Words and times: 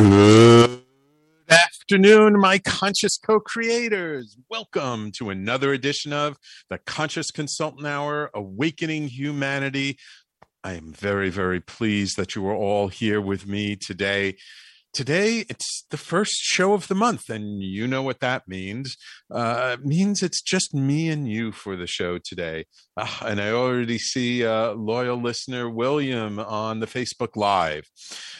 Good 0.00 0.80
afternoon, 1.50 2.40
my 2.40 2.58
conscious 2.60 3.18
co 3.18 3.38
creators. 3.38 4.34
Welcome 4.48 5.12
to 5.18 5.28
another 5.28 5.74
edition 5.74 6.14
of 6.14 6.38
the 6.70 6.78
Conscious 6.78 7.30
Consultant 7.30 7.86
Hour 7.86 8.30
Awakening 8.32 9.08
Humanity. 9.08 9.98
I 10.64 10.72
am 10.72 10.94
very, 10.94 11.28
very 11.28 11.60
pleased 11.60 12.16
that 12.16 12.34
you 12.34 12.46
are 12.46 12.54
all 12.54 12.88
here 12.88 13.20
with 13.20 13.46
me 13.46 13.76
today 13.76 14.36
today 14.92 15.44
it's 15.48 15.84
the 15.90 15.96
first 15.96 16.34
show 16.34 16.72
of 16.72 16.88
the 16.88 16.94
month 16.94 17.28
and 17.28 17.62
you 17.62 17.86
know 17.86 18.02
what 18.02 18.20
that 18.20 18.48
means. 18.48 18.96
Uh, 19.30 19.76
it 19.78 19.84
means 19.84 20.22
it's 20.22 20.42
just 20.42 20.74
me 20.74 21.08
and 21.08 21.28
you 21.28 21.52
for 21.52 21.76
the 21.76 21.86
show 21.86 22.18
today. 22.18 22.66
Uh, 22.96 23.08
and 23.22 23.40
i 23.40 23.50
already 23.50 23.98
see 23.98 24.44
uh, 24.44 24.72
loyal 24.72 25.20
listener 25.20 25.70
william 25.70 26.38
on 26.38 26.80
the 26.80 26.86
facebook 26.86 27.36
live. 27.36 27.84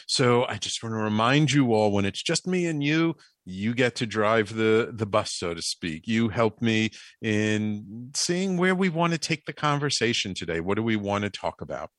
So 0.07 0.45
i 0.45 0.57
just 0.57 0.83
want 0.83 0.93
to 0.93 0.97
remind 0.97 1.51
you 1.51 1.73
all 1.73 1.91
when 1.91 2.05
it's 2.05 2.23
just 2.23 2.47
me 2.47 2.65
and 2.65 2.83
you 2.83 3.15
you 3.45 3.73
get 3.73 3.95
to 3.95 4.05
drive 4.05 4.55
the 4.55 4.91
the 4.93 5.05
bus 5.05 5.31
so 5.33 5.53
to 5.53 5.61
speak. 5.61 6.07
You 6.07 6.29
help 6.29 6.61
me 6.61 6.91
in 7.21 8.11
seeing 8.15 8.57
where 8.57 8.75
we 8.75 8.89
want 8.89 9.13
to 9.13 9.19
take 9.19 9.45
the 9.45 9.53
conversation 9.53 10.33
today. 10.33 10.59
What 10.59 10.75
do 10.75 10.83
we 10.83 10.95
want 10.95 11.23
to 11.23 11.29
talk 11.29 11.61
about? 11.61 11.89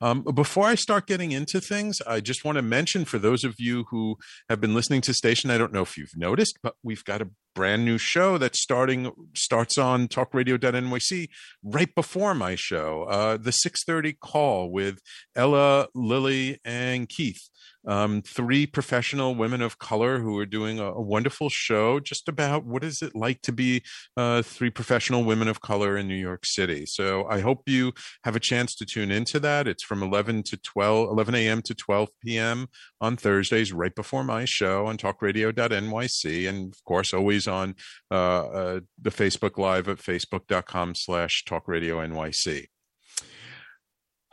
Um, 0.00 0.22
before 0.22 0.66
i 0.66 0.74
start 0.74 1.06
getting 1.06 1.32
into 1.32 1.60
things 1.60 2.00
i 2.06 2.20
just 2.20 2.44
want 2.44 2.56
to 2.56 2.62
mention 2.62 3.04
for 3.04 3.18
those 3.18 3.44
of 3.44 3.54
you 3.58 3.84
who 3.90 4.16
have 4.48 4.60
been 4.60 4.74
listening 4.74 5.00
to 5.02 5.14
station 5.14 5.50
i 5.50 5.58
don't 5.58 5.72
know 5.72 5.82
if 5.82 5.96
you've 5.96 6.16
noticed 6.16 6.58
but 6.62 6.74
we've 6.82 7.04
got 7.04 7.22
a 7.22 7.28
brand 7.58 7.84
new 7.84 7.98
show 7.98 8.38
that 8.38 8.54
starting 8.54 9.10
starts 9.34 9.76
on 9.76 10.06
talkradio.nyc 10.06 11.28
right 11.64 11.92
before 11.96 12.32
my 12.32 12.54
show 12.54 13.02
uh, 13.10 13.36
the 13.36 13.50
6.30 13.50 14.16
call 14.20 14.70
with 14.70 15.00
ella 15.34 15.88
lily 15.92 16.60
and 16.64 17.08
keith 17.08 17.48
um, 17.88 18.20
three 18.20 18.66
professional 18.66 19.34
women 19.34 19.62
of 19.62 19.78
color 19.78 20.18
who 20.18 20.38
are 20.38 20.46
doing 20.46 20.78
a, 20.78 20.92
a, 20.92 21.00
wonderful 21.00 21.48
show 21.48 21.98
just 21.98 22.28
about 22.28 22.66
what 22.66 22.84
is 22.84 23.00
it 23.00 23.16
like 23.16 23.40
to 23.42 23.52
be 23.52 23.82
uh, 24.14 24.42
three 24.42 24.68
professional 24.68 25.24
women 25.24 25.48
of 25.48 25.62
color 25.62 25.96
in 25.96 26.06
New 26.06 26.14
York 26.14 26.44
City. 26.44 26.84
So 26.84 27.26
I 27.30 27.40
hope 27.40 27.62
you 27.66 27.92
have 28.24 28.36
a 28.36 28.40
chance 28.40 28.74
to 28.76 28.84
tune 28.84 29.10
into 29.10 29.40
that. 29.40 29.66
It's 29.66 29.82
from 29.82 30.02
11 30.02 30.42
to 30.44 30.58
12, 30.58 31.08
11 31.08 31.34
a.m. 31.34 31.62
to 31.62 31.74
12 31.74 32.08
p.m. 32.22 32.68
on 33.00 33.16
Thursdays, 33.16 33.72
right 33.72 33.94
before 33.94 34.22
my 34.22 34.44
show 34.44 34.86
on 34.86 34.98
talkradio.nyc. 34.98 36.48
And 36.48 36.74
of 36.74 36.84
course, 36.84 37.14
always 37.14 37.47
on 37.48 37.74
uh, 38.10 38.14
uh, 38.14 38.80
the 39.00 39.10
Facebook 39.10 39.58
Live 39.58 39.88
at 39.88 39.98
facebook.com 39.98 40.94
slash 40.94 41.44
talkradio.nyc. 41.48 42.66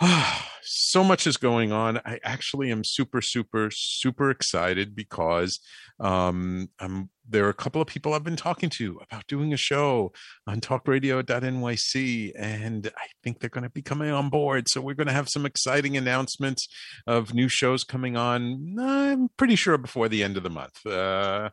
so 0.61 1.03
much 1.03 1.27
is 1.27 1.37
going 1.37 1.71
on. 1.71 1.97
I 2.05 2.19
actually 2.23 2.71
am 2.71 2.83
super, 2.83 3.21
super, 3.21 3.69
super 3.71 4.29
excited 4.29 4.95
because 4.95 5.59
um, 5.99 6.69
I'm 6.79 7.09
there 7.27 7.45
are 7.45 7.49
a 7.49 7.53
couple 7.53 7.81
of 7.81 7.87
people 7.87 8.13
I've 8.13 8.23
been 8.23 8.35
talking 8.35 8.69
to 8.71 8.99
about 9.01 9.27
doing 9.27 9.53
a 9.53 9.57
show 9.57 10.11
on 10.47 10.61
talkradio.nyc, 10.61 12.31
and 12.37 12.91
I 12.97 13.07
think 13.23 13.39
they're 13.39 13.49
going 13.49 13.63
to 13.63 13.69
be 13.69 13.81
coming 13.81 14.11
on 14.11 14.29
board. 14.29 14.69
So 14.69 14.81
we're 14.81 14.95
going 14.95 15.07
to 15.07 15.13
have 15.13 15.29
some 15.29 15.45
exciting 15.45 15.97
announcements 15.97 16.67
of 17.07 17.33
new 17.33 17.47
shows 17.47 17.83
coming 17.83 18.15
on. 18.15 18.75
I'm 18.79 19.29
pretty 19.37 19.55
sure 19.55 19.77
before 19.77 20.09
the 20.09 20.23
end 20.23 20.37
of 20.37 20.43
the 20.43 20.49
month. 20.49 20.85
Uh, 20.85 21.49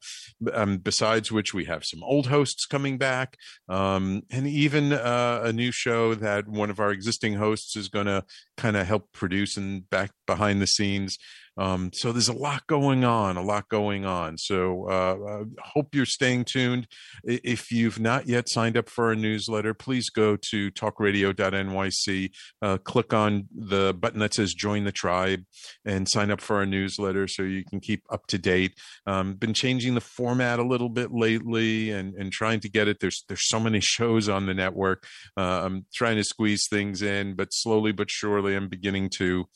um, 0.52 0.78
besides 0.78 1.32
which, 1.32 1.54
we 1.54 1.64
have 1.64 1.84
some 1.84 2.02
old 2.02 2.26
hosts 2.26 2.66
coming 2.66 2.98
back, 2.98 3.36
um, 3.68 4.22
and 4.30 4.46
even 4.46 4.92
uh, 4.92 5.42
a 5.44 5.52
new 5.52 5.72
show 5.72 6.14
that 6.14 6.48
one 6.48 6.70
of 6.70 6.80
our 6.80 6.90
existing 6.90 7.34
hosts 7.34 7.76
is 7.76 7.88
going 7.88 8.06
to 8.06 8.24
kind 8.56 8.76
of 8.76 8.86
help 8.86 9.12
produce 9.12 9.56
and 9.56 9.88
back 9.90 10.10
behind 10.26 10.60
the 10.60 10.66
scenes. 10.66 11.18
Um, 11.56 11.90
so 11.92 12.12
there's 12.12 12.28
a 12.28 12.32
lot 12.32 12.66
going 12.66 13.04
on, 13.04 13.36
a 13.36 13.42
lot 13.42 13.68
going 13.68 14.04
on. 14.04 14.38
So 14.38 14.86
uh, 14.88 15.16
uh, 15.16 15.44
hope 15.60 15.94
you're 15.94 16.06
staying 16.06 16.46
tuned. 16.46 16.86
If 17.24 17.70
you've 17.70 18.00
not 18.00 18.26
yet 18.26 18.48
signed 18.48 18.76
up 18.76 18.88
for 18.88 19.12
a 19.12 19.16
newsletter, 19.16 19.74
please 19.74 20.08
go 20.10 20.36
to 20.50 20.70
talkradio.nyc, 20.70 22.30
uh, 22.62 22.78
click 22.78 23.12
on 23.12 23.48
the 23.54 23.94
button 23.98 24.20
that 24.20 24.34
says 24.34 24.54
join 24.54 24.84
the 24.84 24.92
tribe 24.92 25.44
and 25.84 26.08
sign 26.08 26.30
up 26.30 26.40
for 26.40 26.56
our 26.56 26.66
newsletter 26.66 27.28
so 27.28 27.42
you 27.42 27.64
can 27.64 27.80
keep 27.80 28.02
up 28.10 28.26
to 28.28 28.38
date. 28.38 28.78
Um, 29.06 29.34
been 29.34 29.54
changing 29.54 29.94
the 29.94 30.00
format 30.00 30.58
a 30.58 30.66
little 30.66 30.88
bit 30.88 31.12
lately 31.12 31.90
and, 31.90 32.14
and 32.14 32.32
trying 32.32 32.60
to 32.60 32.68
get 32.70 32.88
it. 32.88 32.98
There's, 33.00 33.24
there's 33.28 33.48
so 33.48 33.60
many 33.60 33.80
shows 33.82 34.28
on 34.28 34.46
the 34.46 34.54
network. 34.54 35.04
Uh, 35.36 35.62
I'm 35.64 35.86
trying 35.92 36.16
to 36.16 36.24
squeeze 36.24 36.66
things 36.70 37.02
in, 37.02 37.34
but 37.34 37.48
slowly 37.52 37.92
but 37.92 38.10
surely 38.10 38.56
I'm 38.56 38.68
beginning 38.68 39.10
to 39.18 39.46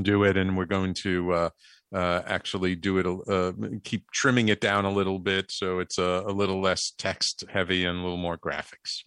do 0.00 0.24
it, 0.24 0.36
and 0.36 0.56
we're 0.56 0.64
going 0.64 0.94
to 0.94 1.32
uh, 1.32 1.50
uh, 1.94 2.22
actually 2.26 2.74
do 2.74 2.98
it. 2.98 3.06
Uh, 3.28 3.52
keep 3.84 4.10
trimming 4.10 4.48
it 4.48 4.60
down 4.60 4.84
a 4.84 4.90
little 4.90 5.18
bit 5.18 5.50
so 5.50 5.78
it's 5.78 5.98
a, 5.98 6.24
a, 6.26 6.32
little 6.32 6.60
less 6.60 6.92
text 6.96 7.44
heavy 7.52 7.84
and 7.84 7.98
a 7.98 8.02
little 8.02 8.16
more 8.16 8.38
graphics. 8.38 9.04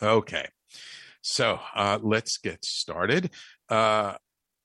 Okay, 0.00 0.48
so 1.20 1.60
uh, 1.74 1.98
let's 2.02 2.38
get 2.38 2.64
started. 2.64 3.30
Uh, 3.68 4.14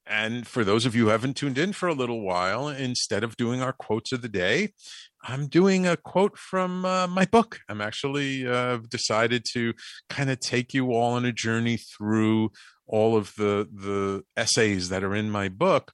and 0.09 0.47
for 0.47 0.63
those 0.63 0.85
of 0.85 0.95
you 0.95 1.05
who 1.05 1.09
haven't 1.09 1.35
tuned 1.35 1.57
in 1.57 1.73
for 1.73 1.89
a 1.89 1.93
little 1.93 2.21
while, 2.21 2.69
instead 2.69 3.23
of 3.23 3.35
doing 3.35 3.61
our 3.61 3.73
quotes 3.73 4.13
of 4.13 4.21
the 4.21 4.29
day, 4.29 4.73
I'm 5.23 5.47
doing 5.47 5.85
a 5.85 5.97
quote 5.97 6.37
from 6.37 6.85
uh, 6.85 7.07
my 7.07 7.25
book. 7.25 7.59
I'm 7.67 7.81
actually 7.81 8.47
uh, 8.47 8.77
decided 8.89 9.43
to 9.51 9.73
kind 10.09 10.29
of 10.29 10.39
take 10.39 10.73
you 10.73 10.93
all 10.93 11.13
on 11.13 11.25
a 11.25 11.33
journey 11.33 11.77
through 11.77 12.51
all 12.87 13.15
of 13.15 13.33
the 13.35 13.67
the 13.71 14.23
essays 14.35 14.89
that 14.89 15.03
are 15.03 15.15
in 15.15 15.29
my 15.29 15.49
book. 15.49 15.93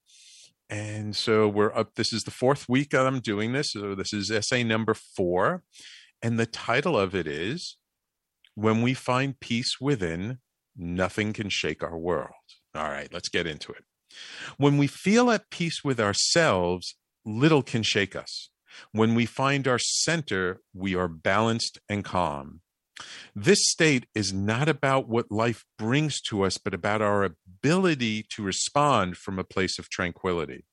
And 0.69 1.15
so 1.15 1.47
we're 1.47 1.75
up 1.75 1.95
this 1.95 2.13
is 2.13 2.23
the 2.23 2.31
fourth 2.31 2.67
week 2.69 2.91
that 2.91 3.05
i'm 3.05 3.19
doing 3.19 3.53
this. 3.53 3.71
So 3.71 3.95
this 3.95 4.13
is 4.13 4.31
essay 4.31 4.63
number 4.63 4.93
four. 4.93 5.63
And 6.21 6.39
the 6.39 6.45
title 6.45 6.97
of 6.97 7.13
it 7.13 7.27
is 7.27 7.77
when 8.55 8.81
we 8.81 8.93
find 8.93 9.39
peace 9.39 9.79
within 9.81 10.39
nothing 10.75 11.33
can 11.33 11.49
shake 11.49 11.83
our 11.83 11.97
world. 11.97 12.31
All 12.75 12.89
right 12.89 13.11
let's 13.11 13.29
get 13.29 13.47
into 13.47 13.71
it. 13.71 13.83
When 14.57 14.77
we 14.77 14.87
feel 14.87 15.31
at 15.31 15.49
peace 15.49 15.83
with 15.83 15.99
ourselves 15.99 16.95
little 17.25 17.63
can 17.63 17.83
shake 17.83 18.15
us. 18.15 18.49
When 18.91 19.15
we 19.15 19.25
find 19.25 19.67
our 19.67 19.79
center 19.79 20.61
we 20.73 20.95
are 20.95 21.07
balanced 21.07 21.79
and 21.89 22.03
calm 22.03 22.61
this 23.35 23.59
state 23.63 24.05
is 24.13 24.33
not 24.33 24.69
about 24.69 25.07
what 25.07 25.31
life 25.31 25.65
brings 25.77 26.21
to 26.21 26.43
us, 26.43 26.57
but 26.57 26.73
about 26.73 27.01
our 27.01 27.23
ability 27.23 28.25
to 28.29 28.43
respond 28.43 29.17
from 29.17 29.39
a 29.39 29.43
place 29.43 29.79
of 29.79 29.89
tranquility. 29.89 30.65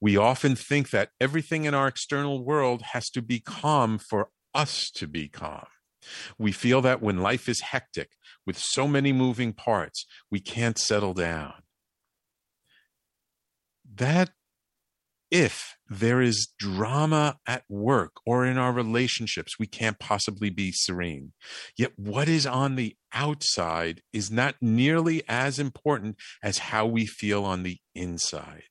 We 0.00 0.16
often 0.16 0.56
think 0.56 0.90
that 0.90 1.10
everything 1.20 1.64
in 1.64 1.74
our 1.74 1.88
external 1.88 2.44
world 2.44 2.82
has 2.92 3.08
to 3.10 3.22
be 3.22 3.40
calm 3.40 3.98
for 3.98 4.28
us 4.54 4.90
to 4.94 5.06
be 5.06 5.28
calm. 5.28 5.66
We 6.38 6.52
feel 6.52 6.80
that 6.82 7.00
when 7.00 7.18
life 7.18 7.48
is 7.48 7.60
hectic 7.60 8.10
with 8.44 8.58
so 8.58 8.88
many 8.88 9.12
moving 9.12 9.52
parts, 9.52 10.04
we 10.30 10.40
can't 10.40 10.78
settle 10.78 11.14
down. 11.14 11.54
That 13.94 14.30
if 15.32 15.78
there 15.88 16.20
is 16.20 16.52
drama 16.58 17.38
at 17.46 17.64
work 17.66 18.12
or 18.26 18.44
in 18.44 18.58
our 18.58 18.70
relationships, 18.70 19.58
we 19.58 19.66
can't 19.66 19.98
possibly 19.98 20.50
be 20.50 20.70
serene. 20.72 21.32
Yet 21.76 21.92
what 21.96 22.28
is 22.28 22.46
on 22.46 22.76
the 22.76 22.96
outside 23.14 24.02
is 24.12 24.30
not 24.30 24.56
nearly 24.60 25.22
as 25.26 25.58
important 25.58 26.16
as 26.42 26.58
how 26.58 26.84
we 26.86 27.06
feel 27.06 27.44
on 27.44 27.62
the 27.62 27.78
inside. 27.94 28.64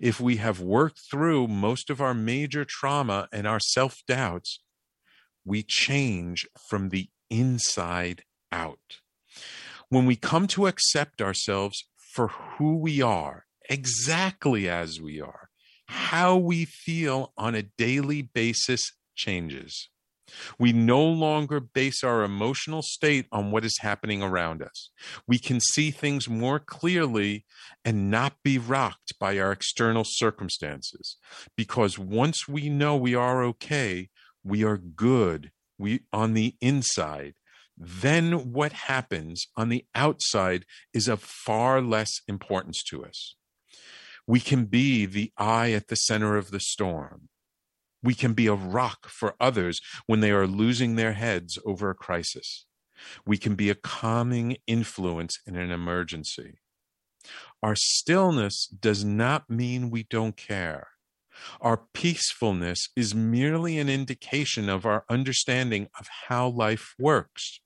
If 0.00 0.20
we 0.20 0.36
have 0.36 0.60
worked 0.60 1.00
through 1.08 1.46
most 1.46 1.90
of 1.90 2.00
our 2.00 2.14
major 2.14 2.66
trauma 2.68 3.28
and 3.32 3.46
our 3.46 3.60
self 3.60 3.98
doubts, 4.08 4.58
we 5.44 5.62
change 5.62 6.44
from 6.68 6.88
the 6.88 7.08
inside 7.30 8.24
out. 8.50 8.98
When 9.88 10.06
we 10.06 10.16
come 10.16 10.48
to 10.48 10.66
accept 10.66 11.22
ourselves 11.22 11.84
for 12.12 12.28
who 12.28 12.78
we 12.78 13.00
are, 13.00 13.44
exactly 13.68 14.68
as 14.68 15.00
we 15.00 15.20
are, 15.20 15.49
how 15.90 16.36
we 16.36 16.64
feel 16.64 17.32
on 17.36 17.54
a 17.54 17.62
daily 17.62 18.22
basis 18.22 18.92
changes. 19.14 19.88
We 20.60 20.72
no 20.72 21.04
longer 21.04 21.58
base 21.58 22.04
our 22.04 22.22
emotional 22.22 22.82
state 22.82 23.26
on 23.32 23.50
what 23.50 23.64
is 23.64 23.78
happening 23.80 24.22
around 24.22 24.62
us. 24.62 24.90
We 25.26 25.38
can 25.38 25.60
see 25.60 25.90
things 25.90 26.28
more 26.28 26.60
clearly 26.60 27.44
and 27.84 28.12
not 28.12 28.34
be 28.44 28.56
rocked 28.56 29.18
by 29.18 29.38
our 29.40 29.50
external 29.50 30.04
circumstances. 30.06 31.16
Because 31.56 31.98
once 31.98 32.46
we 32.46 32.68
know 32.68 32.96
we 32.96 33.16
are 33.16 33.42
okay, 33.42 34.08
we 34.44 34.62
are 34.62 34.78
good 34.78 35.50
we 35.80 36.00
on 36.12 36.34
the 36.34 36.54
inside 36.60 37.34
then 37.82 38.52
what 38.52 38.72
happens 38.72 39.46
on 39.56 39.70
the 39.70 39.86
outside 39.94 40.66
is 40.92 41.08
of 41.08 41.22
far 41.22 41.80
less 41.80 42.20
importance 42.28 42.82
to 42.84 43.04
us 43.04 43.34
we 44.30 44.38
can 44.38 44.64
be 44.64 45.06
the 45.06 45.32
eye 45.36 45.72
at 45.72 45.88
the 45.88 45.96
center 45.96 46.36
of 46.36 46.52
the 46.52 46.60
storm. 46.60 47.28
We 48.00 48.14
can 48.14 48.32
be 48.32 48.46
a 48.46 48.54
rock 48.54 49.08
for 49.08 49.34
others 49.40 49.80
when 50.06 50.20
they 50.20 50.30
are 50.30 50.46
losing 50.46 50.94
their 50.94 51.14
heads 51.14 51.58
over 51.66 51.90
a 51.90 51.96
crisis. 51.96 52.64
We 53.26 53.38
can 53.38 53.56
be 53.56 53.70
a 53.70 53.74
calming 53.74 54.58
influence 54.68 55.40
in 55.48 55.56
an 55.56 55.72
emergency. 55.72 56.60
Our 57.60 57.74
stillness 57.74 58.68
does 58.68 59.04
not 59.04 59.50
mean 59.50 59.90
we 59.90 60.04
don't 60.04 60.36
care. 60.36 60.90
Our 61.60 61.82
peacefulness 61.92 62.90
is 62.94 63.16
merely 63.16 63.80
an 63.80 63.88
indication 63.88 64.68
of 64.68 64.86
our 64.86 65.04
understanding 65.08 65.88
of 65.98 66.06
how 66.28 66.46
life 66.50 66.94
works. 67.00 67.58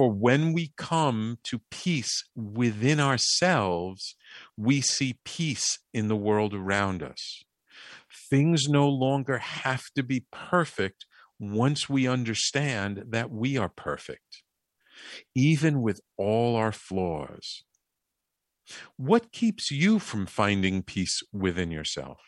For 0.00 0.10
when 0.10 0.54
we 0.54 0.72
come 0.78 1.40
to 1.44 1.60
peace 1.70 2.24
within 2.34 3.00
ourselves, 3.00 4.16
we 4.56 4.80
see 4.80 5.18
peace 5.26 5.78
in 5.92 6.08
the 6.08 6.16
world 6.16 6.54
around 6.54 7.02
us. 7.02 7.42
Things 8.10 8.66
no 8.66 8.88
longer 8.88 9.36
have 9.36 9.82
to 9.96 10.02
be 10.02 10.24
perfect 10.32 11.04
once 11.38 11.90
we 11.90 12.08
understand 12.08 13.04
that 13.10 13.30
we 13.30 13.58
are 13.58 13.68
perfect, 13.68 14.42
even 15.34 15.82
with 15.82 16.00
all 16.16 16.56
our 16.56 16.72
flaws. 16.72 17.64
What 18.96 19.32
keeps 19.32 19.70
you 19.70 19.98
from 19.98 20.24
finding 20.24 20.82
peace 20.82 21.20
within 21.30 21.70
yourself? 21.70 22.22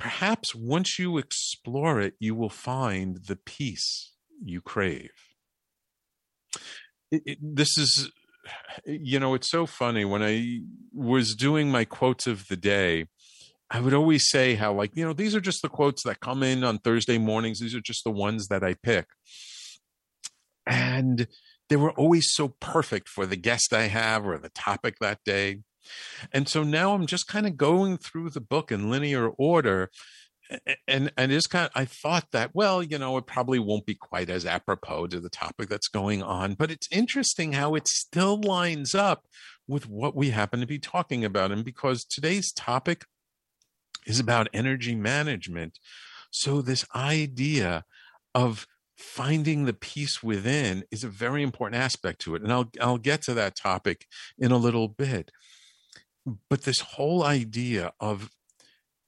Perhaps 0.00 0.56
once 0.56 0.98
you 0.98 1.18
explore 1.18 2.00
it, 2.00 2.14
you 2.18 2.34
will 2.34 2.50
find 2.50 3.26
the 3.28 3.36
peace 3.36 4.10
you 4.42 4.60
crave. 4.60 5.33
It, 7.10 7.38
this 7.40 7.78
is, 7.78 8.10
you 8.84 9.20
know, 9.20 9.34
it's 9.34 9.50
so 9.50 9.66
funny. 9.66 10.04
When 10.04 10.22
I 10.22 10.60
was 10.92 11.34
doing 11.34 11.70
my 11.70 11.84
quotes 11.84 12.26
of 12.26 12.48
the 12.48 12.56
day, 12.56 13.06
I 13.70 13.80
would 13.80 13.94
always 13.94 14.28
say 14.28 14.54
how, 14.54 14.72
like, 14.72 14.92
you 14.94 15.04
know, 15.04 15.12
these 15.12 15.34
are 15.34 15.40
just 15.40 15.62
the 15.62 15.68
quotes 15.68 16.02
that 16.04 16.20
come 16.20 16.42
in 16.42 16.64
on 16.64 16.78
Thursday 16.78 17.18
mornings. 17.18 17.60
These 17.60 17.74
are 17.74 17.80
just 17.80 18.04
the 18.04 18.10
ones 18.10 18.48
that 18.48 18.62
I 18.62 18.74
pick. 18.74 19.06
And 20.66 21.26
they 21.68 21.76
were 21.76 21.92
always 21.92 22.28
so 22.30 22.48
perfect 22.60 23.08
for 23.08 23.26
the 23.26 23.36
guest 23.36 23.72
I 23.72 23.88
have 23.88 24.26
or 24.26 24.38
the 24.38 24.50
topic 24.50 24.96
that 25.00 25.20
day. 25.24 25.60
And 26.32 26.48
so 26.48 26.62
now 26.62 26.94
I'm 26.94 27.06
just 27.06 27.26
kind 27.26 27.46
of 27.46 27.56
going 27.56 27.98
through 27.98 28.30
the 28.30 28.40
book 28.40 28.70
in 28.70 28.90
linear 28.90 29.28
order. 29.28 29.90
And 30.86 31.12
and 31.16 31.32
it's 31.32 31.46
kind 31.46 31.66
of 31.66 31.72
I 31.74 31.84
thought 31.84 32.28
that, 32.32 32.50
well, 32.54 32.82
you 32.82 32.98
know, 32.98 33.16
it 33.16 33.26
probably 33.26 33.58
won't 33.58 33.86
be 33.86 33.94
quite 33.94 34.28
as 34.28 34.44
apropos 34.44 35.08
to 35.08 35.20
the 35.20 35.30
topic 35.30 35.68
that's 35.68 35.88
going 35.88 36.22
on, 36.22 36.54
but 36.54 36.70
it's 36.70 36.88
interesting 36.90 37.54
how 37.54 37.74
it 37.74 37.88
still 37.88 38.40
lines 38.40 38.94
up 38.94 39.26
with 39.66 39.88
what 39.88 40.14
we 40.14 40.30
happen 40.30 40.60
to 40.60 40.66
be 40.66 40.78
talking 40.78 41.24
about. 41.24 41.50
And 41.50 41.64
because 41.64 42.04
today's 42.04 42.52
topic 42.52 43.06
is 44.06 44.20
about 44.20 44.48
energy 44.52 44.94
management. 44.94 45.78
So 46.30 46.60
this 46.60 46.84
idea 46.94 47.84
of 48.34 48.66
finding 48.96 49.64
the 49.64 49.72
peace 49.72 50.22
within 50.22 50.84
is 50.90 51.04
a 51.04 51.08
very 51.08 51.42
important 51.42 51.80
aspect 51.80 52.20
to 52.20 52.34
it 52.34 52.42
and 52.42 52.52
I'll 52.52 52.70
I'll 52.80 52.98
get 52.98 53.22
to 53.22 53.34
that 53.34 53.56
topic 53.56 54.06
in 54.38 54.52
a 54.52 54.56
little 54.56 54.86
bit 54.86 55.32
but 56.48 56.62
this 56.62 56.80
whole 56.80 57.24
idea 57.24 57.92
of 57.98 58.30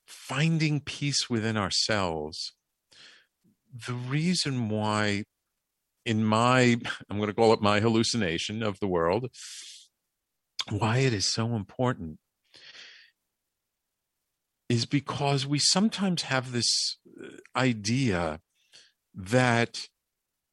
finding 0.06 0.81
peace 0.81 1.29
within 1.29 1.56
ourselves 1.56 2.53
the 3.87 3.94
reason 3.94 4.69
why 4.69 5.25
in 6.05 6.25
my 6.25 6.76
i'm 7.11 7.17
going 7.17 7.29
to 7.29 7.35
call 7.35 7.53
it 7.53 7.61
my 7.61 7.81
hallucination 7.81 8.62
of 8.62 8.79
the 8.81 8.88
world 8.88 9.29
why 10.70 10.99
it 10.99 11.12
is 11.12 11.26
so 11.26 11.55
important 11.55 12.19
is 14.69 14.87
because 14.87 15.47
we 15.47 15.58
sometimes 15.58 16.23
have 16.23 16.53
this 16.53 16.97
uh, 17.23 17.29
idea 17.56 18.41
that 19.14 19.88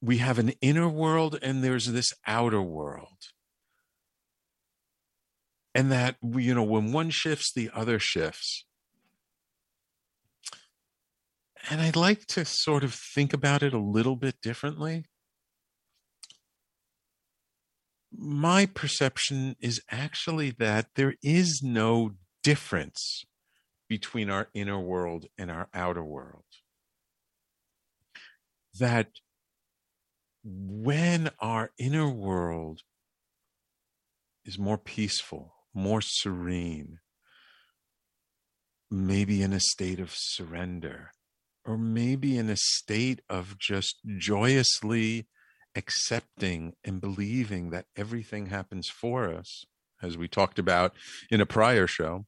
we 0.01 0.17
have 0.17 0.37
an 0.37 0.53
inner 0.61 0.87
world 0.87 1.37
and 1.41 1.63
there's 1.63 1.87
this 1.87 2.13
outer 2.27 2.61
world. 2.61 3.07
And 5.75 5.91
that 5.91 6.17
you 6.21 6.53
know 6.53 6.63
when 6.63 6.91
one 6.91 7.09
shifts 7.09 7.51
the 7.51 7.71
other 7.73 7.97
shifts 7.97 8.65
and 11.69 11.81
i'd 11.81 11.95
like 11.95 12.25
to 12.25 12.45
sort 12.45 12.83
of 12.83 12.93
think 12.93 13.33
about 13.33 13.63
it 13.63 13.73
a 13.73 13.79
little 13.79 14.15
bit 14.15 14.35
differently. 14.41 15.05
My 18.15 18.67
perception 18.67 19.55
is 19.59 19.81
actually 19.89 20.51
that 20.59 20.89
there 20.95 21.15
is 21.23 21.61
no 21.63 22.11
difference 22.43 23.25
between 23.89 24.29
our 24.29 24.49
inner 24.53 24.79
world 24.79 25.25
and 25.35 25.49
our 25.49 25.67
outer 25.73 26.03
world. 26.03 26.45
That 28.79 29.07
when 30.43 31.31
our 31.39 31.71
inner 31.79 32.07
world 32.07 32.81
is 34.45 34.59
more 34.59 34.77
peaceful 34.77 35.53
more 35.73 36.01
serene, 36.01 36.99
maybe 38.91 39.41
in 39.41 39.53
a 39.53 39.59
state 39.59 39.99
of 39.99 40.13
surrender, 40.13 41.11
or 41.65 41.77
maybe 41.77 42.37
in 42.37 42.49
a 42.49 42.57
state 42.57 43.21
of 43.29 43.57
just 43.57 43.97
joyously 44.17 45.27
accepting 45.75 46.73
and 46.83 47.01
believing 47.01 47.69
that 47.71 47.85
everything 47.95 48.47
happens 48.47 48.89
for 48.89 49.33
us, 49.33 49.65
as 50.01 50.17
we 50.17 50.27
talked 50.27 50.59
about 50.59 50.93
in 51.31 51.41
a 51.41 51.45
prior 51.45 51.87
show, 51.87 52.25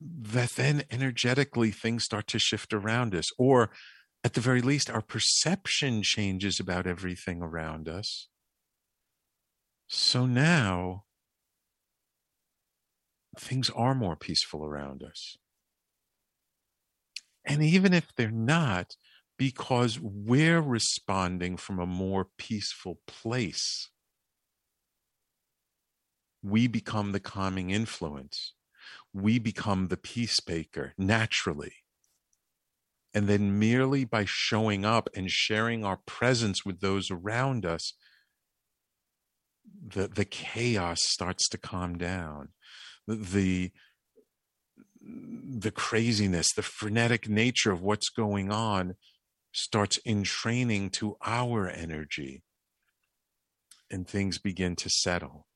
that 0.00 0.50
then 0.50 0.82
energetically 0.90 1.70
things 1.70 2.04
start 2.04 2.26
to 2.26 2.38
shift 2.38 2.72
around 2.72 3.14
us, 3.14 3.26
or 3.38 3.70
at 4.22 4.34
the 4.34 4.40
very 4.40 4.60
least, 4.60 4.90
our 4.90 5.02
perception 5.02 6.02
changes 6.02 6.60
about 6.60 6.86
everything 6.86 7.42
around 7.42 7.88
us. 7.88 8.28
So 9.88 10.26
now 10.26 11.04
things 13.38 13.70
are 13.70 13.94
more 13.94 14.16
peaceful 14.16 14.64
around 14.64 15.02
us. 15.02 15.36
And 17.44 17.62
even 17.62 17.92
if 17.92 18.08
they're 18.16 18.30
not, 18.30 18.94
because 19.38 19.98
we're 19.98 20.60
responding 20.60 21.56
from 21.56 21.78
a 21.78 21.86
more 21.86 22.26
peaceful 22.36 22.98
place, 23.06 23.88
we 26.42 26.66
become 26.66 27.12
the 27.12 27.20
calming 27.20 27.70
influence. 27.70 28.54
We 29.12 29.38
become 29.38 29.88
the 29.88 29.96
peacemaker 29.96 30.94
naturally. 30.96 31.72
And 33.12 33.26
then 33.28 33.58
merely 33.58 34.04
by 34.04 34.24
showing 34.26 34.84
up 34.84 35.08
and 35.16 35.30
sharing 35.30 35.84
our 35.84 35.98
presence 36.06 36.64
with 36.64 36.80
those 36.80 37.10
around 37.10 37.66
us, 37.66 37.94
the 39.82 40.08
the 40.08 40.24
chaos 40.24 40.98
starts 41.02 41.48
to 41.48 41.58
calm 41.58 41.98
down 41.98 42.50
the 43.06 43.72
the 45.58 45.70
craziness 45.70 46.46
the 46.54 46.62
frenetic 46.62 47.28
nature 47.28 47.72
of 47.72 47.82
what's 47.82 48.08
going 48.08 48.50
on 48.50 48.94
starts 49.52 49.98
entraining 50.06 50.90
to 50.90 51.16
our 51.24 51.68
energy 51.68 52.42
and 53.90 54.06
things 54.06 54.38
begin 54.38 54.76
to 54.76 54.88
settle. 54.88 55.46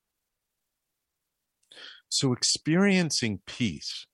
So 2.09 2.33
experiencing 2.33 3.39
peace 3.45 4.05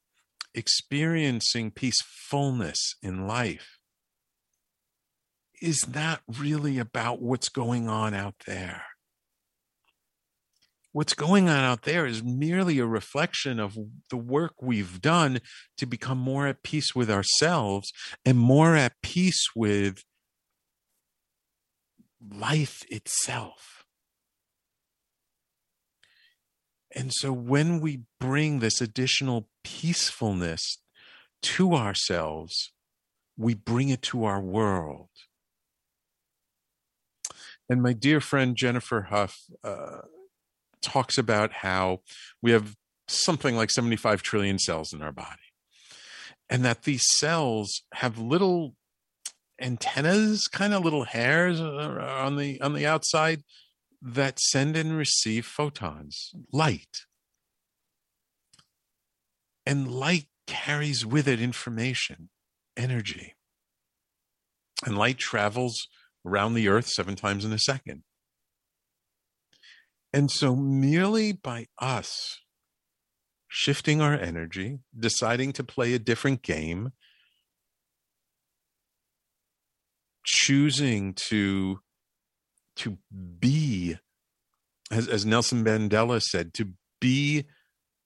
experiencing 0.54 1.72
peacefulness 1.72 2.96
in 3.02 3.28
life 3.28 3.78
is 5.62 5.88
not 5.88 6.22
really 6.28 6.80
about 6.80 7.22
what's 7.22 7.50
going 7.50 7.88
on 7.88 8.14
out 8.14 8.36
there 8.46 8.84
what's 10.92 11.14
going 11.14 11.48
on 11.48 11.64
out 11.64 11.84
there 11.84 12.06
is 12.06 12.24
merely 12.24 12.80
a 12.80 12.86
reflection 12.86 13.60
of 13.60 13.78
the 14.10 14.18
work 14.18 14.54
we've 14.62 15.02
done 15.02 15.40
to 15.78 15.86
become 15.86 16.18
more 16.18 16.48
at 16.48 16.64
peace 16.64 16.94
with 16.94 17.10
ourselves 17.10 17.92
and 18.26 18.38
more 18.38 18.76
at 18.76 18.94
peace 19.02 19.48
with 19.56 20.04
life 22.22 22.82
itself. 22.90 23.86
And 26.94 27.14
so 27.14 27.32
when 27.32 27.80
we 27.80 28.02
bring 28.20 28.60
this 28.60 28.82
additional 28.82 29.48
peacefulness 29.64 30.80
to 31.44 31.74
ourselves, 31.74 32.74
we 33.38 33.54
bring 33.54 33.90
it 33.90 34.02
to 34.04 34.26
our 34.26 34.42
world. 34.42 35.08
And 37.70 37.82
my 37.82 37.94
dear 37.94 38.20
friend 38.20 38.58
Jennifer 38.58 39.04
Huff, 39.04 39.38
uh, 39.64 40.02
talks 40.82 41.18
about 41.18 41.52
how 41.52 42.02
we 42.42 42.52
have 42.52 42.76
something 43.08 43.56
like 43.56 43.72
75 43.72 44.22
trillion 44.22 44.58
cells 44.58 44.94
in 44.94 45.02
our 45.02 45.12
body 45.12 45.52
and 46.50 46.66
that 46.66 46.84
these 46.84 47.04
cells 47.18 47.84
have 47.94 48.18
little 48.18 48.76
antennas 49.60 50.48
kind 50.48 50.74
of 50.74 50.84
little 50.84 51.06
hairs 51.06 51.62
uh, 51.62 52.22
on 52.24 52.36
the 52.36 52.60
on 52.62 52.74
the 52.74 52.86
outside 52.86 53.44
that 54.02 54.40
send 54.40 54.76
and 54.76 54.98
receive 54.98 55.46
photons 55.46 56.32
light. 56.52 57.06
And 59.66 59.92
light 59.92 60.28
carries 60.48 61.06
with 61.06 61.28
it 61.28 61.40
information 61.40 62.30
energy. 62.76 63.36
And 64.86 64.98
light 64.98 65.20
travels 65.20 65.88
around 66.26 66.56
the 66.56 66.68
earth 66.68 66.88
seven 66.88 67.16
times 67.16 67.46
in 67.46 67.54
a 67.54 67.60
second 67.60 68.04
And 70.14 70.30
so, 70.30 70.56
merely 70.56 71.32
by 71.32 71.68
us 71.80 72.40
shifting 73.48 74.02
our 74.02 74.14
energy, 74.14 74.80
deciding 74.98 75.54
to 75.54 75.64
play 75.64 75.94
a 75.94 76.00
different 76.00 76.42
game, 76.42 76.92
choosing 80.26 81.14
to 81.30 81.80
to 82.78 82.98
be 83.40 83.98
as, 84.90 85.08
as 85.08 85.26
Nelson 85.26 85.64
Mandela 85.64 86.22
said, 86.22 86.54
to 86.56 86.74
be 87.00 87.46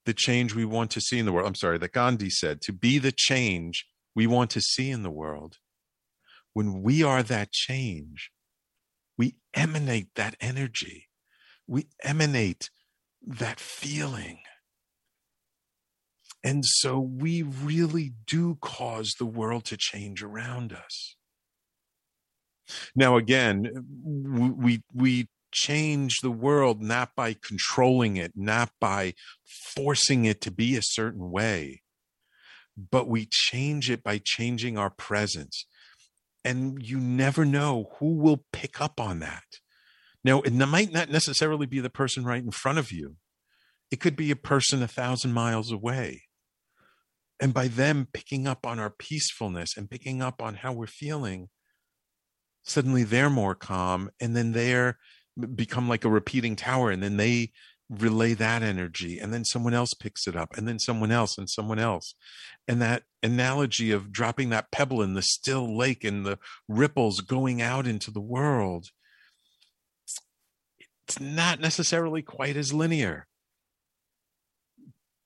the 0.06 0.14
change 0.14 0.54
we 0.54 0.66
want 0.66 0.92
to 0.92 1.02
see 1.02 1.20
in 1.20 1.26
the 1.26 1.34
world. 1.34 1.48
I'm 1.48 1.56
sorry, 1.56 1.78
that 1.80 1.92
Gandhi 1.92 2.30
said, 2.30 2.62
to 2.62 2.74
be 2.74 3.00
the 3.00 3.14
change 3.16 3.86
we 4.16 4.28
want 4.28 4.52
to 4.52 4.62
see 4.62 4.90
in 4.92 5.04
the 5.04 5.12
world. 5.12 5.58
When 6.54 6.82
we 6.82 7.04
are 7.04 7.24
that 7.24 7.52
change, 7.52 8.32
we 9.18 9.36
emanate 9.54 10.16
that 10.16 10.36
energy, 10.40 11.08
we 11.68 11.88
emanate 12.04 12.70
that 13.26 13.60
feeling. 13.60 14.40
And 16.44 16.64
so 16.64 17.00
we 17.00 17.42
really 17.42 18.14
do 18.28 18.56
cause 18.62 19.16
the 19.18 19.26
world 19.26 19.66
to 19.66 19.78
change 19.78 20.22
around 20.22 20.74
us. 20.74 21.16
Now, 22.96 23.18
again, 23.18 23.72
we 24.04 24.84
we 24.94 25.28
change 25.52 26.18
the 26.22 26.32
world 26.32 26.82
not 26.82 27.16
by 27.16 27.34
controlling 27.34 28.18
it, 28.18 28.34
not 28.36 28.72
by 28.80 29.14
forcing 29.76 30.26
it 30.26 30.42
to 30.42 30.52
be 30.52 30.76
a 30.76 30.82
certain 30.84 31.32
way, 31.32 31.82
but 32.92 33.08
we 33.08 33.28
change 33.32 33.90
it 33.90 34.04
by 34.04 34.20
changing 34.24 34.78
our 34.78 34.90
presence. 34.90 35.66
And 36.44 36.86
you 36.86 37.00
never 37.00 37.46
know 37.46 37.92
who 37.98 38.16
will 38.16 38.46
pick 38.52 38.80
up 38.82 39.00
on 39.00 39.20
that. 39.20 39.44
Now, 40.26 40.42
it 40.42 40.54
might 40.54 40.92
not 40.92 41.12
necessarily 41.12 41.68
be 41.68 41.80
the 41.80 41.90
person 41.92 42.26
right 42.26 42.44
in 42.44 42.50
front 42.50 42.80
of 42.80 42.92
you, 42.92 43.18
it 43.92 44.00
could 44.00 44.16
be 44.16 44.32
a 44.32 44.36
person 44.36 44.82
a 44.82 44.88
thousand 44.88 45.34
miles 45.34 45.72
away. 45.72 46.24
And 47.40 47.54
by 47.54 47.68
them 47.68 48.08
picking 48.12 48.48
up 48.48 48.66
on 48.66 48.80
our 48.80 48.90
peacefulness 48.90 49.78
and 49.78 49.90
picking 49.90 50.24
up 50.24 50.42
on 50.42 50.56
how 50.56 50.74
we're 50.74 50.88
feeling, 50.88 51.50
suddenly 52.64 53.04
they're 53.04 53.30
more 53.30 53.54
calm 53.54 54.10
and 54.20 54.36
then 54.36 54.54
they're 54.54 54.98
become 55.54 55.88
like 55.88 56.04
a 56.04 56.10
repeating 56.10 56.56
tower 56.56 56.90
and 56.90 57.04
then 57.04 57.18
they 57.18 57.52
relay 57.90 58.34
that 58.34 58.64
energy 58.64 59.20
and 59.20 59.32
then 59.32 59.46
someone 59.46 59.76
else 59.76 59.94
picks 59.94 60.28
it 60.28 60.36
up 60.36 60.58
and 60.58 60.68
then 60.68 60.80
someone 60.80 61.12
else 61.12 61.38
and 61.38 61.50
someone 61.50 61.78
else 61.78 62.16
and 62.68 62.82
that 62.82 63.04
analogy 63.22 63.92
of 63.92 64.12
dropping 64.12 64.50
that 64.50 64.72
pebble 64.72 65.04
in 65.04 65.14
the 65.14 65.22
still 65.22 65.78
lake 65.78 66.04
and 66.04 66.26
the 66.26 66.40
ripples 66.68 67.20
going 67.20 67.62
out 67.62 67.86
into 67.86 68.10
the 68.10 68.22
world 68.22 68.88
it's 71.08 71.20
not 71.20 71.60
necessarily 71.60 72.22
quite 72.22 72.58
as 72.58 72.74
linear 72.74 73.28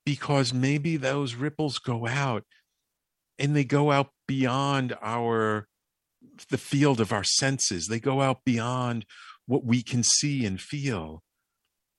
because 0.05 0.53
maybe 0.53 0.97
those 0.97 1.35
ripples 1.35 1.77
go 1.77 2.07
out 2.07 2.43
and 3.37 3.55
they 3.55 3.63
go 3.63 3.91
out 3.91 4.09
beyond 4.27 4.95
our 5.01 5.67
the 6.49 6.57
field 6.57 6.99
of 6.99 7.13
our 7.13 7.23
senses 7.23 7.87
they 7.87 7.99
go 7.99 8.21
out 8.21 8.43
beyond 8.43 9.05
what 9.49 9.65
we 9.65 9.81
can 9.81 10.03
see 10.03 10.45
and 10.45 10.61
feel. 10.61 11.23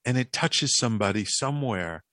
And 0.05 0.17
it 0.17 0.33
touches 0.33 0.79
somebody 0.79 1.25
somewhere. 1.25 2.05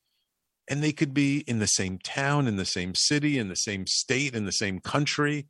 And 0.67 0.83
they 0.83 0.91
could 0.91 1.13
be 1.13 1.41
in 1.41 1.59
the 1.59 1.67
same 1.67 1.99
town, 1.99 2.47
in 2.47 2.55
the 2.55 2.65
same 2.65 2.95
city, 2.95 3.37
in 3.37 3.47
the 3.47 3.55
same 3.55 3.85
state, 3.85 4.33
in 4.33 4.45
the 4.45 4.51
same 4.51 4.79
country, 4.79 5.47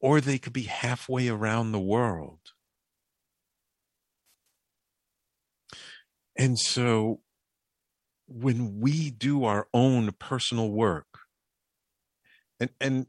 or 0.00 0.20
they 0.20 0.36
could 0.38 0.52
be 0.52 0.64
halfway 0.64 1.28
around 1.28 1.72
the 1.72 1.80
world. 1.80 2.40
And 6.40 6.58
so 6.58 7.20
when 8.26 8.80
we 8.80 9.10
do 9.10 9.44
our 9.44 9.68
own 9.74 10.12
personal 10.12 10.70
work, 10.70 11.18
and 12.58 12.70
and 12.80 13.06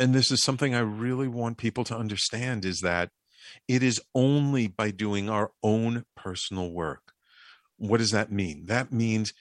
and 0.00 0.12
this 0.12 0.32
is 0.32 0.42
something 0.42 0.74
I 0.74 0.80
really 0.80 1.28
want 1.28 1.58
people 1.58 1.84
to 1.84 1.96
understand 1.96 2.64
is 2.64 2.80
that 2.80 3.10
it 3.68 3.84
is 3.84 4.00
only 4.16 4.66
by 4.66 4.90
doing 4.90 5.30
our 5.30 5.52
own 5.62 6.06
personal 6.16 6.72
work. 6.72 7.12
What 7.76 7.98
does 7.98 8.10
that 8.10 8.32
mean? 8.32 8.66
That 8.66 8.92
means 8.92 9.32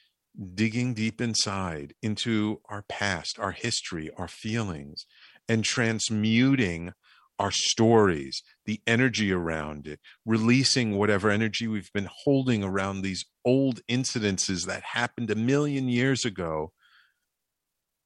digging 0.53 0.93
deep 0.93 1.19
inside 1.19 1.95
into 2.03 2.61
our 2.69 2.83
past, 2.83 3.39
our 3.39 3.53
history, 3.53 4.11
our 4.15 4.27
feelings, 4.27 5.07
and 5.49 5.63
transmuting 5.65 6.93
our 7.39 7.51
stories, 7.51 8.41
the 8.65 8.81
energy 8.87 9.31
around 9.31 9.87
it, 9.87 9.99
releasing 10.25 10.97
whatever 10.97 11.29
energy 11.29 11.67
we've 11.67 11.91
been 11.93 12.09
holding 12.23 12.63
around 12.63 13.01
these 13.01 13.25
old 13.43 13.81
incidences 13.89 14.65
that 14.65 14.83
happened 14.93 15.29
a 15.29 15.35
million 15.35 15.89
years 15.89 16.23
ago, 16.25 16.71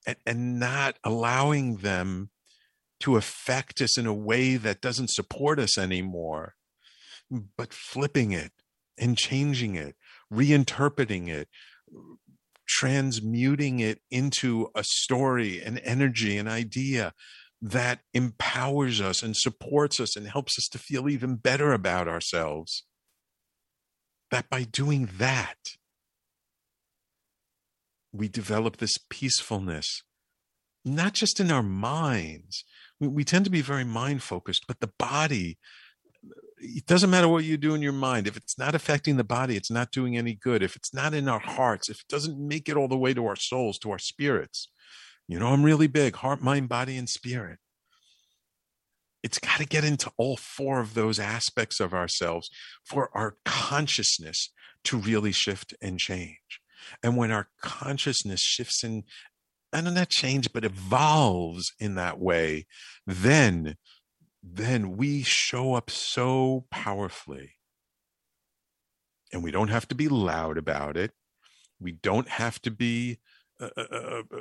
and, 0.05 0.17
and 0.25 0.59
not 0.59 0.97
allowing 1.03 1.77
them 1.77 2.29
to 3.01 3.15
affect 3.15 3.81
us 3.81 3.97
in 3.97 4.05
a 4.05 4.13
way 4.13 4.55
that 4.55 4.81
doesn't 4.81 5.09
support 5.09 5.59
us 5.59 5.77
anymore, 5.77 6.55
but 7.57 7.73
flipping 7.73 8.31
it 8.31 8.51
and 8.97 9.17
changing 9.17 9.75
it, 9.75 9.95
reinterpreting 10.33 11.29
it, 11.29 11.47
transmuting 12.67 13.79
it 13.79 14.01
into 14.11 14.69
a 14.75 14.83
story, 14.83 15.61
an 15.61 15.77
energy, 15.79 16.37
an 16.37 16.47
idea 16.47 17.13
that 17.61 17.99
empowers 18.13 19.01
us 19.01 19.21
and 19.21 19.35
supports 19.35 19.99
us 19.99 20.15
and 20.15 20.27
helps 20.27 20.57
us 20.57 20.67
to 20.69 20.77
feel 20.77 21.09
even 21.09 21.35
better 21.35 21.73
about 21.73 22.07
ourselves. 22.07 22.85
That 24.31 24.49
by 24.49 24.63
doing 24.63 25.09
that, 25.17 25.57
we 28.11 28.27
develop 28.27 28.77
this 28.77 28.97
peacefulness, 29.09 30.03
not 30.85 31.13
just 31.13 31.39
in 31.39 31.51
our 31.51 31.63
minds, 31.63 32.63
we, 32.99 33.07
we 33.07 33.23
tend 33.23 33.45
to 33.45 33.51
be 33.51 33.61
very 33.61 33.83
mind 33.83 34.23
focused, 34.23 34.65
but 34.67 34.79
the 34.79 34.91
body, 34.97 35.57
it 36.57 36.85
doesn't 36.85 37.09
matter 37.09 37.27
what 37.27 37.43
you 37.43 37.57
do 37.57 37.75
in 37.75 37.81
your 37.81 37.93
mind. 37.93 38.27
If 38.27 38.37
it's 38.37 38.57
not 38.57 38.75
affecting 38.75 39.17
the 39.17 39.23
body, 39.23 39.55
it's 39.55 39.71
not 39.71 39.91
doing 39.91 40.17
any 40.17 40.33
good. 40.33 40.63
If 40.63 40.75
it's 40.75 40.93
not 40.93 41.13
in 41.13 41.27
our 41.27 41.39
hearts, 41.39 41.89
if 41.89 42.01
it 42.01 42.07
doesn't 42.07 42.39
make 42.39 42.67
it 42.67 42.77
all 42.77 42.87
the 42.87 42.97
way 42.97 43.13
to 43.13 43.25
our 43.25 43.35
souls, 43.35 43.77
to 43.79 43.91
our 43.91 43.99
spirits, 43.99 44.69
you 45.29 45.37
know, 45.37 45.49
I'm 45.49 45.61
really 45.61 45.85
big 45.85 46.15
heart, 46.15 46.41
mind, 46.41 46.69
body, 46.69 46.97
and 46.97 47.07
spirit. 47.07 47.59
It's 49.21 49.37
got 49.37 49.59
to 49.59 49.65
get 49.65 49.83
into 49.83 50.11
all 50.17 50.37
four 50.37 50.79
of 50.79 50.95
those 50.95 51.19
aspects 51.19 51.79
of 51.79 51.93
ourselves 51.93 52.49
for 52.83 53.11
our 53.15 53.37
consciousness 53.45 54.51
to 54.85 54.97
really 54.97 55.31
shift 55.31 55.75
and 55.83 55.99
change. 55.99 56.59
And 57.03 57.15
when 57.15 57.29
our 57.29 57.49
consciousness 57.61 58.41
shifts 58.41 58.83
and 58.83 59.03
and 59.71 59.93
not 59.93 60.09
change, 60.09 60.51
but 60.51 60.65
evolves 60.65 61.73
in 61.79 61.93
that 61.93 62.17
way, 62.17 62.65
then 63.05 63.75
then 64.41 64.97
we 64.97 65.21
show 65.21 65.75
up 65.75 65.91
so 65.91 66.65
powerfully. 66.71 67.51
And 69.31 69.43
we 69.43 69.51
don't 69.51 69.67
have 69.67 69.87
to 69.89 69.95
be 69.95 70.07
loud 70.07 70.57
about 70.57 70.97
it. 70.97 71.11
We 71.79 71.91
don't 71.91 72.27
have 72.27 72.59
to 72.63 72.71
be 72.71 73.19
uh, 73.61 73.69
uh, 73.77 73.85
uh, 73.91 74.23
uh 74.33 74.39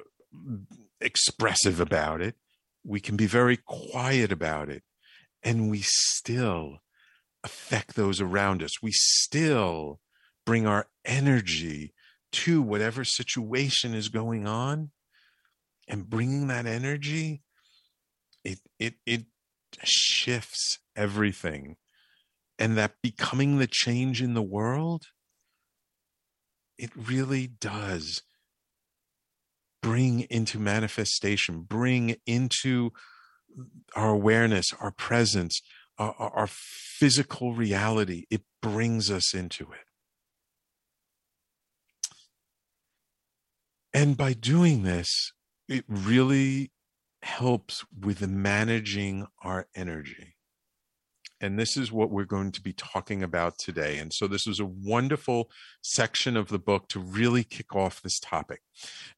expressive 1.00 1.80
about 1.80 2.20
it. 2.20 2.36
We 2.84 3.00
can 3.00 3.16
be 3.16 3.26
very 3.26 3.56
quiet 3.56 4.32
about 4.32 4.68
it. 4.68 4.82
And 5.42 5.70
we 5.70 5.82
still 5.82 6.78
affect 7.44 7.94
those 7.94 8.20
around 8.20 8.62
us. 8.62 8.82
We 8.82 8.92
still 8.92 10.00
bring 10.44 10.66
our 10.66 10.88
energy 11.04 11.94
to 12.32 12.62
whatever 12.62 13.04
situation 13.04 13.94
is 13.94 14.08
going 14.08 14.46
on 14.46 14.90
and 15.88 16.08
bringing 16.08 16.48
that 16.48 16.66
energy 16.66 17.42
it 18.44 18.58
it 18.78 18.94
it 19.06 19.24
shifts 19.84 20.78
everything 20.96 21.76
and 22.58 22.76
that 22.76 22.94
becoming 23.02 23.58
the 23.58 23.66
change 23.66 24.22
in 24.22 24.34
the 24.34 24.42
world 24.42 25.06
it 26.76 26.90
really 26.94 27.46
does 27.46 28.22
bring 29.82 30.20
into 30.30 30.58
manifestation 30.58 31.62
bring 31.62 32.16
into 32.26 32.90
our 33.94 34.10
awareness 34.10 34.72
our 34.80 34.90
presence 34.90 35.60
our, 35.98 36.14
our 36.18 36.48
physical 36.48 37.54
reality 37.54 38.24
it 38.30 38.42
brings 38.60 39.10
us 39.10 39.34
into 39.34 39.64
it 39.72 39.86
and 43.92 44.16
by 44.16 44.32
doing 44.32 44.82
this 44.82 45.32
it 45.68 45.84
really 45.86 46.72
helps 47.22 47.84
with 47.98 48.26
managing 48.26 49.26
our 49.42 49.66
energy. 49.74 50.34
And 51.40 51.58
this 51.58 51.76
is 51.76 51.92
what 51.92 52.10
we're 52.10 52.24
going 52.24 52.52
to 52.52 52.60
be 52.60 52.72
talking 52.72 53.22
about 53.22 53.58
today. 53.58 53.98
And 53.98 54.12
so, 54.12 54.26
this 54.26 54.46
is 54.46 54.60
a 54.60 54.66
wonderful 54.66 55.50
section 55.82 56.36
of 56.36 56.48
the 56.48 56.58
book 56.58 56.88
to 56.88 57.00
really 57.00 57.44
kick 57.44 57.74
off 57.74 58.02
this 58.02 58.18
topic. 58.18 58.62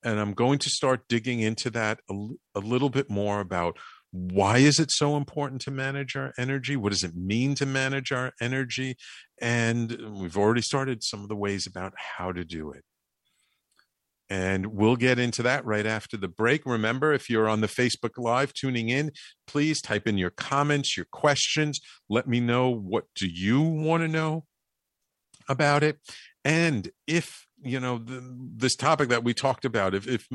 And 0.02 0.20
I'm 0.20 0.34
going 0.34 0.58
to 0.60 0.70
start 0.70 1.08
digging 1.08 1.40
into 1.40 1.70
that 1.70 2.00
a, 2.10 2.14
a 2.54 2.60
little 2.60 2.90
bit 2.90 3.10
more 3.10 3.40
about 3.40 3.78
why 4.12 4.58
is 4.58 4.80
it 4.80 4.90
so 4.90 5.16
important 5.16 5.60
to 5.62 5.70
manage 5.70 6.16
our 6.16 6.32
energy? 6.36 6.76
What 6.76 6.92
does 6.92 7.04
it 7.04 7.14
mean 7.14 7.54
to 7.56 7.66
manage 7.66 8.10
our 8.10 8.32
energy? 8.40 8.96
And 9.40 10.20
we've 10.20 10.36
already 10.36 10.62
started 10.62 11.04
some 11.04 11.22
of 11.22 11.28
the 11.28 11.36
ways 11.36 11.66
about 11.66 11.94
how 11.96 12.32
to 12.32 12.44
do 12.44 12.72
it. 12.72 12.84
And 14.30 14.66
we'll 14.66 14.96
get 14.96 15.18
into 15.18 15.42
that 15.42 15.66
right 15.66 15.84
after 15.84 16.16
the 16.16 16.28
break. 16.28 16.64
Remember, 16.64 17.12
if 17.12 17.28
you're 17.28 17.48
on 17.48 17.60
the 17.60 17.66
Facebook 17.66 18.16
Live 18.16 18.54
tuning 18.54 18.88
in, 18.88 19.10
please 19.48 19.82
type 19.82 20.06
in 20.06 20.18
your 20.18 20.30
comments, 20.30 20.96
your 20.96 21.06
questions. 21.10 21.80
Let 22.08 22.28
me 22.28 22.38
know 22.38 22.70
what 22.70 23.06
do 23.16 23.26
you 23.26 23.60
want 23.60 24.04
to 24.04 24.08
know 24.08 24.44
about 25.48 25.82
it. 25.82 25.98
And 26.44 26.90
if 27.08 27.44
you 27.62 27.80
know 27.80 27.98
the, 27.98 28.22
this 28.56 28.76
topic 28.76 29.08
that 29.10 29.24
we 29.24 29.34
talked 29.34 29.64
about 29.64 29.94
if 29.94 30.08
if 30.08 30.26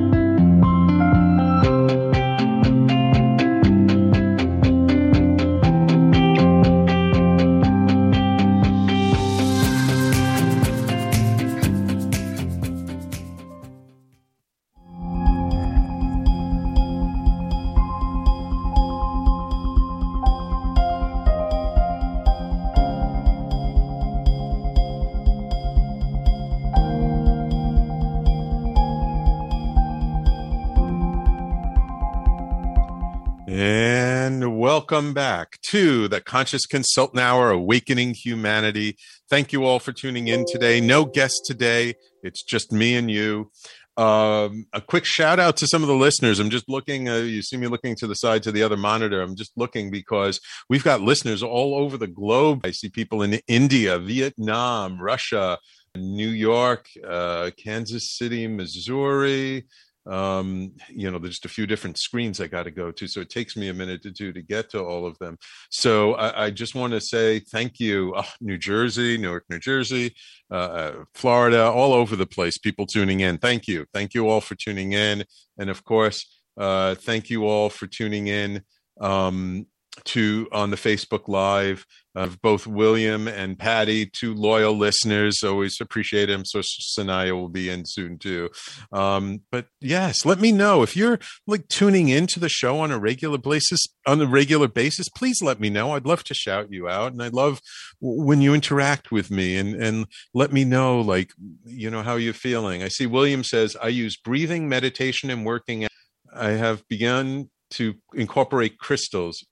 Back 35.09 35.59
to 35.71 36.07
the 36.07 36.21
Conscious 36.21 36.67
Consultant 36.67 37.19
Hour 37.19 37.49
Awakening 37.49 38.13
Humanity. 38.13 38.95
Thank 39.29 39.51
you 39.51 39.65
all 39.65 39.79
for 39.79 39.91
tuning 39.91 40.27
in 40.27 40.45
today. 40.47 40.79
No 40.79 41.05
guest 41.05 41.41
today, 41.45 41.95
it's 42.21 42.43
just 42.43 42.71
me 42.71 42.95
and 42.95 43.09
you. 43.09 43.51
Um, 43.97 44.67
a 44.71 44.81
quick 44.81 45.03
shout 45.05 45.39
out 45.39 45.57
to 45.57 45.67
some 45.67 45.81
of 45.81 45.87
the 45.87 45.95
listeners. 45.95 46.39
I'm 46.39 46.51
just 46.51 46.69
looking, 46.69 47.09
uh, 47.09 47.17
you 47.17 47.41
see 47.41 47.57
me 47.57 47.67
looking 47.67 47.95
to 47.97 48.07
the 48.07 48.13
side 48.13 48.43
to 48.43 48.51
the 48.51 48.61
other 48.63 48.77
monitor. 48.77 49.21
I'm 49.21 49.35
just 49.35 49.51
looking 49.57 49.89
because 49.89 50.39
we've 50.69 50.83
got 50.83 51.01
listeners 51.01 51.41
all 51.41 51.75
over 51.75 51.97
the 51.97 52.07
globe. 52.07 52.61
I 52.63 52.71
see 52.71 52.89
people 52.89 53.23
in 53.23 53.39
India, 53.47 53.97
Vietnam, 53.97 55.01
Russia, 55.01 55.57
New 55.95 56.29
York, 56.29 56.85
uh, 57.05 57.49
Kansas 57.57 58.15
City, 58.17 58.47
Missouri, 58.47 59.65
um 60.07 60.71
you 60.89 61.11
know 61.11 61.19
there's 61.19 61.35
just 61.35 61.45
a 61.45 61.49
few 61.49 61.67
different 61.67 61.95
screens 61.95 62.41
i 62.41 62.47
got 62.47 62.63
to 62.63 62.71
go 62.71 62.91
to 62.91 63.07
so 63.07 63.21
it 63.21 63.29
takes 63.29 63.55
me 63.55 63.69
a 63.69 63.73
minute 63.73 64.01
to 64.01 64.09
do 64.09 64.33
to 64.33 64.41
get 64.41 64.67
to 64.69 64.79
all 64.83 65.05
of 65.05 65.15
them. 65.19 65.37
So 65.69 66.13
i, 66.15 66.45
I 66.45 66.49
just 66.49 66.73
want 66.73 66.93
to 66.93 67.01
say 67.01 67.39
thank 67.39 67.79
you 67.79 68.13
oh, 68.15 68.27
new 68.39 68.57
jersey 68.57 69.17
newark 69.17 69.45
new 69.49 69.59
jersey 69.59 70.15
uh, 70.49 70.55
uh, 70.55 70.95
florida 71.13 71.63
all 71.65 71.93
over 71.93 72.15
the 72.15 72.25
place 72.25 72.57
people 72.57 72.87
tuning 72.87 73.19
in. 73.19 73.37
Thank 73.37 73.67
you. 73.67 73.85
Thank 73.93 74.13
you 74.15 74.27
all 74.27 74.41
for 74.41 74.55
tuning 74.55 74.93
in. 74.93 75.23
And 75.59 75.69
of 75.69 75.83
course 75.83 76.25
Uh, 76.57 76.95
thank 76.95 77.29
you 77.29 77.47
all 77.47 77.69
for 77.69 77.87
tuning 77.87 78.27
in. 78.27 78.61
Um, 78.99 79.65
to 80.05 80.47
on 80.51 80.71
the 80.71 80.77
Facebook 80.77 81.27
Live 81.27 81.85
of 82.13 82.41
both 82.41 82.67
William 82.67 83.27
and 83.27 83.57
Patty, 83.57 84.05
two 84.05 84.33
loyal 84.33 84.77
listeners. 84.77 85.43
Always 85.43 85.77
appreciate 85.79 86.25
them. 86.25 86.43
So 86.45 86.59
Sanaya 86.59 87.31
will 87.31 87.49
be 87.49 87.69
in 87.69 87.85
soon 87.85 88.17
too. 88.17 88.49
Um, 88.91 89.41
but 89.51 89.67
yes, 89.79 90.25
let 90.25 90.39
me 90.39 90.51
know 90.51 90.81
if 90.81 90.95
you're 90.95 91.19
like 91.47 91.67
tuning 91.69 92.09
into 92.09 92.39
the 92.39 92.49
show 92.49 92.79
on 92.79 92.91
a 92.91 92.99
regular 92.99 93.37
basis. 93.37 93.79
On 94.07 94.19
a 94.21 94.25
regular 94.25 94.67
basis, 94.67 95.07
please 95.09 95.41
let 95.41 95.59
me 95.59 95.69
know. 95.69 95.93
I'd 95.93 96.05
love 96.05 96.23
to 96.25 96.33
shout 96.33 96.71
you 96.71 96.89
out, 96.89 97.13
and 97.13 97.21
I 97.21 97.27
love 97.27 97.61
when 98.01 98.41
you 98.41 98.53
interact 98.53 99.11
with 99.11 99.29
me 99.31 99.57
and 99.57 99.75
and 99.75 100.05
let 100.33 100.51
me 100.51 100.65
know 100.65 100.99
like 100.99 101.31
you 101.63 101.89
know 101.89 102.01
how 102.01 102.15
you're 102.15 102.33
feeling. 102.33 102.83
I 102.83 102.87
see 102.87 103.05
William 103.05 103.43
says 103.43 103.77
I 103.81 103.89
use 103.89 104.17
breathing, 104.17 104.67
meditation, 104.67 105.29
and 105.29 105.45
working. 105.45 105.87
I 106.33 106.51
have 106.51 106.87
begun 106.87 107.49
to 107.71 107.95
incorporate 108.13 108.77
crystals. 108.79 109.43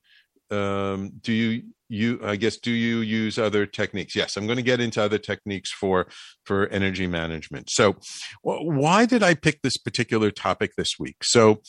Um, 0.51 1.11
do 1.21 1.31
you 1.33 1.63
you 1.91 2.19
i 2.23 2.35
guess 2.35 2.57
do 2.57 2.71
you 2.71 2.99
use 2.99 3.37
other 3.37 3.65
techniques? 3.65 4.15
Yes 4.15 4.37
i'm 4.37 4.45
going 4.45 4.57
to 4.57 4.63
get 4.63 4.79
into 4.79 5.01
other 5.01 5.17
techniques 5.17 5.71
for 5.71 6.07
for 6.45 6.67
energy 6.67 7.07
management. 7.07 7.69
So 7.69 7.95
why 8.41 9.05
did 9.05 9.23
i 9.23 9.33
pick 9.33 9.61
this 9.61 9.77
particular 9.77 10.31
topic 10.31 10.71
this 10.77 10.99
week? 10.99 11.17
So 11.23 11.61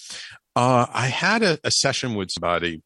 uh, 0.56 0.86
i 0.92 1.06
had 1.06 1.42
a, 1.42 1.58
a, 1.64 1.70
session 1.70 2.14
with 2.14 2.30
somebody 2.30 2.82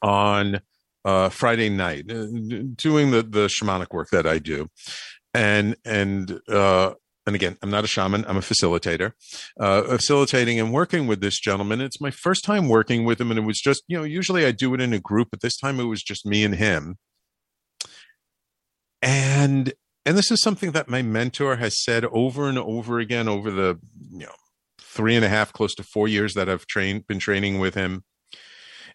on 0.00 0.60
uh, 1.04 1.28
friday 1.28 1.68
night 1.68 2.10
uh, 2.10 2.26
doing 2.76 3.10
the 3.10 3.22
the 3.22 3.46
shamanic 3.48 3.92
work 3.92 4.08
that 4.10 4.26
i 4.26 4.38
do. 4.38 4.68
And 5.34 5.76
and 5.84 6.40
uh, 6.48 6.94
and 7.26 7.36
again, 7.36 7.56
I'm 7.62 7.70
not 7.70 7.84
a 7.84 7.88
shaman, 7.88 8.24
I'm 8.26 8.36
a 8.36 8.40
facilitator, 8.40 9.12
uh, 9.58 9.82
facilitating 9.82 10.58
and 10.58 10.72
working 10.72 11.06
with 11.06 11.20
this 11.20 11.38
gentleman. 11.38 11.80
It's 11.80 12.00
my 12.00 12.10
first 12.10 12.44
time 12.44 12.68
working 12.68 13.04
with 13.04 13.20
him, 13.20 13.30
and 13.30 13.38
it 13.38 13.44
was 13.44 13.60
just, 13.60 13.84
you 13.86 13.96
know, 13.96 14.04
usually 14.04 14.44
I 14.44 14.50
do 14.50 14.74
it 14.74 14.80
in 14.80 14.92
a 14.92 14.98
group, 14.98 15.28
but 15.30 15.40
this 15.40 15.56
time 15.56 15.78
it 15.78 15.84
was 15.84 16.02
just 16.02 16.26
me 16.26 16.44
and 16.44 16.56
him. 16.56 16.96
And 19.00 19.72
and 20.04 20.18
this 20.18 20.30
is 20.30 20.42
something 20.42 20.72
that 20.72 20.88
my 20.88 21.02
mentor 21.02 21.56
has 21.56 21.82
said 21.82 22.04
over 22.06 22.48
and 22.48 22.58
over 22.58 22.98
again 22.98 23.28
over 23.28 23.50
the 23.50 23.78
you 24.10 24.26
know 24.26 24.34
three 24.80 25.16
and 25.16 25.24
a 25.24 25.28
half, 25.28 25.52
close 25.52 25.74
to 25.76 25.82
four 25.82 26.06
years 26.06 26.34
that 26.34 26.48
I've 26.48 26.66
trained 26.66 27.06
been 27.06 27.18
training 27.18 27.58
with 27.58 27.74
him, 27.74 28.04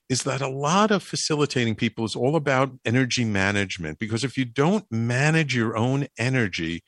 is 0.10 0.24
that 0.24 0.42
a 0.42 0.50
lot 0.50 0.92
of 0.92 1.04
facilitating 1.04 1.76
people 1.76 2.06
is 2.06 2.16
all 2.16 2.36
about 2.36 2.72
energy 2.86 3.26
management. 3.26 4.00
Because 4.00 4.24
if 4.24 4.38
you 4.38 4.46
don't 4.46 4.86
manage 4.92 5.56
your 5.56 5.76
own 5.76 6.08
energy, 6.18 6.84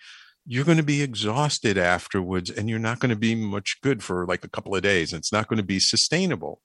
you're 0.51 0.65
going 0.65 0.77
to 0.77 0.83
be 0.83 1.03
exhausted 1.03 1.77
afterwards 1.77 2.49
and 2.49 2.67
you're 2.67 2.79
not 2.79 2.97
going 2.97 3.11
to 3.11 3.15
be 3.15 3.35
much 3.35 3.77
good 3.83 4.01
for 4.01 4.25
like 4.25 4.43
a 4.43 4.49
couple 4.49 4.75
of 4.75 4.81
days. 4.81 5.13
It's 5.13 5.31
not 5.31 5.47
going 5.47 5.57
to 5.57 5.63
be 5.63 5.79
sustainable. 5.79 6.59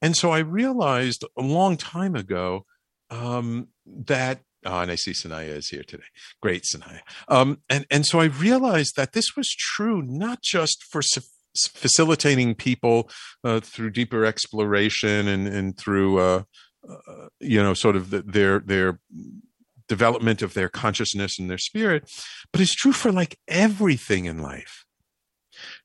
And 0.00 0.16
so 0.16 0.30
I 0.30 0.38
realized 0.38 1.24
a 1.36 1.42
long 1.42 1.76
time 1.76 2.14
ago 2.14 2.64
um, 3.10 3.70
that, 3.84 4.42
oh, 4.64 4.78
and 4.78 4.92
I 4.92 4.94
see 4.94 5.10
Sanaya 5.10 5.48
is 5.48 5.70
here 5.70 5.82
today. 5.82 6.04
Great, 6.40 6.62
Sanaya. 6.62 7.00
Um, 7.26 7.58
and, 7.68 7.86
and 7.90 8.06
so 8.06 8.20
I 8.20 8.26
realized 8.26 8.94
that 8.94 9.14
this 9.14 9.34
was 9.36 9.48
true 9.48 10.00
not 10.00 10.40
just 10.40 10.84
for 10.84 11.02
facilitating 11.56 12.54
people 12.54 13.10
uh, 13.42 13.58
through 13.58 13.90
deeper 13.90 14.24
exploration 14.24 15.26
and, 15.26 15.48
and 15.48 15.76
through, 15.76 16.20
uh, 16.20 16.42
uh, 16.88 17.26
you 17.40 17.60
know, 17.60 17.74
sort 17.74 17.96
of 17.96 18.10
the, 18.10 18.22
their, 18.22 18.60
their 18.60 19.00
development 19.88 20.42
of 20.42 20.54
their 20.54 20.68
consciousness 20.68 21.38
and 21.38 21.50
their 21.50 21.58
spirit, 21.58 22.10
but 22.52 22.60
it's 22.60 22.74
true 22.74 22.92
for 22.92 23.12
like 23.12 23.38
everything 23.48 24.24
in 24.24 24.38
life. 24.38 24.84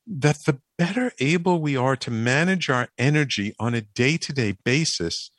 That 0.08 0.38
the 0.46 0.60
better 0.78 1.12
able 1.20 1.62
we 1.62 1.78
are 1.78 1.96
to 1.98 2.12
manage 2.12 2.70
our 2.70 2.90
energy 2.98 3.54
on 3.60 3.76
a 3.76 3.82
day 3.82 4.18
to 4.18 4.34
day 4.34 4.58
basis, 4.64 5.32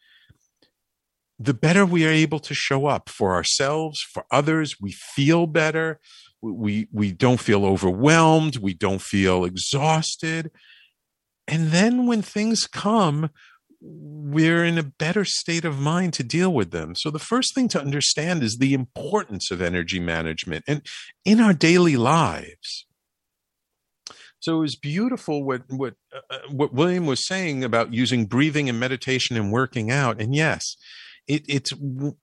the 1.38 1.55
better 1.55 1.87
we 1.87 2.07
are 2.07 2.11
able 2.11 2.38
to 2.40 2.55
show 2.55 2.87
up 2.87 3.09
for 3.09 3.33
ourselves, 3.35 4.01
for 4.01 4.25
others. 4.31 4.77
We 4.81 4.92
feel 4.92 5.46
better. 5.46 5.99
We, 6.42 6.87
we 6.92 7.12
don't 7.12 7.40
feel 7.40 7.64
overwhelmed. 7.64 8.59
We 8.59 8.75
don't 8.75 9.01
feel 9.01 9.44
exhausted. 9.44 10.51
And 11.49 11.73
then 11.73 12.07
when 12.07 12.23
things 12.23 12.66
come, 12.66 13.31
we're 13.81 14.64
in 14.64 14.79
a 14.79 14.83
better 14.83 15.25
state 15.25 15.64
of 15.64 15.79
mind 15.79 16.12
to 16.14 16.23
deal 16.23 16.53
with 16.53 16.71
them. 16.71 16.95
So 16.95 17.11
the 17.11 17.19
first 17.19 17.55
thing 17.55 17.69
to 17.69 17.81
understand 17.81 18.43
is 18.43 18.59
the 18.59 18.75
importance 18.75 19.51
of 19.51 19.62
energy 19.62 19.99
management 19.99 20.64
and 20.66 20.83
in 21.25 21.40
our 21.40 21.55
daily 21.55 21.97
lives. 21.97 22.87
So 24.38 24.59
it 24.59 24.61
was 24.61 24.77
beautiful 24.77 25.45
what 25.45 25.62
what 25.69 25.95
uh, 26.14 26.21
uh 26.31 26.38
what 26.51 26.73
William 26.73 27.07
was 27.07 27.27
saying 27.27 27.62
about 27.62 27.93
using 27.93 28.27
breathing 28.27 28.69
and 28.69 28.81
meditation 28.81 29.37
and 29.37 29.53
working 29.53 29.90
out. 29.90 30.21
And 30.21 30.35
yes, 30.35 30.77
it, 31.27 31.45
it's 31.49 31.73
you 31.73 32.16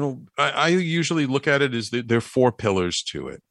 know 0.00 0.22
I, 0.38 0.50
I 0.50 0.68
usually 0.68 1.26
look 1.26 1.46
at 1.46 1.62
it 1.62 1.74
as 1.74 1.90
the, 1.90 2.02
there 2.02 2.18
are 2.18 2.22
four 2.22 2.52
pillars 2.52 3.02
to 3.12 3.28
it 3.28 3.42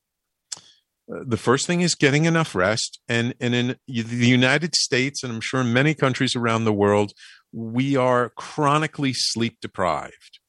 the 1.07 1.37
first 1.37 1.67
thing 1.67 1.81
is 1.81 1.95
getting 1.95 2.25
enough 2.25 2.55
rest 2.55 2.99
and 3.09 3.33
and 3.39 3.53
in 3.53 3.75
the 3.87 4.27
united 4.27 4.75
states 4.75 5.23
and 5.23 5.33
i'm 5.33 5.41
sure 5.41 5.63
many 5.63 5.93
countries 5.93 6.35
around 6.35 6.63
the 6.63 6.73
world 6.73 7.11
we 7.51 7.95
are 7.95 8.29
chronically 8.29 9.13
sleep 9.13 9.57
deprived. 9.61 10.39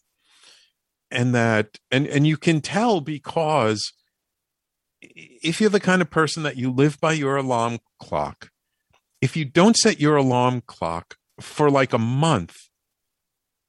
And 1.10 1.34
that 1.34 1.78
and 1.90 2.06
and 2.06 2.26
you 2.26 2.36
can 2.36 2.60
tell 2.60 3.00
because 3.00 3.92
if 5.00 5.60
you're 5.60 5.70
the 5.70 5.80
kind 5.80 6.00
of 6.00 6.10
person 6.10 6.42
that 6.44 6.56
you 6.56 6.70
live 6.70 6.98
by 7.00 7.12
your 7.12 7.36
alarm 7.36 7.80
clock 8.00 8.50
if 9.20 9.36
you 9.36 9.44
don't 9.44 9.76
set 9.76 10.00
your 10.00 10.16
alarm 10.16 10.62
clock 10.64 11.16
for 11.40 11.68
like 11.68 11.92
a 11.92 11.98
month 11.98 12.56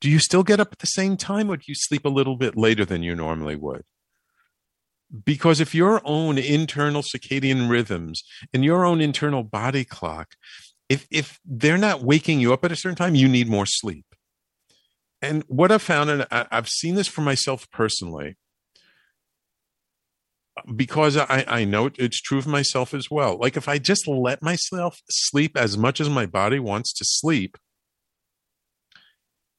do 0.04 0.10
you 0.10 0.20
still 0.20 0.44
get 0.44 0.60
up 0.60 0.74
at 0.74 0.80
the 0.80 0.86
same 0.86 1.16
time 1.16 1.50
or 1.50 1.56
do 1.56 1.64
you 1.66 1.76
sleep 1.76 2.04
a 2.04 2.10
little 2.10 2.36
bit 2.36 2.58
later 2.58 2.84
than 2.84 3.04
you 3.04 3.16
normally 3.16 3.56
would? 3.56 3.86
Because 5.24 5.62
if 5.62 5.74
your 5.74 6.02
own 6.04 6.38
internal 6.38 7.02
circadian 7.02 7.70
rhythms 7.70 8.22
and 8.54 8.66
your 8.66 8.84
own 8.84 9.00
internal 9.00 9.44
body 9.44 9.86
clock 9.86 10.36
if 10.90 11.08
if 11.12 11.40
they're 11.46 11.78
not 11.78 12.04
waking 12.04 12.40
you 12.40 12.54
up 12.54 12.64
at 12.66 12.72
a 12.72 12.76
certain 12.76 12.96
time 12.96 13.16
you 13.16 13.28
need 13.28 13.48
more 13.48 13.66
sleep 13.66 14.06
and 15.22 15.44
what 15.48 15.72
i've 15.72 15.82
found 15.82 16.10
and 16.10 16.28
I, 16.32 16.46
i've 16.52 16.70
seen 16.70 16.96
this 16.96 17.08
for 17.08 17.22
myself 17.22 17.70
personally 17.72 18.36
because 20.76 21.18
I, 21.18 21.44
I 21.48 21.66
know 21.66 21.90
it's 21.98 22.22
true 22.22 22.38
of 22.38 22.48
myself 22.48 22.94
as 22.94 23.10
well. 23.10 23.38
Like 23.38 23.58
if 23.58 23.68
I 23.68 23.80
just 23.80 24.08
let 24.08 24.42
myself 24.42 25.00
sleep 25.10 25.58
as 25.58 25.78
much 25.78 26.00
as 26.00 26.10
my 26.10 26.26
body 26.26 26.60
wants 26.60 26.94
to 26.94 27.06
sleep, 27.06 27.58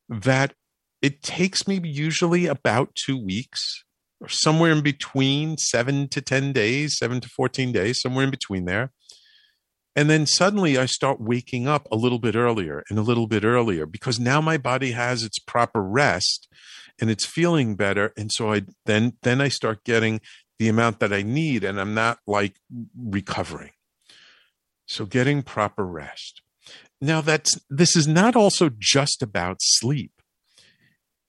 that 0.08 0.54
it 1.02 1.22
takes 1.22 1.66
me 1.66 1.80
usually 1.82 2.46
about 2.46 2.94
two 2.94 3.22
weeks 3.22 3.84
or 4.20 4.28
somewhere 4.28 4.72
in 4.72 4.82
between 4.82 5.58
seven 5.58 6.08
to 6.08 6.20
10 6.20 6.52
days, 6.52 6.96
seven 6.96 7.20
to 7.20 7.28
14 7.28 7.72
days, 7.72 8.00
somewhere 8.00 8.24
in 8.24 8.30
between 8.30 8.64
there. 8.64 8.92
And 9.96 10.10
then 10.10 10.26
suddenly 10.26 10.76
I 10.76 10.86
start 10.86 11.20
waking 11.20 11.68
up 11.68 11.86
a 11.90 11.96
little 11.96 12.18
bit 12.18 12.34
earlier 12.34 12.82
and 12.90 12.98
a 12.98 13.02
little 13.02 13.26
bit 13.26 13.44
earlier 13.44 13.86
because 13.86 14.18
now 14.18 14.40
my 14.40 14.56
body 14.56 14.92
has 14.92 15.22
its 15.22 15.38
proper 15.38 15.82
rest 15.82 16.48
and 17.00 17.10
it's 17.10 17.26
feeling 17.26 17.76
better. 17.76 18.12
And 18.16 18.32
so 18.32 18.52
I 18.52 18.62
then 18.86 19.14
then 19.22 19.40
I 19.40 19.48
start 19.48 19.84
getting 19.84 20.20
the 20.58 20.68
amount 20.68 21.00
that 21.00 21.12
I 21.12 21.22
need 21.22 21.64
and 21.64 21.80
I'm 21.80 21.94
not 21.94 22.18
like 22.26 22.56
recovering. 22.96 23.72
So 24.86 25.06
getting 25.06 25.42
proper 25.42 25.86
rest. 25.86 26.42
Now 27.00 27.20
that's 27.20 27.60
this 27.70 27.96
is 27.96 28.08
not 28.08 28.34
also 28.34 28.70
just 28.76 29.22
about 29.22 29.58
sleep 29.60 30.14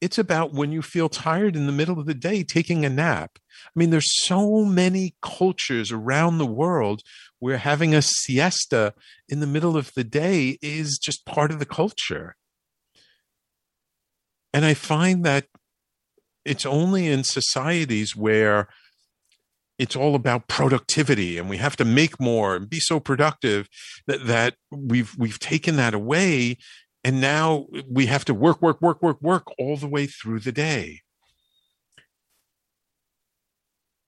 it's 0.01 0.17
about 0.17 0.54
when 0.54 0.71
you 0.71 0.82
feel 0.82 1.10
tired 1.10 1.56
in 1.56 1.65
the 1.65 1.71
middle 1.71 1.99
of 1.99 2.06
the 2.06 2.13
day 2.13 2.43
taking 2.43 2.86
a 2.86 2.89
nap. 2.89 3.39
I 3.65 3.71
mean, 3.75 3.89
there's 3.89 4.23
so 4.25 4.63
many 4.63 5.15
cultures 5.21 5.91
around 5.91 6.38
the 6.38 6.45
world 6.45 7.01
where 7.39 7.58
having 7.58 7.93
a 7.93 8.02
siesta 8.02 8.93
in 9.30 9.39
the 9.39 9.48
middle 9.48 9.78
of 9.78 9.91
the 9.95 10.04
day 10.04 10.58
is 10.62 11.00
just 11.02 11.26
part 11.26 11.52
of 11.52 11.60
the 11.60 11.65
culture. 11.65 12.36
And 14.54 14.65
I 14.65 14.74
find 14.74 15.26
that 15.26 15.48
it's 16.45 16.65
only 16.65 17.08
in 17.08 17.24
societies 17.24 18.15
where 18.15 18.67
it's 19.78 19.95
all 19.95 20.15
about 20.15 20.48
productivity 20.48 21.38
and 21.38 21.50
we 21.50 21.58
have 21.58 21.76
to 21.76 21.84
make 21.84 22.19
more 22.19 22.56
and 22.56 22.69
be 22.69 22.80
so 22.80 23.00
productive 23.00 23.67
that, 24.08 24.26
that 24.26 24.56
we've 24.71 25.13
we've 25.17 25.39
taken 25.39 25.76
that 25.76 25.93
away 25.93 26.58
and 27.06 27.21
now 27.21 27.67
we 27.88 28.08
have 28.08 28.26
to 28.26 28.34
work, 28.34 28.63
work, 28.63 28.82
work, 28.82 29.00
work, 29.00 29.21
work 29.21 29.45
all 29.60 29.78
the 29.78 29.88
way 29.88 30.08
through 30.08 30.39
the 30.39 30.52
day. 30.52 31.02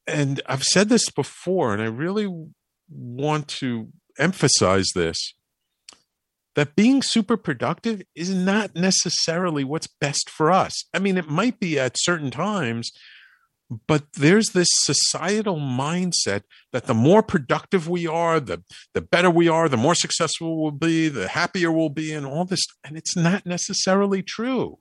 And 0.08 0.42
I've 0.48 0.64
said 0.64 0.90
this 0.90 1.12
before, 1.12 1.74
and 1.74 1.82
I 1.82 1.86
really 1.86 2.26
want 2.90 3.48
to 3.48 3.90
emphasize 4.20 4.88
this 4.96 5.34
that 6.56 6.76
being 6.76 7.04
super 7.04 7.38
productive 7.38 8.02
is 8.16 8.34
not 8.34 8.76
necessarily 8.76 9.64
what's 9.64 9.86
best 9.86 10.28
for 10.28 10.52
us. 10.52 10.74
I 10.92 10.98
mean, 10.98 11.16
it 11.16 11.30
might 11.30 11.60
be 11.60 11.78
at 11.80 11.94
certain 11.98 12.32
times, 12.32 12.92
but 13.70 14.06
there's 14.14 14.50
this 14.50 14.70
societal 14.72 15.58
mindset 15.58 16.42
that 16.72 16.86
the 16.86 16.96
more 16.96 17.22
productive 17.22 17.88
we 17.88 18.08
are 18.08 18.40
the 18.40 18.64
the 18.94 19.02
better 19.02 19.30
we 19.30 19.48
are 19.48 19.68
the 19.68 19.78
more 19.78 19.96
successful 19.96 20.62
we'll 20.62 20.72
be 20.72 21.10
the 21.10 21.28
happier 21.28 21.72
we'll 21.72 21.90
be 21.90 22.14
and 22.14 22.26
all 22.26 22.46
this 22.46 22.66
and 22.84 22.98
it's 22.98 23.16
not 23.16 23.46
necessarily 23.46 24.24
true 24.24 24.80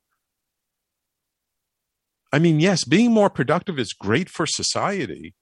i 2.32 2.38
mean 2.38 2.60
yes 2.60 2.84
being 2.84 3.12
more 3.12 3.28
productive 3.28 3.78
is 3.78 3.92
great 3.92 4.30
for 4.30 4.46
society 4.46 5.34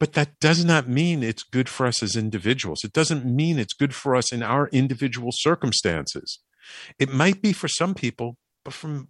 but 0.00 0.12
that 0.12 0.38
does 0.40 0.64
not 0.64 0.88
mean 0.88 1.22
it's 1.22 1.42
good 1.42 1.68
for 1.68 1.86
us 1.86 2.02
as 2.02 2.16
individuals 2.16 2.80
it 2.84 2.92
doesn't 2.92 3.24
mean 3.24 3.58
it's 3.58 3.74
good 3.74 3.94
for 3.94 4.14
us 4.14 4.32
in 4.32 4.42
our 4.42 4.68
individual 4.68 5.30
circumstances 5.32 6.40
it 6.98 7.12
might 7.12 7.40
be 7.40 7.52
for 7.52 7.68
some 7.68 7.94
people 7.94 8.36
but 8.64 8.74
from 8.74 9.08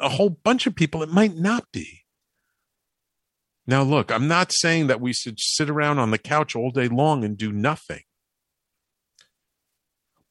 a 0.00 0.08
whole 0.10 0.30
bunch 0.30 0.66
of 0.66 0.74
people, 0.74 1.02
it 1.02 1.10
might 1.10 1.36
not 1.36 1.70
be. 1.72 2.04
Now, 3.66 3.82
look, 3.82 4.12
I'm 4.12 4.28
not 4.28 4.52
saying 4.52 4.86
that 4.86 5.00
we 5.00 5.12
should 5.12 5.38
sit 5.40 5.68
around 5.68 5.98
on 5.98 6.10
the 6.10 6.18
couch 6.18 6.54
all 6.54 6.70
day 6.70 6.88
long 6.88 7.24
and 7.24 7.36
do 7.36 7.52
nothing. 7.52 8.02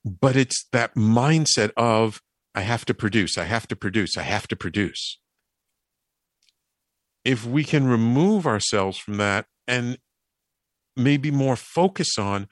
But 0.05 0.35
it's 0.35 0.65
that 0.71 0.95
mindset 0.95 1.71
of, 1.75 2.21
I 2.53 2.61
have 2.61 2.85
to 2.85 2.93
produce, 2.93 3.37
I 3.37 3.43
have 3.43 3.67
to 3.67 3.75
produce, 3.75 4.17
I 4.17 4.21
have 4.21 4.47
to 4.47 4.55
produce. 4.55 5.19
If 7.25 7.45
we 7.45 7.63
can 7.63 7.87
remove 7.87 8.45
ourselves 8.45 8.97
from 8.97 9.17
that 9.17 9.47
and 9.67 9.97
maybe 10.95 11.31
more 11.31 11.55
focus 11.55 12.17
on, 12.17 12.47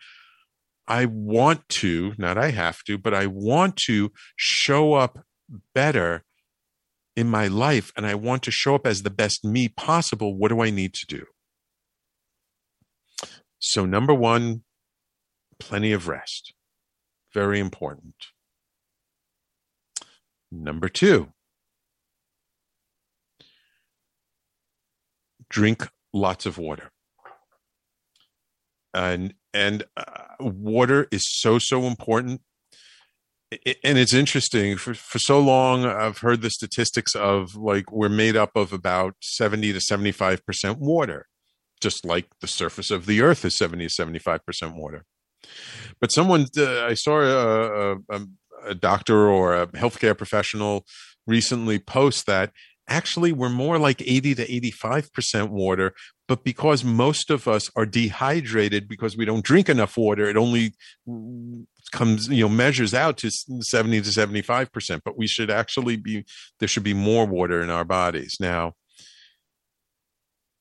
I 0.87 1.05
want 1.05 1.67
to, 1.79 2.13
not 2.17 2.37
I 2.37 2.51
have 2.51 2.83
to, 2.85 2.97
but 2.97 3.13
I 3.13 3.27
want 3.27 3.77
to 3.87 4.11
show 4.35 4.93
up 4.93 5.25
better 5.73 6.23
in 7.15 7.29
my 7.29 7.47
life 7.47 7.91
and 7.95 8.05
I 8.05 8.15
want 8.15 8.43
to 8.43 8.51
show 8.51 8.75
up 8.75 8.87
as 8.87 9.03
the 9.03 9.09
best 9.09 9.45
me 9.45 9.67
possible, 9.67 10.35
what 10.35 10.49
do 10.49 10.61
I 10.61 10.69
need 10.69 10.93
to 10.95 11.05
do? 11.05 11.25
So, 13.59 13.85
number 13.85 14.13
one, 14.13 14.63
plenty 15.59 15.93
of 15.93 16.07
rest. 16.07 16.53
Very 17.33 17.59
important. 17.59 18.15
Number 20.51 20.89
two, 20.89 21.29
drink 25.49 25.87
lots 26.13 26.45
of 26.45 26.57
water. 26.57 26.92
And 28.93 29.33
and 29.53 29.83
uh, 29.97 30.35
water 30.39 31.07
is 31.11 31.27
so 31.27 31.59
so 31.59 31.83
important. 31.83 32.41
And 33.83 33.99
it's 33.99 34.15
interesting 34.15 34.77
for, 34.77 34.95
for 34.95 35.19
so 35.19 35.39
long 35.39 35.85
i've 35.85 36.17
heard 36.17 36.41
the 36.41 36.49
statistics 36.49 37.13
of 37.13 37.55
like 37.55 37.91
we're 37.91 38.09
made 38.09 38.35
up 38.35 38.55
of 38.55 38.73
about 38.73 39.13
70 39.21 39.73
to 39.73 39.79
75 39.79 40.43
percent 40.43 40.79
water 40.79 41.27
just 41.83 42.05
like 42.05 42.27
the 42.39 42.47
surface 42.47 42.89
of 42.89 43.05
the 43.05 43.21
earth 43.21 43.45
is 43.45 43.57
70 43.57 43.85
to 43.85 43.89
75 43.89 44.43
percent 44.45 44.75
water. 44.75 45.05
But 45.99 46.11
someone 46.11 46.47
uh, 46.57 46.85
i 46.85 46.95
saw 46.95 47.19
a, 47.19 47.97
a, 48.09 48.21
a 48.65 48.73
doctor 48.73 49.27
or 49.27 49.55
a 49.55 49.67
healthcare 49.67 50.17
professional 50.17 50.85
recently 51.27 51.77
post 51.77 52.25
that 52.25 52.51
actually 52.87 53.31
we're 53.31 53.49
more 53.49 53.77
like 53.77 54.01
80 54.01 54.35
to 54.35 54.47
85% 54.47 55.49
water 55.49 55.93
but 56.27 56.43
because 56.43 56.83
most 56.83 57.29
of 57.29 57.47
us 57.47 57.69
are 57.75 57.85
dehydrated 57.85 58.87
because 58.87 59.15
we 59.15 59.25
don't 59.25 59.45
drink 59.45 59.69
enough 59.69 59.97
water 59.97 60.29
it 60.29 60.37
only 60.37 60.73
comes 61.93 62.27
you 62.27 62.43
know 62.43 62.49
measures 62.49 62.93
out 62.93 63.17
to 63.17 63.29
70 63.29 64.01
to 64.01 64.09
75% 64.09 65.01
but 65.05 65.17
we 65.17 65.27
should 65.27 65.49
actually 65.49 65.95
be 65.95 66.25
there 66.59 66.67
should 66.67 66.83
be 66.83 66.93
more 66.93 67.25
water 67.25 67.61
in 67.61 67.69
our 67.69 67.85
bodies. 67.85 68.37
Now 68.39 68.73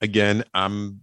again 0.01 0.45
i'm 0.55 1.01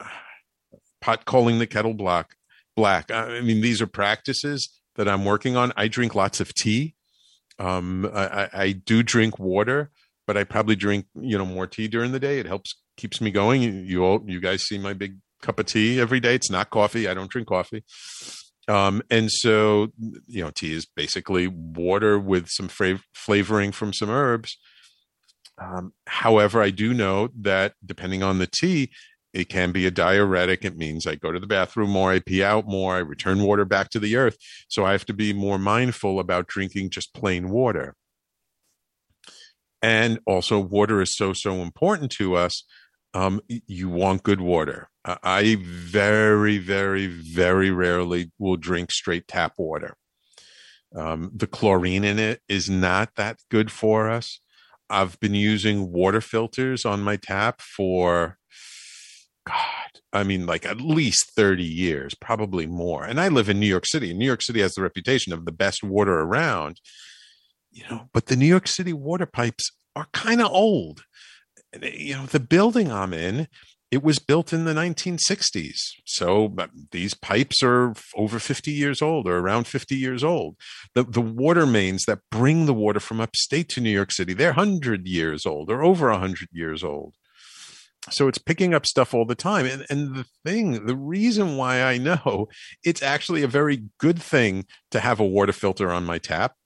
pot 1.00 1.24
calling 1.24 1.58
the 1.58 1.66
kettle 1.66 1.94
black 1.94 2.36
black. 2.76 3.10
I 3.10 3.40
mean 3.40 3.60
these 3.60 3.82
are 3.82 3.86
practices 3.86 4.80
that 4.96 5.08
i'm 5.08 5.24
working 5.24 5.56
on. 5.56 5.72
I 5.76 5.88
drink 5.88 6.14
lots 6.14 6.40
of 6.40 6.54
tea. 6.54 6.94
Um, 7.58 8.10
I, 8.12 8.48
I 8.52 8.72
do 8.72 9.02
drink 9.02 9.38
water 9.38 9.90
but 10.26 10.36
I 10.36 10.44
probably 10.44 10.76
drink, 10.76 11.06
you 11.14 11.36
know, 11.36 11.46
more 11.46 11.66
tea 11.66 11.88
during 11.88 12.12
the 12.12 12.20
day. 12.20 12.38
It 12.38 12.46
helps 12.46 12.74
keeps 12.96 13.20
me 13.20 13.30
going. 13.30 13.62
You 13.62 14.04
all, 14.04 14.22
you 14.26 14.40
guys 14.40 14.62
see 14.62 14.78
my 14.78 14.92
big 14.92 15.18
cup 15.42 15.58
of 15.58 15.66
tea 15.66 16.00
every 16.00 16.20
day. 16.20 16.34
It's 16.34 16.50
not 16.50 16.70
coffee. 16.70 17.08
I 17.08 17.14
don't 17.14 17.30
drink 17.30 17.48
coffee. 17.48 17.84
Um, 18.68 19.02
and 19.10 19.30
so, 19.30 19.88
you 20.26 20.44
know, 20.44 20.50
tea 20.50 20.72
is 20.72 20.86
basically 20.86 21.48
water 21.48 22.18
with 22.18 22.48
some 22.48 22.68
fra- 22.68 23.00
flavoring 23.12 23.72
from 23.72 23.92
some 23.92 24.08
herbs. 24.08 24.56
Um, 25.60 25.92
however, 26.06 26.62
I 26.62 26.70
do 26.70 26.94
know 26.94 27.28
that 27.40 27.74
depending 27.84 28.22
on 28.22 28.38
the 28.38 28.46
tea, 28.46 28.92
it 29.34 29.48
can 29.48 29.72
be 29.72 29.86
a 29.86 29.90
diuretic. 29.90 30.64
It 30.64 30.76
means 30.76 31.06
I 31.06 31.16
go 31.16 31.32
to 31.32 31.40
the 31.40 31.46
bathroom 31.46 31.90
more, 31.90 32.12
I 32.12 32.20
pee 32.20 32.42
out 32.42 32.66
more, 32.66 32.94
I 32.94 32.98
return 32.98 33.42
water 33.42 33.64
back 33.64 33.90
to 33.90 33.98
the 33.98 34.16
earth. 34.16 34.36
So 34.68 34.84
I 34.84 34.92
have 34.92 35.06
to 35.06 35.14
be 35.14 35.32
more 35.32 35.58
mindful 35.58 36.20
about 36.20 36.46
drinking 36.46 36.90
just 36.90 37.14
plain 37.14 37.50
water 37.50 37.94
and 39.82 40.20
also 40.26 40.60
water 40.60 41.02
is 41.02 41.14
so 41.14 41.32
so 41.32 41.56
important 41.56 42.10
to 42.12 42.36
us. 42.36 42.64
Um, 43.14 43.42
you 43.48 43.90
want 43.90 44.22
good 44.22 44.40
water. 44.40 44.88
I 45.04 45.58
very 45.60 46.58
very 46.58 47.08
very 47.08 47.70
rarely 47.70 48.30
will 48.38 48.56
drink 48.56 48.92
straight 48.92 49.28
tap 49.28 49.54
water. 49.58 49.96
Um, 50.94 51.30
the 51.34 51.46
chlorine 51.46 52.04
in 52.04 52.18
it 52.18 52.40
is 52.48 52.70
not 52.70 53.10
that 53.16 53.38
good 53.50 53.70
for 53.70 54.08
us. 54.08 54.40
I've 54.88 55.18
been 55.20 55.34
using 55.34 55.90
water 55.90 56.20
filters 56.20 56.84
on 56.84 57.02
my 57.02 57.16
tap 57.16 57.60
for 57.60 58.38
god 59.44 60.00
i 60.12 60.22
mean 60.22 60.46
like 60.46 60.64
at 60.64 60.80
least 60.80 61.32
30 61.34 61.64
years 61.64 62.14
probably 62.14 62.66
more. 62.66 63.04
And 63.04 63.20
i 63.20 63.28
live 63.28 63.48
in 63.48 63.58
new 63.58 63.66
york 63.66 63.86
city. 63.86 64.10
And 64.10 64.18
new 64.18 64.26
york 64.26 64.42
city 64.42 64.60
has 64.60 64.74
the 64.74 64.82
reputation 64.82 65.32
of 65.32 65.44
the 65.44 65.52
best 65.52 65.82
water 65.82 66.20
around 66.20 66.80
you 67.72 67.84
know, 67.90 68.08
but 68.12 68.26
the 68.26 68.36
New 68.36 68.46
York 68.46 68.68
City 68.68 68.92
water 68.92 69.26
pipes 69.26 69.70
are 69.96 70.06
kind 70.12 70.40
of 70.40 70.52
old. 70.52 71.04
You 71.80 72.14
know, 72.14 72.26
the 72.26 72.40
building 72.40 72.92
I'm 72.92 73.14
in, 73.14 73.48
it 73.90 74.02
was 74.02 74.18
built 74.18 74.52
in 74.52 74.64
the 74.64 74.72
1960s. 74.72 75.78
So 76.04 76.54
these 76.92 77.14
pipes 77.14 77.62
are 77.62 77.94
over 78.14 78.38
50 78.38 78.70
years 78.70 79.02
old 79.02 79.26
or 79.26 79.38
around 79.38 79.66
50 79.66 79.94
years 79.94 80.22
old. 80.22 80.56
The, 80.94 81.02
the 81.02 81.20
water 81.20 81.66
mains 81.66 82.04
that 82.06 82.20
bring 82.30 82.66
the 82.66 82.74
water 82.74 83.00
from 83.00 83.20
upstate 83.20 83.68
to 83.70 83.80
New 83.80 83.90
York 83.90 84.12
City, 84.12 84.32
they're 84.34 84.54
100 84.54 85.06
years 85.06 85.46
old 85.46 85.70
or 85.70 85.82
over 85.82 86.10
100 86.10 86.48
years 86.52 86.84
old. 86.84 87.16
So 88.10 88.28
it's 88.28 88.38
picking 88.38 88.74
up 88.74 88.84
stuff 88.86 89.14
all 89.14 89.24
the 89.24 89.34
time. 89.34 89.64
And, 89.66 89.86
and 89.88 90.16
the 90.16 90.26
thing, 90.44 90.86
the 90.86 90.96
reason 90.96 91.56
why 91.56 91.82
I 91.82 91.98
know 91.98 92.48
it's 92.84 93.02
actually 93.02 93.42
a 93.42 93.48
very 93.48 93.84
good 93.98 94.20
thing 94.20 94.66
to 94.90 95.00
have 95.00 95.20
a 95.20 95.26
water 95.26 95.52
filter 95.52 95.92
on 95.92 96.04
my 96.04 96.18
tap 96.18 96.56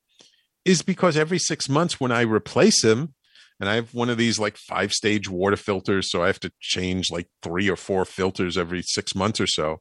is 0.67 0.83
because 0.83 1.17
every 1.17 1.39
six 1.39 1.69
months 1.69 2.01
when 2.01 2.13
I 2.13 2.23
replace 2.23 2.83
them, 2.83 3.15
and 3.59 3.71
I 3.71 3.77
have 3.77 3.95
one 3.95 4.11
of 4.11 4.19
these 4.19 4.39
like 4.39 4.57
five 4.57 4.93
stage 4.93 5.31
water 5.31 5.57
filters, 5.57 6.11
so 6.11 6.23
I 6.23 6.27
have 6.27 6.41
to 6.41 6.53
change 6.61 7.11
like 7.11 7.29
three 7.43 7.71
or 7.71 7.77
four 7.77 8.05
filters 8.05 8.59
every 8.59 8.83
six 8.83 9.15
months 9.15 9.41
or 9.41 9.47
so. 9.47 9.81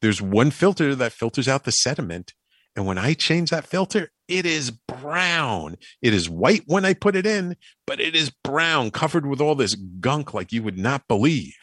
There's 0.00 0.22
one 0.22 0.50
filter 0.50 0.94
that 0.94 1.12
filters 1.12 1.48
out 1.48 1.64
the 1.64 1.72
sediment. 1.72 2.34
And 2.76 2.86
when 2.86 2.98
I 2.98 3.14
change 3.14 3.50
that 3.50 3.66
filter, 3.66 4.10
it 4.28 4.46
is 4.46 4.70
brown. 4.70 5.76
It 6.00 6.14
is 6.14 6.30
white 6.30 6.62
when 6.66 6.84
I 6.84 6.94
put 6.94 7.16
it 7.16 7.26
in, 7.26 7.56
but 7.86 8.00
it 8.00 8.14
is 8.14 8.30
brown, 8.30 8.92
covered 8.92 9.26
with 9.26 9.40
all 9.40 9.56
this 9.56 9.74
gunk 9.74 10.32
like 10.32 10.52
you 10.52 10.62
would 10.62 10.78
not 10.78 11.08
believe. 11.08 11.56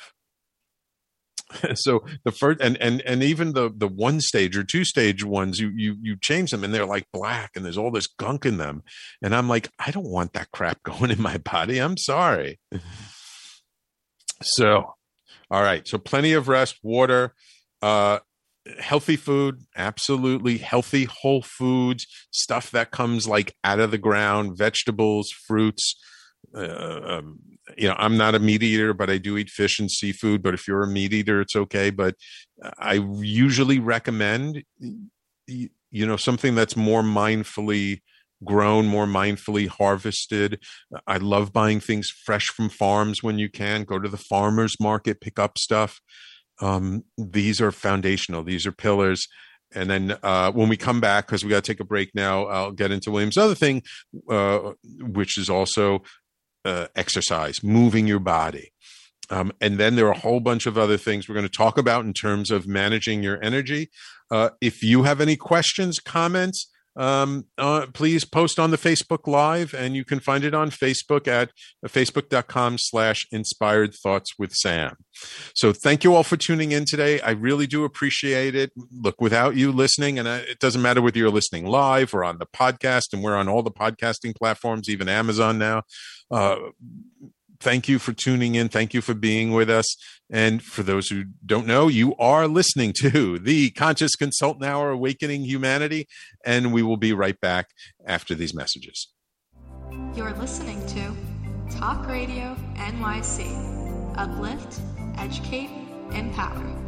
so 1.75 2.03
the 2.23 2.31
first 2.31 2.59
and 2.61 2.77
and 2.81 3.01
and 3.01 3.23
even 3.23 3.53
the 3.53 3.71
the 3.75 3.87
one 3.87 4.19
stage 4.19 4.57
or 4.57 4.63
two 4.63 4.83
stage 4.83 5.23
ones 5.23 5.59
you 5.59 5.71
you 5.75 5.95
you 6.01 6.17
change 6.21 6.51
them 6.51 6.63
and 6.63 6.73
they're 6.73 6.85
like 6.85 7.05
black 7.13 7.51
and 7.55 7.63
there's 7.63 7.77
all 7.77 7.91
this 7.91 8.07
gunk 8.07 8.45
in 8.45 8.57
them. 8.57 8.83
And 9.21 9.35
i'm 9.35 9.47
like 9.47 9.69
i 9.79 9.91
don't 9.91 10.09
want 10.09 10.33
that 10.33 10.51
crap 10.51 10.83
going 10.83 11.11
in 11.11 11.21
my 11.21 11.37
body. 11.37 11.79
I'm 11.79 11.97
sorry. 11.97 12.59
So 14.41 14.93
all 15.49 15.63
right. 15.63 15.87
So 15.87 15.97
plenty 15.97 16.33
of 16.33 16.47
rest 16.47 16.79
water 16.83 17.33
uh 17.81 18.19
healthy 18.79 19.15
food 19.15 19.61
absolutely 19.77 20.57
healthy 20.57 21.05
whole 21.05 21.41
foods 21.41 22.05
stuff 22.31 22.69
that 22.71 22.91
comes 22.91 23.25
like 23.25 23.55
out 23.63 23.79
of 23.79 23.91
the 23.91 23.97
ground 23.97 24.57
vegetables 24.57 25.29
fruits 25.47 25.95
uh, 26.55 27.01
um, 27.03 27.39
you 27.77 27.87
know, 27.87 27.95
I'm 27.97 28.17
not 28.17 28.35
a 28.35 28.39
meat 28.39 28.63
eater, 28.63 28.93
but 28.93 29.09
I 29.09 29.17
do 29.17 29.37
eat 29.37 29.49
fish 29.49 29.79
and 29.79 29.91
seafood. 29.91 30.41
But 30.41 30.53
if 30.53 30.67
you're 30.67 30.83
a 30.83 30.87
meat 30.87 31.13
eater, 31.13 31.41
it's 31.41 31.55
okay. 31.55 31.89
But 31.89 32.15
I 32.79 32.93
usually 33.19 33.79
recommend, 33.79 34.63
you 35.47 35.69
know, 35.91 36.17
something 36.17 36.55
that's 36.55 36.75
more 36.75 37.03
mindfully 37.03 38.01
grown, 38.43 38.85
more 38.87 39.05
mindfully 39.05 39.67
harvested. 39.67 40.63
I 41.05 41.17
love 41.17 41.51
buying 41.51 41.79
things 41.79 42.09
fresh 42.09 42.47
from 42.47 42.69
farms 42.69 43.23
when 43.23 43.39
you 43.39 43.49
can. 43.49 43.83
Go 43.83 43.99
to 43.99 44.09
the 44.09 44.17
farmer's 44.17 44.79
market, 44.79 45.21
pick 45.21 45.39
up 45.39 45.57
stuff. 45.57 45.99
Um, 46.59 47.03
these 47.17 47.61
are 47.61 47.71
foundational, 47.71 48.43
these 48.43 48.65
are 48.65 48.71
pillars. 48.71 49.27
And 49.75 49.89
then 49.89 50.17
uh, 50.23 50.51
when 50.51 50.69
we 50.69 50.77
come 50.77 51.01
back, 51.01 51.27
because 51.27 51.43
we 51.43 51.49
got 51.49 51.63
to 51.63 51.71
take 51.71 51.81
a 51.81 51.85
break 51.85 52.11
now, 52.15 52.45
I'll 52.45 52.71
get 52.71 52.91
into 52.91 53.11
William's 53.11 53.37
other 53.37 53.53
thing, 53.53 53.83
uh, 54.29 54.71
which 54.99 55.37
is 55.37 55.49
also 55.49 56.03
uh, 56.67 56.87
exercise, 56.95 57.63
moving 57.63 58.05
your 58.07 58.19
body. 58.19 58.71
Um, 59.29 59.51
and 59.59 59.77
then 59.77 59.95
there 59.95 60.07
are 60.07 60.11
a 60.11 60.19
whole 60.19 60.39
bunch 60.39 60.65
of 60.65 60.77
other 60.77 60.97
things 60.97 61.27
we're 61.27 61.35
going 61.35 61.47
to 61.47 61.57
talk 61.57 61.77
about 61.77 62.05
in 62.05 62.13
terms 62.13 62.51
of 62.51 62.67
managing 62.67 63.23
your 63.23 63.41
energy. 63.43 63.89
Uh, 64.29 64.49
if 64.61 64.83
you 64.83 65.03
have 65.03 65.21
any 65.21 65.35
questions, 65.35 65.99
comments, 65.99 66.69
um, 66.97 67.45
uh, 67.59 67.85
please 67.93 68.25
post 68.25 68.57
on 68.57 68.71
the 68.71 68.77
Facebook 68.77 69.27
Live, 69.27 69.73
and 69.73 69.95
you 69.95 70.03
can 70.03 70.19
find 70.19 70.43
it 70.43 70.55
on 70.55 70.71
Facebook 70.71 71.27
at 71.27 71.51
facebook.com 71.85 72.77
slash 72.79 73.27
inspired 73.31 73.93
thoughts 73.93 74.31
with 74.39 74.51
Sam. 74.53 74.95
So 75.53 75.73
thank 75.73 76.03
you 76.03 76.15
all 76.15 76.23
for 76.23 76.37
tuning 76.37 76.71
in 76.71 76.85
today. 76.85 77.21
I 77.21 77.31
really 77.31 77.67
do 77.67 77.83
appreciate 77.83 78.55
it. 78.55 78.71
Look, 78.91 79.21
without 79.21 79.55
you 79.55 79.71
listening, 79.71 80.17
and 80.17 80.27
it 80.27 80.57
doesn't 80.59 80.81
matter 80.81 81.01
whether 81.01 81.19
you're 81.19 81.29
listening 81.29 81.67
live 81.67 82.15
or 82.15 82.23
on 82.23 82.39
the 82.39 82.47
podcast, 82.47 83.13
and 83.13 83.21
we're 83.21 83.35
on 83.35 83.47
all 83.47 83.61
the 83.61 83.71
podcasting 83.71 84.35
platforms, 84.35 84.89
even 84.89 85.07
Amazon 85.07 85.59
now. 85.59 85.83
Uh, 86.29 86.57
thank 87.59 87.87
you 87.87 87.99
for 87.99 88.13
tuning 88.13 88.55
in. 88.55 88.69
Thank 88.69 88.93
you 88.93 89.01
for 89.01 89.13
being 89.13 89.51
with 89.51 89.69
us. 89.69 89.85
And 90.29 90.61
for 90.61 90.83
those 90.83 91.07
who 91.07 91.25
don't 91.45 91.65
know, 91.65 91.87
you 91.87 92.15
are 92.17 92.47
listening 92.47 92.93
to 93.01 93.39
the 93.43 93.71
Conscious 93.71 94.15
Consultant 94.15 94.65
Hour 94.65 94.91
Awakening 94.91 95.43
Humanity. 95.43 96.07
And 96.45 96.73
we 96.73 96.83
will 96.83 96.97
be 96.97 97.13
right 97.13 97.39
back 97.39 97.67
after 98.05 98.35
these 98.35 98.53
messages. 98.53 99.09
You're 100.15 100.33
listening 100.33 100.85
to 100.87 101.15
Talk 101.77 102.07
Radio 102.07 102.55
NYC. 102.75 104.15
Uplift, 104.17 104.79
educate, 105.17 105.69
empower. 106.11 106.87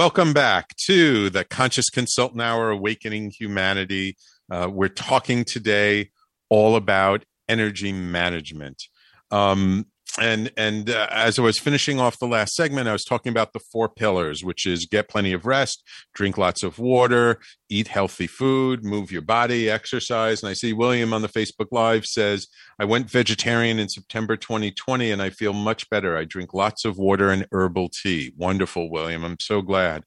Welcome 0.00 0.32
back 0.32 0.74
to 0.76 1.28
the 1.28 1.44
Conscious 1.44 1.90
Consultant 1.90 2.40
Hour 2.40 2.70
Awakening 2.70 3.32
Humanity. 3.38 4.16
Uh, 4.50 4.66
we're 4.72 4.88
talking 4.88 5.44
today 5.44 6.08
all 6.48 6.74
about 6.74 7.22
energy 7.50 7.92
management. 7.92 8.84
Um, 9.30 9.84
and 10.18 10.50
and 10.56 10.90
uh, 10.90 11.06
as 11.10 11.38
I 11.38 11.42
was 11.42 11.58
finishing 11.58 12.00
off 12.00 12.18
the 12.18 12.26
last 12.26 12.54
segment, 12.54 12.88
I 12.88 12.92
was 12.92 13.04
talking 13.04 13.30
about 13.30 13.52
the 13.52 13.60
four 13.60 13.88
pillars, 13.88 14.42
which 14.42 14.66
is 14.66 14.86
get 14.86 15.08
plenty 15.08 15.32
of 15.32 15.46
rest, 15.46 15.86
drink 16.14 16.36
lots 16.36 16.62
of 16.62 16.78
water, 16.78 17.38
eat 17.68 17.88
healthy 17.88 18.26
food, 18.26 18.84
move 18.84 19.12
your 19.12 19.22
body, 19.22 19.70
exercise. 19.70 20.42
And 20.42 20.50
I 20.50 20.54
see 20.54 20.72
William 20.72 21.12
on 21.12 21.22
the 21.22 21.28
Facebook 21.28 21.68
Live 21.70 22.06
says, 22.06 22.48
I 22.78 22.84
went 22.86 23.10
vegetarian 23.10 23.78
in 23.78 23.88
September 23.88 24.36
2020 24.36 25.12
and 25.12 25.22
I 25.22 25.30
feel 25.30 25.52
much 25.52 25.88
better. 25.90 26.16
I 26.16 26.24
drink 26.24 26.54
lots 26.54 26.84
of 26.84 26.98
water 26.98 27.30
and 27.30 27.46
herbal 27.52 27.90
tea. 27.90 28.32
Wonderful, 28.36 28.90
William. 28.90 29.24
I'm 29.24 29.38
so 29.38 29.62
glad. 29.62 30.04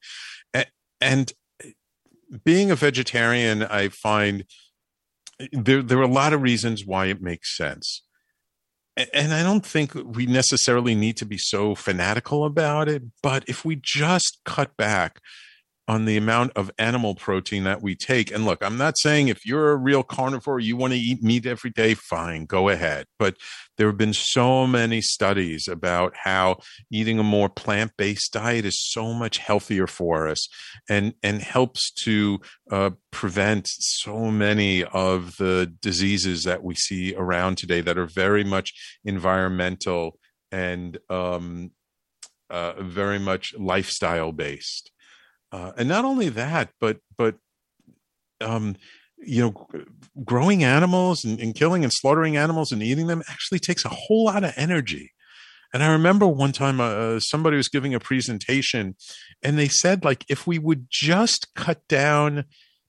And, 0.52 0.66
and 1.00 1.32
being 2.44 2.70
a 2.70 2.76
vegetarian, 2.76 3.62
I 3.62 3.88
find 3.88 4.44
there, 5.52 5.82
there 5.82 5.98
are 5.98 6.02
a 6.02 6.08
lot 6.08 6.32
of 6.32 6.42
reasons 6.42 6.84
why 6.84 7.06
it 7.06 7.22
makes 7.22 7.56
sense 7.56 8.02
and 8.96 9.34
I 9.34 9.42
don't 9.42 9.66
think 9.66 9.94
we 9.94 10.26
necessarily 10.26 10.94
need 10.94 11.16
to 11.18 11.24
be 11.24 11.38
so 11.38 11.74
fanatical 11.74 12.44
about 12.44 12.88
it, 12.88 13.02
but 13.22 13.44
if 13.48 13.64
we 13.64 13.76
just 13.76 14.38
cut 14.44 14.76
back 14.76 15.20
on 15.86 16.06
the 16.06 16.16
amount 16.16 16.52
of 16.56 16.70
animal 16.78 17.14
protein 17.14 17.64
that 17.64 17.82
we 17.82 17.94
take. 17.94 18.30
And 18.30 18.46
look, 18.46 18.64
I'm 18.64 18.78
not 18.78 18.96
saying 18.96 19.28
if 19.28 19.44
you're 19.44 19.72
a 19.72 19.76
real 19.76 20.02
carnivore, 20.02 20.58
you 20.58 20.76
want 20.76 20.94
to 20.94 20.98
eat 20.98 21.22
meat 21.22 21.44
every 21.44 21.70
day, 21.70 21.94
fine, 21.94 22.46
go 22.46 22.70
ahead. 22.70 23.06
But 23.18 23.36
there 23.76 23.88
have 23.88 23.98
been 23.98 24.14
so 24.14 24.66
many 24.66 25.02
studies 25.02 25.68
about 25.68 26.14
how 26.16 26.58
eating 26.90 27.18
a 27.18 27.24
more 27.24 27.48
plant-based 27.48 28.32
diet 28.32 28.64
is 28.64 28.80
so 28.80 29.12
much 29.12 29.38
healthier 29.38 29.86
for 29.86 30.26
us 30.26 30.48
and 30.88 31.14
and 31.22 31.42
helps 31.42 31.90
to 32.04 32.40
uh, 32.70 32.90
prevent 33.10 33.66
so 33.68 34.30
many 34.30 34.84
of 34.84 35.36
the 35.36 35.72
diseases 35.82 36.44
that 36.44 36.62
we 36.62 36.74
see 36.74 37.14
around 37.14 37.58
today 37.58 37.80
that 37.82 37.98
are 37.98 38.06
very 38.06 38.44
much 38.44 38.72
environmental 39.04 40.18
and 40.50 40.98
um, 41.10 41.72
uh, 42.48 42.80
very 42.80 43.18
much 43.18 43.54
lifestyle 43.58 44.32
based. 44.32 44.92
Uh, 45.54 45.70
and 45.76 45.88
not 45.88 46.04
only 46.04 46.28
that, 46.28 46.70
but 46.80 46.98
but 47.16 47.36
um, 48.40 48.74
you 49.18 49.40
know, 49.40 49.68
growing 50.24 50.64
animals 50.64 51.24
and, 51.24 51.38
and, 51.38 51.54
killing 51.54 51.84
and 51.84 51.92
slaughtering 51.94 52.36
animals 52.36 52.72
and 52.72 52.82
eating 52.82 53.06
them 53.06 53.22
actually 53.30 53.60
takes 53.60 53.84
a 53.84 53.88
whole 53.88 54.24
lot 54.24 54.42
of 54.42 54.52
energy. 54.56 55.12
And 55.72 55.84
I 55.84 55.92
remember 55.92 56.26
one 56.26 56.50
time 56.50 56.80
uh, 56.80 57.20
somebody 57.20 57.56
was 57.56 57.68
giving 57.68 57.94
a 57.94 58.00
presentation 58.00 58.96
and 59.42 59.56
they 59.56 59.68
said, 59.68 60.04
like, 60.04 60.24
if 60.28 60.44
we 60.44 60.58
would 60.58 60.88
just 60.90 61.54
cut 61.54 61.86
down 61.86 62.46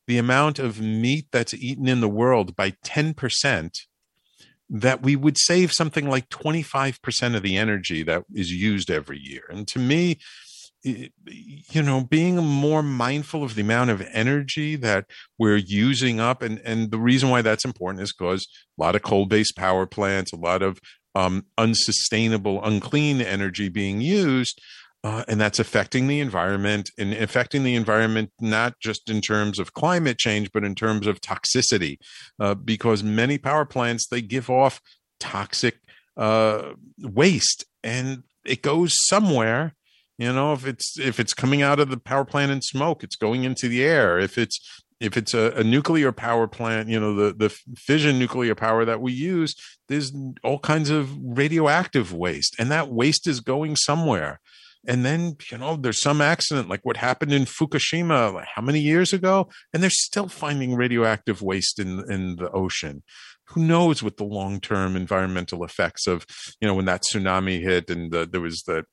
the 0.08 0.18
amount 0.18 0.58
of 0.58 0.82
meat 0.82 1.28
that's 1.32 1.54
eaten 1.54 1.88
in 1.88 2.02
the 2.02 2.10
world 2.10 2.56
by 2.56 2.72
10%, 2.84 3.70
that 4.68 5.04
we 5.04 5.16
would 5.16 5.38
save 5.38 5.72
something 5.72 6.10
like 6.10 6.30
25% 6.30 7.36
of 7.36 7.44
the 7.44 7.58
energy 7.58 8.02
that 8.02 8.24
is 8.34 8.52
used 8.52 8.90
every 8.90 9.20
year. 9.20 9.44
And 9.50 9.68
to 9.68 9.80
me, 9.80 10.18
you 10.86 11.82
know 11.82 12.04
being 12.04 12.36
more 12.38 12.84
mindful 12.84 13.44
of 13.44 13.56
the 13.56 13.62
amount 13.62 13.90
of 13.90 14.08
energy 14.12 14.76
that 14.76 15.06
we're 15.40 15.56
using 15.56 16.20
up 16.20 16.42
and 16.42 16.62
and 16.64 16.92
the 16.92 17.00
reason 17.00 17.30
why 17.30 17.42
that's 17.42 17.66
important 17.66 18.04
is 18.04 18.14
because 18.14 18.48
a 18.78 18.84
lot 18.84 18.96
of 18.96 19.02
coal-based 19.02 19.56
power 19.56 19.86
plants 19.86 20.32
a 20.32 20.38
lot 20.38 20.62
of 20.62 20.80
um, 21.16 21.46
unsustainable 21.58 22.64
unclean 22.64 23.20
energy 23.22 23.68
being 23.68 24.00
used 24.00 24.62
uh, 25.04 25.24
and 25.28 25.40
that's 25.40 25.60
affecting 25.60 26.08
the 26.08 26.20
environment 26.20 26.92
and 26.98 27.14
affecting 27.14 27.64
the 27.64 27.76
environment 27.76 28.32
not 28.40 28.80
just 28.80 29.10
in 29.10 29.22
terms 29.22 29.58
of 29.58 29.74
climate 29.74 30.20
change 30.20 30.52
but 30.52 30.64
in 30.64 30.76
terms 30.76 31.08
of 31.08 31.20
toxicity 31.20 31.98
uh, 32.40 32.54
because 32.54 33.02
many 33.02 33.38
power 33.40 33.66
plants 33.66 34.08
they 34.08 34.22
give 34.22 34.52
off 34.52 34.82
toxic 35.20 35.80
uh, 36.18 36.74
waste 37.00 37.66
and 37.84 38.24
it 38.46 38.62
goes 38.62 38.94
somewhere 39.08 39.74
you 40.18 40.32
know, 40.32 40.54
if 40.54 40.66
it's 40.66 40.98
if 40.98 41.20
it's 41.20 41.34
coming 41.34 41.62
out 41.62 41.80
of 41.80 41.90
the 41.90 41.98
power 41.98 42.26
plant 42.26 42.52
in 42.52 42.62
smoke, 42.62 43.04
it's 43.04 43.16
going 43.16 43.44
into 43.44 43.68
the 43.68 43.84
air. 43.84 44.18
If 44.18 44.38
it's 44.38 44.60
if 45.02 45.18
it's 45.18 45.34
a, 45.34 45.52
a, 45.58 45.64
nuclear 45.64 46.14
power 46.14 46.48
plant, 46.48 46.88
you 46.88 46.98
know, 46.98 47.14
the, 47.14 47.34
the 47.34 47.50
fission 47.78 48.18
nuclear 48.18 48.56
power 48.56 48.86
that 48.86 49.02
we 49.02 49.12
use, 49.12 49.54
there's 49.90 50.14
all 50.42 50.58
kinds 50.60 50.90
of 50.90 51.12
radioactive 51.22 52.14
waste, 52.14 52.56
and 52.58 52.72
that 52.72 52.90
waste 52.90 53.28
is 53.28 53.42
going 53.42 53.76
somewhere. 53.76 54.40
And 54.88 55.04
then, 55.04 55.36
you 55.52 55.58
know, 55.58 55.76
there's 55.76 56.00
some 56.00 56.22
accident 56.22 56.70
like 56.70 56.82
what 56.84 56.98
happened 56.98 57.34
in 57.34 57.46
Fukushima, 57.46 58.34
like 58.34 58.48
how 58.56 58.62
many 58.62 58.80
years 58.80 59.14
ago? 59.14 59.50
And 59.74 59.82
they're 59.82 59.90
still 59.90 60.28
finding 60.28 60.76
radioactive 60.76 61.42
waste 61.42 61.80
in, 61.80 62.10
in 62.10 62.36
the 62.36 62.52
ocean. 62.52 63.04
Who 63.50 63.64
knows 63.64 64.02
what 64.04 64.18
the 64.18 64.24
long 64.24 64.60
term 64.60 64.96
environmental 64.96 65.64
effects 65.64 66.08
of, 66.08 66.26
you 66.62 66.68
know, 66.68 66.76
when 66.76 66.86
that 66.86 67.04
tsunami 67.04 67.62
hit 67.62 67.90
and 67.90 68.12
the, 68.12 68.28
there 68.28 68.42
was 68.42 68.62
the 68.64 68.86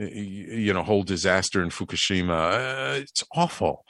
you 0.00 0.72
know 0.72 0.82
whole 0.82 1.02
disaster 1.02 1.62
in 1.62 1.70
Fukushima. 1.70 2.94
Uh, 2.94 3.00
it's 3.00 3.24
awful. 3.34 3.84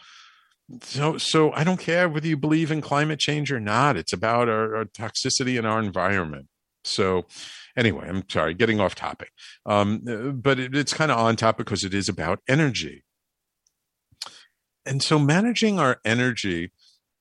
So, 0.83 1.19
so 1.19 1.53
I 1.53 1.65
don't 1.65 1.81
care 1.81 2.09
whether 2.09 2.29
you 2.29 2.37
believe 2.37 2.71
in 2.71 2.81
climate 2.81 3.19
change 3.19 3.51
or 3.51 3.59
not. 3.59 3.97
It's 3.97 4.13
about 4.13 4.49
our, 4.49 4.77
our 4.77 4.85
toxicity 4.85 5.59
in 5.59 5.67
our 5.67 5.81
environment. 5.81 6.47
So, 6.85 7.27
anyway, 7.77 8.07
I'm 8.09 8.25
sorry, 8.31 8.55
getting 8.55 8.81
off 8.81 8.95
topic. 8.95 9.31
Um, 9.67 10.03
uh, 10.09 10.31
but 10.31 10.61
it, 10.61 10.75
it's 10.75 10.95
kind 10.95 11.11
of 11.11 11.19
on 11.19 11.37
topic 11.37 11.67
because 11.67 11.85
it 11.85 11.93
is 11.93 12.09
about 12.09 12.41
energy. 12.49 13.05
And 14.87 15.03
so, 15.03 15.19
managing 15.19 15.79
our 15.79 15.99
energy 16.05 16.71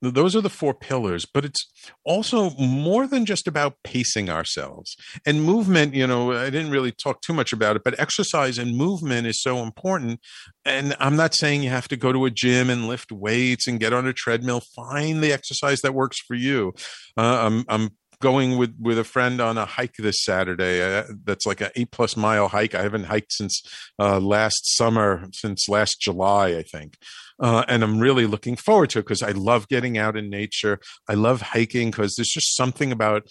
those 0.01 0.35
are 0.35 0.41
the 0.41 0.49
four 0.49 0.73
pillars 0.73 1.25
but 1.25 1.45
it's 1.45 1.69
also 2.05 2.51
more 2.51 3.07
than 3.07 3.25
just 3.25 3.47
about 3.47 3.75
pacing 3.83 4.29
ourselves. 4.29 4.95
And 5.25 5.43
movement 5.43 5.93
you 5.93 6.07
know 6.07 6.33
i 6.33 6.49
didn't 6.49 6.71
really 6.71 6.91
talk 6.91 7.21
too 7.21 7.33
much 7.33 7.53
about 7.53 7.75
it 7.75 7.83
but 7.83 7.99
exercise 7.99 8.57
and 8.57 8.77
movement 8.77 9.27
is 9.27 9.41
so 9.41 9.57
important. 9.59 10.19
And 10.65 10.95
i'm 10.99 11.15
not 11.15 11.35
saying 11.35 11.63
you 11.63 11.69
have 11.69 11.87
to 11.89 11.97
go 11.97 12.11
to 12.11 12.25
a 12.25 12.31
gym 12.31 12.69
and 12.69 12.87
lift 12.87 13.11
weights 13.11 13.67
and 13.67 13.79
get 13.79 13.93
on 13.93 14.07
a 14.07 14.13
treadmill. 14.13 14.61
Find 14.75 15.23
the 15.23 15.33
exercise 15.33 15.81
that 15.81 15.93
works 15.93 16.19
for 16.19 16.35
you. 16.35 16.73
Uh, 17.17 17.39
i'm 17.45 17.65
i'm 17.67 17.89
going 18.21 18.57
with 18.57 18.75
with 18.79 18.99
a 18.99 19.03
friend 19.03 19.39
on 19.41 19.57
a 19.57 19.65
hike 19.65 19.95
this 19.97 20.23
Saturday. 20.23 20.81
Uh, 20.81 21.03
that's 21.23 21.45
like 21.45 21.61
an 21.61 21.71
eight 21.75 21.91
plus 21.91 22.17
mile 22.17 22.47
hike. 22.47 22.75
I 22.75 22.81
haven't 22.81 23.05
hiked 23.05 23.33
since 23.33 23.61
uh, 23.97 24.19
last 24.19 24.75
summer, 24.75 25.27
since 25.33 25.69
last 25.69 25.99
July, 26.01 26.49
I 26.57 26.63
think. 26.63 26.97
Uh, 27.39 27.63
and 27.67 27.83
I'm 27.83 27.99
really 27.99 28.25
looking 28.25 28.57
forward 28.57 28.89
to 28.91 28.99
it 28.99 29.03
because 29.03 29.23
I 29.23 29.31
love 29.31 29.69
getting 29.69 29.97
out 29.97 30.17
in 30.17 30.29
nature. 30.29 30.79
I 31.07 31.13
love 31.13 31.41
hiking 31.41 31.89
because 31.89 32.15
there's 32.15 32.29
just 32.29 32.55
something 32.55 32.91
about 32.91 33.27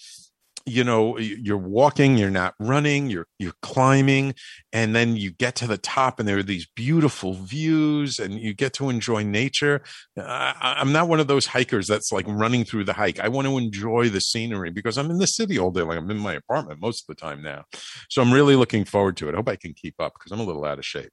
you 0.69 0.85
know 0.85 1.19
you're 1.19 1.57
walking 1.57 2.16
you're 2.16 2.31
not 2.31 2.55
running 2.61 3.11
you're 3.11 3.27
you're 3.39 3.55
climbing 3.62 4.35
and 4.73 4.95
then 4.95 5.16
you 5.16 5.31
get 5.31 5.55
to 5.57 5.66
the 5.66 5.79
top 5.79 6.19
and 6.19 6.29
there 6.29 6.39
are 6.39 6.43
these 6.43 6.66
beautiful 6.77 7.35
views 7.35 8.19
and 8.19 8.35
you 8.35 8.55
get 8.55 8.73
to 8.75 8.91
enjoy 8.91 9.23
nature. 9.23 9.83
I, 10.19 10.77
i'm 10.79 10.93
not 10.93 11.09
one 11.09 11.21
of 11.21 11.27
those 11.27 11.47
hikers 11.47 11.87
that's 11.87 12.12
like 12.12 12.27
running 12.29 12.64
through 12.64 12.85
the 12.85 12.93
hike. 12.93 13.21
I 13.21 13.29
want 13.29 13.47
to 13.49 13.59
enjoy 13.59 14.09
the 14.09 14.21
scenery 14.21 14.71
because 14.71 14.99
i'm 14.99 15.11
in 15.11 15.19
the 15.19 15.27
city 15.27 15.59
all 15.59 15.71
day 15.71 15.83
like 15.83 15.99
i'm 15.99 16.11
in 16.11 16.19
my 16.19 16.35
apartment 16.35 16.81
most 16.81 17.03
of 17.03 17.16
the 17.16 17.21
time 17.21 17.43
now. 17.43 17.64
So 18.11 18.23
i'm 18.23 18.33
really 18.33 18.57
looking 18.57 18.85
forward 18.85 19.16
to 19.19 19.29
it. 19.29 19.33
I 19.33 19.37
hope 19.37 19.49
i 19.49 19.57
can 19.57 19.75
keep 19.75 19.95
up 19.99 20.14
because 20.14 20.33
i'm 20.33 20.41
a 20.41 20.45
little 20.45 20.64
out 20.64 20.79
of 20.79 20.85
shape. 20.85 21.12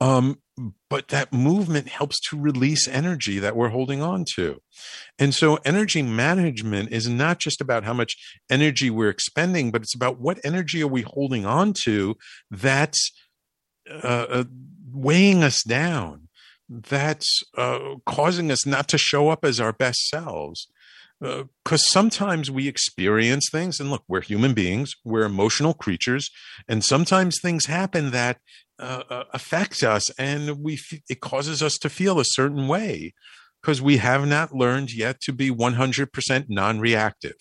Um, 0.00 0.38
but 0.88 1.08
that 1.08 1.32
movement 1.32 1.88
helps 1.88 2.20
to 2.28 2.40
release 2.40 2.86
energy 2.86 3.38
that 3.38 3.56
we're 3.56 3.70
holding 3.70 4.02
on 4.02 4.24
to. 4.36 4.60
And 5.18 5.34
so 5.34 5.58
energy 5.64 6.02
management 6.02 6.92
is 6.92 7.08
not 7.08 7.40
just 7.40 7.60
about 7.60 7.84
how 7.84 7.92
much 7.92 8.16
energy 8.48 8.90
we're 8.90 9.08
expending, 9.08 9.70
but 9.70 9.82
it's 9.82 9.94
about 9.94 10.20
what 10.20 10.38
energy 10.44 10.82
are 10.82 10.88
we 10.88 11.02
holding 11.02 11.44
on 11.44 11.72
to 11.84 12.16
that's 12.50 13.10
uh, 13.90 14.26
uh, 14.30 14.44
weighing 14.92 15.42
us 15.42 15.62
down, 15.62 16.28
that's 16.68 17.42
uh, 17.58 17.96
causing 18.06 18.50
us 18.50 18.64
not 18.64 18.88
to 18.88 18.98
show 18.98 19.28
up 19.28 19.44
as 19.44 19.60
our 19.60 19.72
best 19.72 20.08
selves 20.08 20.68
because 21.20 21.82
uh, 21.82 21.90
sometimes 21.92 22.50
we 22.50 22.68
experience 22.68 23.48
things 23.50 23.78
and 23.78 23.90
look 23.90 24.02
we're 24.08 24.20
human 24.20 24.52
beings 24.52 24.92
we're 25.04 25.24
emotional 25.24 25.72
creatures 25.72 26.28
and 26.68 26.84
sometimes 26.84 27.38
things 27.40 27.66
happen 27.66 28.10
that 28.10 28.38
uh, 28.78 29.02
uh, 29.08 29.24
affects 29.32 29.82
us 29.82 30.10
and 30.18 30.62
we 30.62 30.78
it 31.08 31.20
causes 31.20 31.62
us 31.62 31.74
to 31.80 31.88
feel 31.88 32.18
a 32.18 32.24
certain 32.24 32.66
way 32.68 33.14
because 33.62 33.80
we 33.80 33.98
have 33.98 34.26
not 34.26 34.54
learned 34.54 34.92
yet 34.92 35.20
to 35.20 35.32
be 35.32 35.50
100% 35.50 36.46
non-reactive 36.48 37.36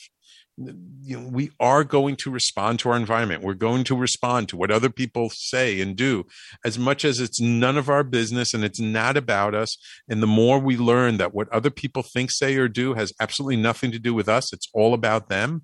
you 0.57 1.19
know, 1.19 1.29
we 1.29 1.49
are 1.59 1.83
going 1.83 2.15
to 2.17 2.29
respond 2.29 2.79
to 2.79 2.89
our 2.89 2.97
environment. 2.97 3.41
We're 3.41 3.55
going 3.55 3.83
to 3.85 3.95
respond 3.95 4.49
to 4.49 4.57
what 4.57 4.71
other 4.71 4.89
people 4.89 5.29
say 5.33 5.81
and 5.81 5.95
do 5.95 6.25
as 6.63 6.77
much 6.77 7.03
as 7.03 7.19
it's 7.19 7.41
none 7.41 7.77
of 7.77 7.89
our 7.89 8.03
business 8.03 8.53
and 8.53 8.63
it's 8.63 8.79
not 8.79 9.17
about 9.17 9.55
us. 9.55 9.75
And 10.07 10.21
the 10.21 10.27
more 10.27 10.59
we 10.59 10.77
learn 10.77 11.17
that 11.17 11.33
what 11.33 11.49
other 11.49 11.71
people 11.71 12.03
think, 12.03 12.29
say, 12.31 12.55
or 12.55 12.67
do 12.67 12.93
has 12.93 13.13
absolutely 13.19 13.57
nothing 13.57 13.91
to 13.91 13.99
do 13.99 14.13
with 14.13 14.29
us, 14.29 14.53
it's 14.53 14.67
all 14.73 14.93
about 14.93 15.27
them. 15.27 15.63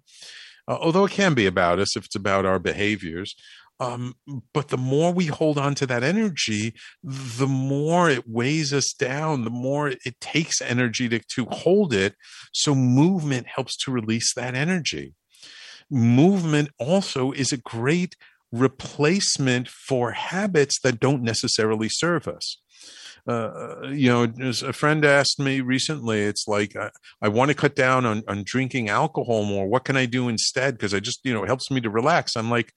Uh, 0.67 0.77
although 0.81 1.05
it 1.05 1.11
can 1.11 1.33
be 1.33 1.45
about 1.45 1.79
us 1.79 1.95
if 1.95 2.05
it's 2.05 2.15
about 2.15 2.45
our 2.45 2.59
behaviors. 2.59 3.35
Um, 3.79 4.15
but 4.53 4.67
the 4.67 4.77
more 4.77 5.13
we 5.13 5.27
hold 5.27 5.57
on 5.57 5.73
to 5.75 5.85
that 5.85 6.03
energy, 6.03 6.73
the 7.01 7.47
more 7.47 8.09
it 8.09 8.27
weighs 8.27 8.73
us 8.73 8.91
down, 8.91 9.45
the 9.45 9.49
more 9.49 9.87
it 9.87 10.19
takes 10.19 10.61
energy 10.61 11.07
to, 11.07 11.19
to 11.35 11.45
hold 11.45 11.93
it. 11.93 12.15
So 12.51 12.75
movement 12.75 13.47
helps 13.47 13.77
to 13.77 13.91
release 13.91 14.33
that 14.33 14.53
energy. 14.53 15.13
Movement 15.89 16.69
also 16.77 17.31
is 17.31 17.53
a 17.53 17.57
great 17.57 18.15
replacement 18.51 19.69
for 19.69 20.11
habits 20.11 20.79
that 20.81 20.99
don't 20.99 21.23
necessarily 21.23 21.87
serve 21.87 22.27
us. 22.27 22.57
Uh, 23.27 23.87
you 23.91 24.09
know, 24.09 24.23
a 24.65 24.73
friend 24.73 25.05
asked 25.05 25.39
me 25.39 25.61
recently, 25.61 26.21
it's 26.21 26.47
like, 26.47 26.75
I, 26.75 26.89
I 27.21 27.27
want 27.27 27.49
to 27.49 27.55
cut 27.55 27.75
down 27.75 28.05
on, 28.05 28.23
on 28.27 28.43
drinking 28.43 28.89
alcohol 28.89 29.45
more. 29.45 29.67
What 29.67 29.85
can 29.85 29.95
I 29.95 30.05
do 30.05 30.27
instead? 30.27 30.73
Because 30.73 30.93
I 30.93 30.99
just, 30.99 31.19
you 31.23 31.33
know, 31.33 31.43
it 31.43 31.47
helps 31.47 31.69
me 31.69 31.79
to 31.81 31.89
relax. 31.89 32.35
I'm 32.35 32.49
like, 32.49 32.73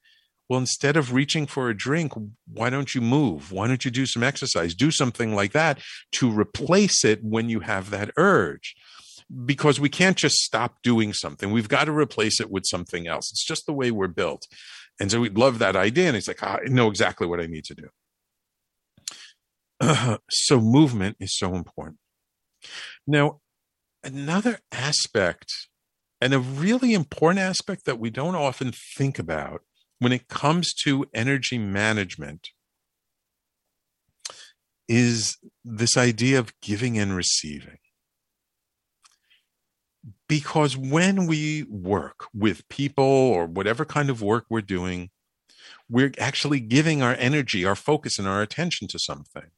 well, 0.49 0.59
instead 0.61 0.97
of 0.97 1.13
reaching 1.13 1.47
for 1.47 1.71
a 1.71 1.77
drink, 1.77 2.13
why 2.47 2.69
don't 2.69 2.95
you 2.95 3.01
move? 3.01 3.53
Why 3.53 3.69
don't 3.69 3.85
you 3.85 3.91
do 3.91 4.07
some 4.07 4.23
exercise? 4.23 4.75
Do 4.75 4.91
something 4.91 5.35
like 5.35 5.53
that 5.53 5.81
to 6.13 6.31
replace 6.31 7.05
it 7.05 7.23
when 7.23 7.49
you 7.49 7.61
have 7.61 7.91
that 7.91 8.11
urge. 8.17 8.75
Because 9.45 9.81
we 9.81 9.89
can't 9.89 10.17
just 10.17 10.37
stop 10.37 10.83
doing 10.83 11.15
something. 11.15 11.51
We've 11.51 11.69
got 11.69 11.85
to 11.85 11.93
replace 11.93 12.39
it 12.39 12.51
with 12.51 12.67
something 12.67 13.07
else. 13.07 13.31
It's 13.31 13.47
just 13.47 13.65
the 13.65 13.73
way 13.73 13.91
we're 13.91 14.09
built. 14.09 14.47
And 15.01 15.11
so 15.11 15.21
we 15.21 15.31
love 15.31 15.59
that 15.59 15.75
idea. 15.75 16.09
And 16.09 16.17
it's 16.17 16.29
like, 16.29 16.43
ah, 16.43 16.59
I 16.65 16.69
know 16.69 16.89
exactly 16.89 17.27
what 17.27 17.41
I 17.41 17.47
need 17.47 17.65
to 17.65 17.75
do. 17.75 17.89
Uh, 19.81 20.19
so 20.31 20.61
movement 20.61 21.17
is 21.19 21.37
so 21.37 21.55
important. 21.55 21.99
Now, 23.07 23.41
another 24.05 24.59
aspect, 24.71 25.69
and 26.21 26.35
a 26.35 26.39
really 26.39 26.93
important 26.93 27.41
aspect 27.41 27.87
that 27.87 27.99
we 27.99 28.11
don't 28.11 28.35
often 28.35 28.73
think 28.73 29.19
about 29.19 29.63
when 30.03 30.13
it 30.13 30.27
comes 30.27 30.75
to 30.75 31.07
energy 31.15 31.59
management 31.59 32.49
is 34.89 35.39
this 35.65 35.97
idea 35.97 36.41
of 36.41 36.53
giving 36.61 36.99
and 36.99 37.15
receiving. 37.15 37.79
Because 40.29 40.77
when 40.77 41.29
we 41.29 41.63
work 41.71 42.27
with 42.35 42.69
people 42.69 43.05
or 43.05 43.47
whatever 43.47 43.85
kind 43.85 44.11
of 44.11 44.21
work 44.21 44.47
we're 44.51 44.61
doing, 44.61 45.11
we're 45.89 46.11
actually 46.19 46.59
giving 46.59 47.01
our 47.01 47.15
energy, 47.15 47.65
our 47.65 47.77
focus, 47.77 48.19
and 48.19 48.27
our 48.27 48.43
attention 48.43 48.89
to 48.89 48.99
something. 48.99 49.51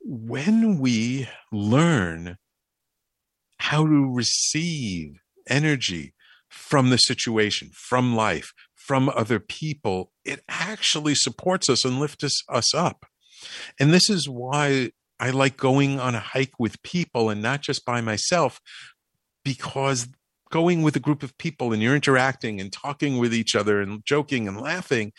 When 0.00 0.80
we 0.80 1.28
learn 1.52 2.36
how 3.58 3.86
to 3.86 4.12
receive 4.12 5.20
energy 5.46 6.14
from 6.50 6.90
the 6.90 6.98
situation, 6.98 7.70
from 7.72 8.14
life, 8.14 8.52
from 8.74 9.08
other 9.10 9.38
people, 9.38 10.10
it 10.24 10.42
actually 10.48 11.14
supports 11.14 11.70
us 11.70 11.84
and 11.84 12.00
lifts 12.00 12.24
us, 12.24 12.42
us 12.48 12.74
up. 12.74 13.06
And 13.78 13.92
this 13.92 14.10
is 14.10 14.28
why 14.28 14.90
I 15.18 15.30
like 15.30 15.56
going 15.56 16.00
on 16.00 16.14
a 16.14 16.20
hike 16.20 16.58
with 16.58 16.82
people 16.82 17.30
and 17.30 17.40
not 17.40 17.62
just 17.62 17.84
by 17.84 18.00
myself, 18.00 18.60
because 19.44 20.08
going 20.50 20.82
with 20.82 20.96
a 20.96 21.00
group 21.00 21.22
of 21.22 21.38
people 21.38 21.72
and 21.72 21.80
you're 21.82 21.94
interacting 21.94 22.60
and 22.60 22.72
talking 22.72 23.18
with 23.18 23.32
each 23.32 23.54
other 23.54 23.80
and 23.80 24.04
joking 24.04 24.48
and 24.48 24.60
laughing, 24.60 25.12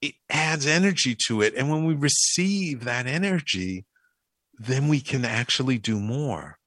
it 0.00 0.14
adds 0.28 0.66
energy 0.66 1.16
to 1.28 1.40
it. 1.40 1.54
And 1.54 1.70
when 1.70 1.84
we 1.84 1.94
receive 1.94 2.84
that 2.84 3.06
energy, 3.06 3.86
then 4.58 4.88
we 4.88 5.00
can 5.00 5.24
actually 5.24 5.78
do 5.78 6.00
more. 6.00 6.58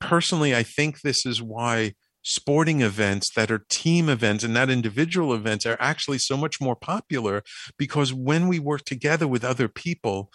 Personally, 0.00 0.54
I 0.54 0.62
think 0.62 1.00
this 1.00 1.26
is 1.26 1.42
why 1.42 1.94
sporting 2.24 2.80
events 2.80 3.28
that 3.36 3.50
are 3.50 3.64
team 3.68 4.08
events 4.08 4.42
and 4.42 4.54
not 4.54 4.70
individual 4.70 5.32
events 5.34 5.66
are 5.66 5.76
actually 5.78 6.18
so 6.18 6.36
much 6.36 6.60
more 6.60 6.74
popular 6.74 7.42
because 7.78 8.12
when 8.12 8.48
we 8.48 8.58
work 8.58 8.84
together 8.84 9.28
with 9.28 9.44
other 9.44 9.68
people, 9.68 10.30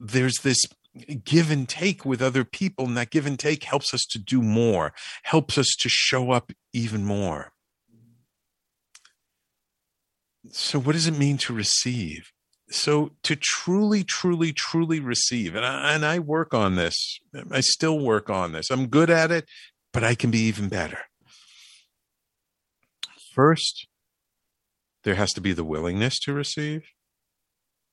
there's 0.00 0.38
this 0.42 0.64
give 1.24 1.50
and 1.50 1.68
take 1.68 2.04
with 2.04 2.20
other 2.20 2.44
people, 2.44 2.86
and 2.86 2.96
that 2.96 3.10
give 3.10 3.26
and 3.26 3.38
take 3.38 3.64
helps 3.64 3.94
us 3.94 4.04
to 4.10 4.18
do 4.18 4.42
more, 4.42 4.92
helps 5.24 5.58
us 5.58 5.68
to 5.80 5.88
show 5.88 6.30
up 6.30 6.52
even 6.72 7.04
more. 7.04 7.52
So, 10.50 10.78
what 10.80 10.92
does 10.92 11.06
it 11.06 11.18
mean 11.18 11.36
to 11.38 11.52
receive? 11.52 12.32
So, 12.70 13.12
to 13.22 13.36
truly, 13.36 14.02
truly, 14.02 14.52
truly 14.52 15.00
receive, 15.00 15.54
and 15.54 15.64
I, 15.64 15.94
and 15.94 16.04
I 16.04 16.18
work 16.18 16.54
on 16.54 16.76
this, 16.76 17.20
I 17.50 17.60
still 17.60 17.98
work 17.98 18.30
on 18.30 18.52
this. 18.52 18.70
I'm 18.70 18.86
good 18.86 19.10
at 19.10 19.30
it, 19.30 19.46
but 19.92 20.04
I 20.04 20.14
can 20.14 20.30
be 20.30 20.40
even 20.40 20.68
better. 20.68 21.00
First, 23.38 23.86
there 25.04 25.14
has 25.14 25.32
to 25.34 25.40
be 25.40 25.52
the 25.52 25.62
willingness 25.62 26.18
to 26.22 26.32
receive. 26.32 26.88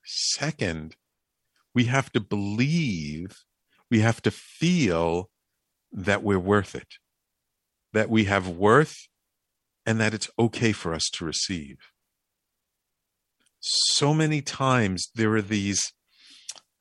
Second, 0.04 0.96
we 1.72 1.84
have 1.84 2.12
to 2.14 2.20
believe, 2.20 3.28
we 3.92 4.00
have 4.00 4.24
to 4.24 4.32
feel 4.32 5.30
that 5.92 6.24
we're 6.24 6.40
worth 6.40 6.74
it, 6.74 6.88
that 7.94 8.10
we 8.10 8.24
have 8.24 8.48
worth, 8.50 8.96
and 9.86 10.02
that 10.02 10.16
it's 10.16 10.32
okay 10.40 10.72
for 10.72 10.96
us 10.96 11.08
to 11.14 11.26
receive. 11.26 11.78
So 13.60 14.16
many 14.16 14.42
times 14.42 15.12
there 15.14 15.36
are 15.36 15.44
these 15.44 15.94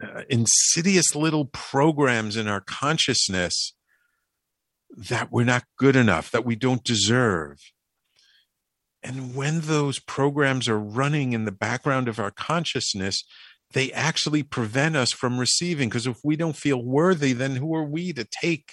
uh, 0.02 0.22
insidious 0.30 1.14
little 1.14 1.44
programs 1.44 2.34
in 2.34 2.48
our 2.48 2.62
consciousness 2.62 3.74
that 4.88 5.30
we're 5.30 5.44
not 5.44 5.64
good 5.76 5.96
enough, 5.96 6.30
that 6.30 6.46
we 6.46 6.56
don't 6.56 6.82
deserve. 6.82 7.58
And 9.04 9.34
when 9.34 9.60
those 9.60 9.98
programs 9.98 10.66
are 10.66 10.80
running 10.80 11.34
in 11.34 11.44
the 11.44 11.52
background 11.52 12.08
of 12.08 12.18
our 12.18 12.30
consciousness, 12.30 13.22
they 13.74 13.92
actually 13.92 14.42
prevent 14.42 14.96
us 14.96 15.12
from 15.12 15.38
receiving. 15.38 15.90
Because 15.90 16.06
if 16.06 16.18
we 16.24 16.36
don't 16.36 16.56
feel 16.56 16.82
worthy, 16.82 17.34
then 17.34 17.56
who 17.56 17.74
are 17.74 17.84
we 17.84 18.14
to 18.14 18.24
take? 18.24 18.72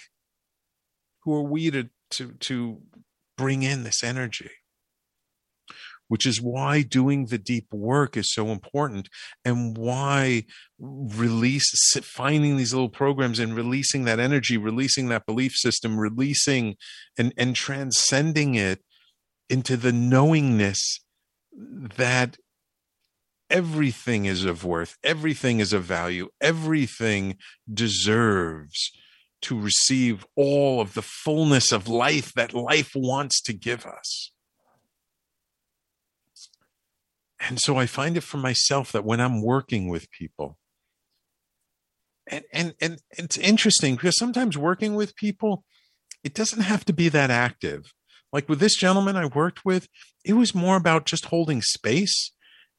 Who 1.24 1.34
are 1.34 1.42
we 1.42 1.70
to, 1.70 1.90
to, 2.12 2.32
to 2.32 2.80
bring 3.36 3.62
in 3.62 3.84
this 3.84 4.02
energy? 4.02 4.50
Which 6.08 6.24
is 6.26 6.40
why 6.40 6.82
doing 6.82 7.26
the 7.26 7.38
deep 7.38 7.66
work 7.72 8.16
is 8.16 8.32
so 8.32 8.48
important 8.48 9.08
and 9.44 9.76
why 9.76 10.44
release, 10.78 11.70
finding 12.02 12.56
these 12.56 12.72
little 12.72 12.88
programs 12.88 13.38
and 13.38 13.54
releasing 13.54 14.04
that 14.04 14.18
energy, 14.18 14.56
releasing 14.56 15.08
that 15.08 15.26
belief 15.26 15.52
system, 15.54 15.98
releasing 15.98 16.76
and, 17.18 17.34
and 17.36 17.54
transcending 17.54 18.54
it 18.54 18.82
into 19.48 19.76
the 19.76 19.92
knowingness 19.92 21.00
that 21.52 22.36
everything 23.50 24.24
is 24.24 24.44
of 24.44 24.64
worth, 24.64 24.96
everything 25.04 25.60
is 25.60 25.72
of 25.72 25.84
value, 25.84 26.28
everything 26.40 27.36
deserves 27.72 28.90
to 29.42 29.60
receive 29.60 30.24
all 30.36 30.80
of 30.80 30.94
the 30.94 31.02
fullness 31.02 31.72
of 31.72 31.88
life 31.88 32.32
that 32.34 32.54
life 32.54 32.92
wants 32.94 33.40
to 33.42 33.52
give 33.52 33.84
us. 33.84 34.32
And 37.40 37.60
so 37.60 37.76
I 37.76 37.86
find 37.86 38.16
it 38.16 38.22
for 38.22 38.38
myself 38.38 38.92
that 38.92 39.04
when 39.04 39.20
I'm 39.20 39.42
working 39.42 39.88
with 39.88 40.10
people, 40.10 40.58
and, 42.28 42.44
and, 42.52 42.74
and 42.80 42.98
it's 43.18 43.36
interesting 43.36 43.96
because 43.96 44.16
sometimes 44.16 44.56
working 44.56 44.94
with 44.94 45.16
people, 45.16 45.64
it 46.22 46.34
doesn't 46.34 46.62
have 46.62 46.84
to 46.84 46.92
be 46.92 47.08
that 47.08 47.30
active. 47.30 47.92
Like 48.32 48.48
with 48.48 48.60
this 48.60 48.76
gentleman 48.76 49.16
I 49.16 49.26
worked 49.26 49.64
with, 49.64 49.88
it 50.24 50.32
was 50.34 50.54
more 50.54 50.76
about 50.76 51.04
just 51.04 51.26
holding 51.26 51.62
space 51.62 52.32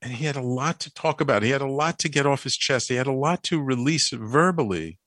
and 0.04 0.14
he 0.14 0.26
had 0.26 0.36
a 0.36 0.42
lot 0.42 0.80
to 0.82 0.94
talk 0.94 1.22
about. 1.22 1.44
He 1.44 1.52
had 1.52 1.62
a 1.62 1.72
lot 1.72 1.98
to 2.00 2.10
get 2.10 2.26
off 2.26 2.44
his 2.44 2.58
chest. 2.58 2.90
He 2.90 2.96
had 2.96 3.08
a 3.08 3.14
lot 3.14 3.42
to 3.44 3.62
release 3.62 4.10
verbally. 4.12 5.00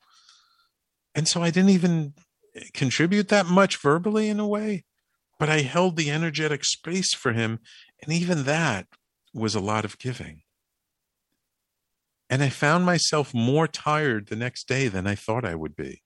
And 1.15 1.29
so 1.29 1.43
I 1.43 1.51
didn't 1.51 1.71
even 1.71 2.15
eh, 2.55 2.63
contribute 2.73 3.29
that 3.29 3.47
much 3.47 3.77
verbally 3.77 4.31
in 4.31 4.41
a 4.41 4.47
way, 4.47 4.85
but 5.39 5.51
I 5.51 5.61
held 5.61 5.97
the 5.97 6.11
energetic 6.11 6.65
space 6.65 7.13
for 7.13 7.33
him. 7.33 7.59
And 8.03 8.13
even 8.13 8.45
that 8.45 8.87
was 9.35 9.55
a 9.55 9.61
lot 9.61 9.85
of 9.85 9.99
giving. 9.99 10.43
And 12.31 12.43
I 12.43 12.49
found 12.49 12.87
myself 12.87 13.35
more 13.35 13.69
tired 13.69 14.29
the 14.29 14.37
next 14.37 14.67
day 14.67 14.89
than 14.89 15.07
I 15.07 15.15
thought 15.15 15.45
I 15.45 15.55
would 15.55 15.77
be 15.77 16.03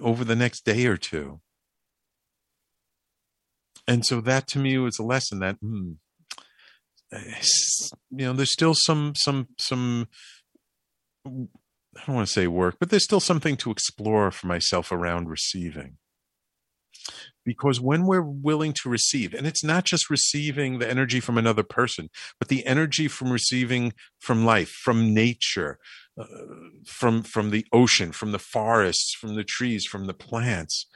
over 0.00 0.24
the 0.24 0.34
next 0.34 0.64
day 0.64 0.86
or 0.86 0.96
two. 0.96 1.40
And 3.88 4.04
so 4.04 4.20
that 4.22 4.46
to 4.48 4.58
me 4.58 4.78
was 4.78 4.98
a 4.98 5.04
lesson 5.04 5.38
that, 5.40 5.56
hmm, 5.56 5.92
you 7.12 8.26
know 8.26 8.32
there's 8.32 8.52
still 8.52 8.74
some 8.74 9.12
some 9.16 9.48
some 9.58 10.08
I 11.24 11.30
don't 12.06 12.16
want 12.16 12.26
to 12.26 12.32
say 12.32 12.46
work, 12.46 12.76
but 12.78 12.90
there's 12.90 13.04
still 13.04 13.20
something 13.20 13.56
to 13.58 13.70
explore 13.70 14.30
for 14.30 14.46
myself 14.46 14.92
around 14.92 15.28
receiving. 15.28 15.96
Because 17.44 17.80
when 17.80 18.06
we're 18.06 18.22
willing 18.22 18.72
to 18.82 18.88
receive, 18.88 19.32
and 19.32 19.46
it's 19.46 19.62
not 19.62 19.84
just 19.84 20.10
receiving 20.10 20.78
the 20.78 20.90
energy 20.90 21.20
from 21.20 21.38
another 21.38 21.62
person, 21.62 22.10
but 22.40 22.48
the 22.48 22.66
energy 22.66 23.06
from 23.06 23.30
receiving 23.30 23.92
from 24.18 24.44
life, 24.44 24.70
from 24.70 25.14
nature, 25.14 25.78
uh, 26.20 26.24
from 26.84 27.22
from 27.22 27.50
the 27.50 27.64
ocean, 27.72 28.10
from 28.10 28.32
the 28.32 28.40
forests, 28.40 29.14
from 29.14 29.36
the 29.36 29.44
trees, 29.44 29.84
from 29.84 30.06
the 30.06 30.14
plants. 30.14 30.86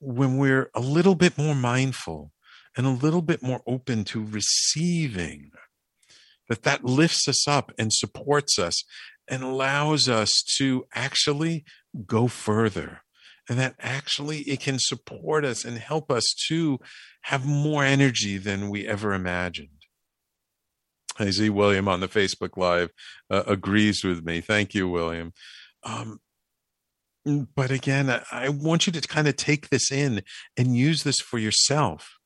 When 0.00 0.38
we're 0.38 0.70
a 0.74 0.80
little 0.80 1.14
bit 1.14 1.36
more 1.36 1.54
mindful 1.54 2.32
and 2.76 2.86
a 2.86 2.90
little 2.90 3.22
bit 3.22 3.42
more 3.42 3.62
open 3.66 4.04
to 4.04 4.24
receiving 4.24 5.50
that 6.48 6.62
that 6.62 6.84
lifts 6.84 7.28
us 7.28 7.46
up 7.46 7.72
and 7.78 7.92
supports 7.92 8.58
us 8.58 8.84
and 9.28 9.42
allows 9.42 10.08
us 10.08 10.42
to 10.56 10.86
actually 10.94 11.64
go 12.06 12.28
further 12.28 13.02
and 13.48 13.58
that 13.58 13.74
actually 13.80 14.40
it 14.40 14.60
can 14.60 14.78
support 14.78 15.44
us 15.44 15.64
and 15.64 15.78
help 15.78 16.10
us 16.10 16.24
to 16.48 16.78
have 17.22 17.44
more 17.44 17.84
energy 17.84 18.38
than 18.38 18.70
we 18.70 18.86
ever 18.86 19.12
imagined 19.12 19.78
I 21.18 21.30
see 21.30 21.50
William 21.50 21.88
on 21.88 22.00
the 22.00 22.08
Facebook 22.08 22.56
Live 22.56 22.90
uh, 23.30 23.42
agrees 23.46 24.04
with 24.04 24.24
me. 24.24 24.40
Thank 24.40 24.74
you, 24.74 24.88
William. 24.88 25.32
Um, 25.82 26.20
but 27.28 27.70
again, 27.70 28.22
I, 28.32 28.48
want 28.48 28.86
you 28.86 28.92
to 28.92 29.00
kind 29.06 29.28
of 29.28 29.36
take 29.36 29.68
this 29.68 29.92
in 29.92 30.22
and 30.56 30.76
use 30.76 31.02
this 31.02 31.20
for 31.20 31.38
yourself 31.38 32.16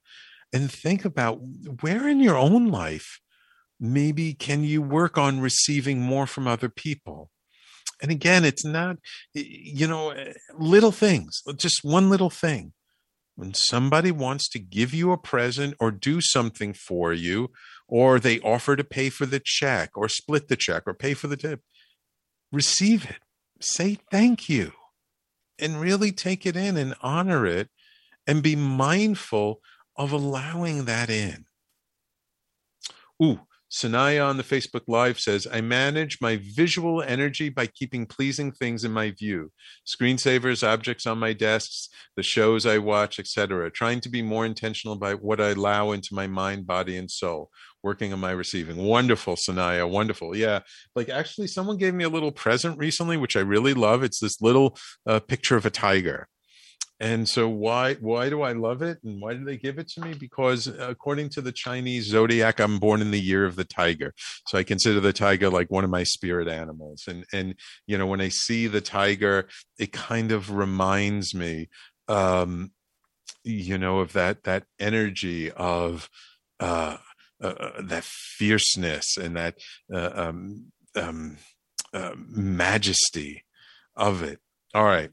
and 0.53 0.71
think 0.71 1.05
about 1.05 1.41
where 1.81 2.09
in 2.09 2.21
your 2.21 2.37
own 2.37 2.69
life 2.69 3.21
maybe 3.81 4.33
can 4.35 4.63
you 4.63 4.81
work 4.81 5.19
on 5.19 5.41
receiving 5.41 6.01
more 6.01 6.27
from 6.27 6.47
other 6.47 6.69
people? 6.69 7.31
And 8.01 8.11
again 8.11 8.45
it's 8.45 8.65
not 8.65 8.97
you 9.33 9.87
know 9.87 10.11
eh, 10.11 10.33
little 10.59 10.91
things 10.91 11.41
just 11.57 11.85
one 11.85 12.11
little 12.11 12.31
thing. 12.31 12.73
When 13.35 13.55
somebody 13.55 14.11
wants 14.11 14.49
to 14.51 14.59
give 14.59 14.93
you 14.93 15.11
a 15.11 15.17
present 15.17 15.75
or 15.81 15.91
do 15.91 16.21
something 16.21 16.75
for 16.75 17.13
you 17.13 17.51
or 17.89 18.21
they 18.21 18.41
offer 18.41 18.77
to 18.77 18.85
pay 18.85 19.09
for 19.09 19.25
the 19.25 19.41
check 19.43 19.91
or 19.95 20.09
split 20.09 20.49
the 20.49 20.57
check 20.57 20.83
or 20.87 20.95
pay 20.95 21.15
for 21.15 21.29
the 21.29 21.37
tip 21.37 21.63
receive 22.51 23.05
it. 23.05 23.19
Say 23.61 23.99
thank 24.11 24.49
you 24.49 24.73
and 25.63 25.81
really 25.81 26.13
take 26.13 26.45
it 26.45 26.57
in 26.57 26.77
and 26.77 26.95
honor 27.01 27.47
it 27.47 27.69
and 28.27 28.43
be 28.43 28.57
mindful 28.57 29.61
of 29.97 30.13
allowing 30.13 30.85
that 30.87 31.11
in. 31.11 31.45
Ooh, 33.23 33.41
Sanaya 33.73 34.29
on 34.29 34.37
the 34.37 34.43
Facebook 34.43 34.83
Live 34.87 35.19
says, 35.19 35.47
I 35.51 35.63
manage 35.63 36.21
my 36.21 36.39
visual 36.43 37.03
energy 37.03 37.49
by 37.49 37.67
keeping 37.67 38.05
pleasing 38.05 38.53
things 38.53 38.85
in 38.85 38.93
my 38.93 39.13
view. 39.13 39.51
Screensavers, 39.87 40.67
objects 40.67 41.07
on 41.07 41.19
my 41.19 41.33
desks, 41.33 41.89
the 42.15 42.23
shows 42.23 42.67
I 42.67 42.77
watch, 42.77 43.19
etc. 43.19 43.71
Trying 43.71 44.01
to 44.01 44.11
be 44.11 44.21
more 44.21 44.45
intentional 44.45 44.95
about 44.95 45.23
what 45.23 45.41
I 45.41 45.51
allow 45.51 45.93
into 45.93 46.15
my 46.15 46.27
mind, 46.27 46.67
body, 46.67 46.99
and 46.99 47.11
soul. 47.11 47.51
Working 47.83 48.13
on 48.13 48.21
my 48.21 48.31
receiving. 48.31 48.77
Wonderful, 48.77 49.37
Sanaya. 49.37 49.89
Wonderful. 49.89 50.37
Yeah. 50.37 50.61
Like 50.95 51.09
actually, 51.09 51.49
someone 51.49 51.77
gave 51.77 51.95
me 51.95 52.05
a 52.05 52.09
little 52.09 52.33
present 52.33 52.79
recently, 52.79 53.17
which 53.17 53.37
I 53.37 53.41
really 53.41 53.75
love. 53.75 54.03
It's 54.03 54.21
this 54.21 54.41
little 54.41 54.79
uh, 55.07 55.21
picture 55.21 55.57
of 55.57 55.67
a 55.67 55.71
tiger 55.71 56.29
and 57.03 57.29
so 57.29 57.49
why 57.49 57.95
why 57.95 58.31
do 58.31 58.43
I 58.43 58.53
love 58.53 58.81
it 58.81 58.99
and 59.03 59.21
why 59.21 59.35
do 59.35 59.45
they 59.45 59.57
give 59.57 59.81
it 59.81 59.89
to 59.89 60.01
me? 60.01 60.15
Because 60.15 60.69
according 60.69 61.31
to 61.31 61.41
the 61.41 61.51
Chinese 61.51 62.07
zodiac, 62.07 62.61
I'm 62.61 62.79
born 62.79 63.01
in 63.01 63.11
the 63.11 63.21
year 63.21 63.45
of 63.45 63.57
the 63.57 63.65
tiger, 63.65 64.15
so 64.47 64.57
I 64.57 64.63
consider 64.63 65.01
the 65.01 65.13
tiger 65.13 65.51
like 65.51 65.69
one 65.69 65.83
of 65.83 65.91
my 65.91 66.05
spirit 66.05 66.47
animals. 66.47 67.03
And 67.09 67.25
and 67.33 67.57
you 67.89 67.99
know 67.99 68.07
when 68.07 68.21
I 68.21 68.29
see 68.29 68.69
the 68.69 68.81
tiger, 68.81 69.49
it 69.81 69.93
kind 69.93 70.31
of 70.31 70.53
reminds 70.53 71.35
me, 71.35 71.69
um, 72.07 72.71
you 73.43 73.79
know, 73.79 73.99
of 73.99 74.13
that 74.13 74.45
that 74.45 74.63
energy 74.79 75.51
of 75.51 76.09
uh, 76.61 76.99
uh, 77.43 77.55
uh 77.59 77.83
that 77.83 78.05
fierceness 78.05 79.17
and 79.17 79.37
that 79.37 79.57
uh, 79.93 80.11
um, 80.15 80.73
um, 80.97 81.37
uh, 81.93 82.13
majesty 82.17 83.45
of 83.97 84.23
it. 84.23 84.41
All 84.75 84.85
right. 84.85 85.11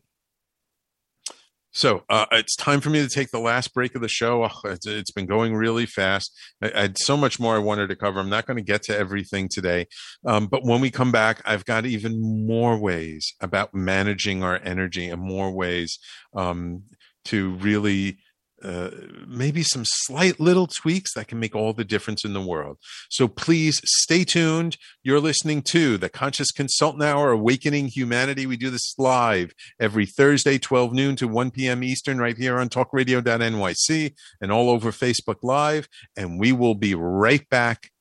So 1.71 2.03
uh, 2.09 2.25
it's 2.31 2.55
time 2.55 2.81
for 2.81 2.89
me 2.89 2.99
to 2.99 3.07
take 3.07 3.29
the 3.29 3.39
last 3.39 3.73
break 3.73 3.93
of 3.93 4.01
the 4.01 4.07
show. 4.07 4.43
Oh, 4.43 4.69
it's, 4.69 4.87
it's 4.87 5.11
been 5.11 5.27
going 5.27 5.55
really 5.55 5.85
fast. 5.85 6.35
I, 6.61 6.71
I, 6.75 6.81
had 6.81 6.97
so 6.97 7.15
much 7.15 7.39
more 7.39 7.55
I 7.55 7.59
wanted 7.59 7.87
to 7.89 7.95
cover. 7.95 8.19
I'm 8.19 8.29
not 8.29 8.47
going 8.47 8.57
to 8.57 8.63
get 8.63 8.81
to 8.83 8.97
everything 8.97 9.47
today. 9.49 9.85
Um, 10.25 10.47
but 10.47 10.65
when 10.65 10.81
we 10.81 10.89
come 10.89 11.11
back, 11.11 11.41
I've 11.45 11.65
got 11.65 11.85
even 11.85 12.47
more 12.47 12.77
ways 12.77 13.33
about 13.39 13.73
managing 13.73 14.43
our 14.43 14.59
energy 14.63 15.09
and 15.09 15.21
more 15.21 15.51
ways 15.51 15.99
um, 16.35 16.83
to 17.25 17.51
really 17.55 18.17
uh, 18.63 18.89
maybe 19.27 19.63
some 19.63 19.83
slight 19.85 20.39
little 20.39 20.67
tweaks 20.67 21.13
that 21.13 21.27
can 21.27 21.39
make 21.39 21.55
all 21.55 21.73
the 21.73 21.83
difference 21.83 22.25
in 22.25 22.33
the 22.33 22.41
world. 22.41 22.77
So 23.09 23.27
please 23.27 23.81
stay 23.85 24.23
tuned. 24.23 24.77
You're 25.03 25.19
listening 25.19 25.61
to 25.69 25.97
the 25.97 26.09
Conscious 26.09 26.51
Consultant 26.51 27.03
Hour, 27.03 27.31
Awakening 27.31 27.87
Humanity. 27.87 28.45
We 28.45 28.57
do 28.57 28.69
this 28.69 28.95
live 28.97 29.53
every 29.79 30.05
Thursday, 30.05 30.57
12 30.57 30.93
noon 30.93 31.15
to 31.17 31.27
1 31.27 31.51
p.m. 31.51 31.83
Eastern, 31.83 32.19
right 32.19 32.37
here 32.37 32.59
on 32.59 32.69
talkradio.nyc 32.69 34.13
and 34.41 34.51
all 34.51 34.69
over 34.69 34.91
Facebook 34.91 35.37
Live. 35.43 35.87
And 36.17 36.39
we 36.39 36.51
will 36.51 36.75
be 36.75 36.95
right 36.95 37.47
back 37.49 37.91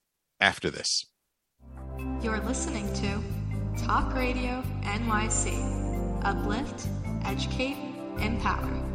after 0.40 0.70
this. 0.70 1.06
You're 2.22 2.40
listening 2.40 2.92
to 2.94 3.84
Talk 3.84 4.14
Radio 4.14 4.62
NYC. 4.82 6.24
Uplift, 6.24 6.88
educate, 7.24 7.76
empower. 8.18 8.88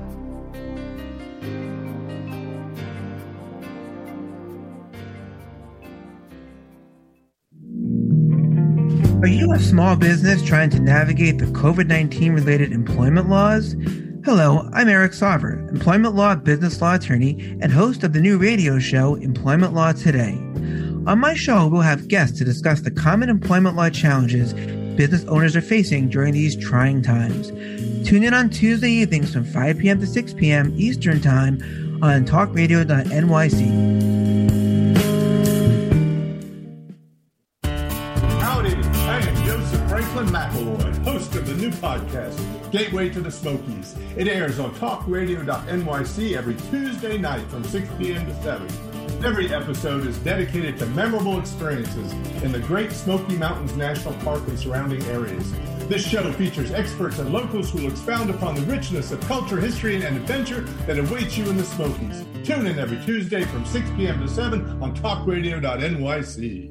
Are 9.24 9.28
you 9.28 9.54
a 9.54 9.60
small 9.60 9.96
business 9.96 10.44
trying 10.44 10.70
to 10.72 10.82
navigate 10.82 11.38
the 11.38 11.46
COVID 11.46 11.88
19 11.88 12.34
related 12.34 12.74
employment 12.74 13.30
laws? 13.30 13.74
Hello, 14.26 14.70
I'm 14.74 14.90
Eric 14.90 15.14
Sauver, 15.14 15.70
employment 15.70 16.16
law 16.16 16.36
business 16.36 16.82
law 16.82 16.96
attorney 16.96 17.58
and 17.62 17.72
host 17.72 18.04
of 18.04 18.12
the 18.12 18.20
new 18.20 18.38
radio 18.38 18.80
show 18.80 19.16
Employment 19.16 19.74
Law 19.74 19.94
Today. 19.94 20.34
On 21.08 21.20
my 21.20 21.34
show, 21.34 21.68
we'll 21.68 21.82
have 21.82 22.08
guests 22.08 22.38
to 22.38 22.46
discuss 22.46 22.82
the 22.82 22.92
common 22.92 23.30
employment 23.30 23.76
law 23.78 23.90
challenges 23.90 24.54
business 24.96 25.26
owners 25.26 25.56
are 25.56 25.62
facing 25.62 26.10
during 26.10 26.34
these 26.34 26.56
trying 26.56 27.02
times. 27.02 27.52
Tune 28.04 28.24
in 28.24 28.34
on 28.34 28.50
Tuesday 28.50 28.90
evenings 28.90 29.34
from 29.34 29.46
5 29.46 29.80
p.m. 29.80 30.00
to 30.00 30.08
6 30.08 30.34
p.m. 30.34 30.74
Eastern 30.78 31.22
Time 31.22 31.56
on 32.02 32.26
talkradio.nyc. 32.26 34.14
New 41.64 41.72
podcast, 41.72 42.72
Gateway 42.72 43.10
to 43.10 43.22
the 43.22 43.32
Smokies. 43.32 43.96
It 44.18 44.28
airs 44.28 44.60
on 44.60 44.76
talkradio.nyc 44.76 46.36
every 46.36 46.56
Tuesday 46.70 47.18
night 47.18 47.48
from 47.48 47.64
6 47.64 47.88
p.m. 47.98 48.26
to 48.26 48.44
7. 48.44 48.68
Every 49.24 49.54
episode 49.54 50.06
is 50.06 50.18
dedicated 50.18 50.78
to 50.80 50.86
memorable 50.88 51.40
experiences 51.40 52.12
in 52.44 52.52
the 52.52 52.60
Great 52.60 52.92
Smoky 52.92 53.38
Mountains 53.38 53.78
National 53.78 54.14
Park 54.16 54.46
and 54.50 54.60
surrounding 54.60 55.02
areas. 55.04 55.54
This 55.88 56.08
show 56.08 56.32
features 56.32 56.72
experts 56.72 57.20
and 57.20 57.34
locals 57.34 57.72
who 57.72 57.80
will 57.80 57.92
expound 57.92 58.30
upon 58.30 58.56
the 58.56 58.62
richness 58.62 59.12
of 59.12 59.20
culture, 59.22 59.60
history, 59.60 59.96
and 60.04 60.16
adventure 60.16 60.62
that 60.88 60.98
awaits 60.98 61.38
you 61.38 61.50
in 61.50 61.58
the 61.58 61.64
Smokies. 61.64 62.24
Tune 62.44 62.68
in 62.68 62.80
every 62.80 63.04
Tuesday 63.06 63.44
from 63.44 63.66
6 63.66 63.90
p.m. 63.98 64.22
to 64.22 64.28
7 64.28 64.82
on 64.82 64.96
talkradio.nyc. 64.96 66.70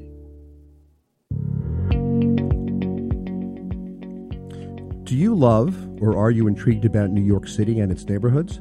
Do 5.05 5.17
you 5.19 5.35
love 5.35 5.77
or 6.01 6.17
are 6.17 6.31
you 6.31 6.47
intrigued 6.49 6.87
about 6.87 7.11
New 7.11 7.23
York 7.23 7.47
City 7.47 7.81
and 7.81 7.93
its 7.93 8.05
neighborhoods? 8.07 8.61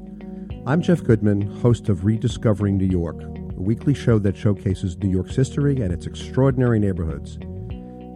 I'm 0.67 0.81
Jeff 0.81 1.01
Goodman, 1.01 1.41
host 1.61 1.87
of 1.87 2.03
Rediscovering 2.03 2.77
New 2.77 2.85
York, 2.85 3.23
a 3.23 3.61
weekly 3.61 3.93
show 3.93 4.19
that 4.19 4.35
showcases 4.35 4.97
New 4.97 5.09
York's 5.09 5.35
history 5.35 5.81
and 5.81 5.93
its 5.93 6.07
extraordinary 6.07 6.77
neighborhoods. 6.77 7.39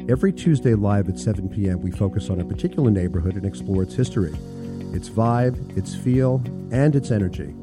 Every 0.07 0.31
Tuesday 0.31 0.75
live 0.75 1.09
at 1.09 1.17
7 1.17 1.49
p.m., 1.49 1.81
we 1.81 1.89
focus 1.89 2.29
on 2.29 2.39
a 2.39 2.45
particular 2.45 2.91
neighborhood 2.91 3.33
and 3.33 3.43
explore 3.43 3.81
its 3.81 3.95
history, 3.95 4.35
its 4.93 5.09
vibe, 5.09 5.75
its 5.75 5.95
feel, 5.95 6.43
and 6.71 6.95
its 6.95 7.09
energy. 7.09 7.55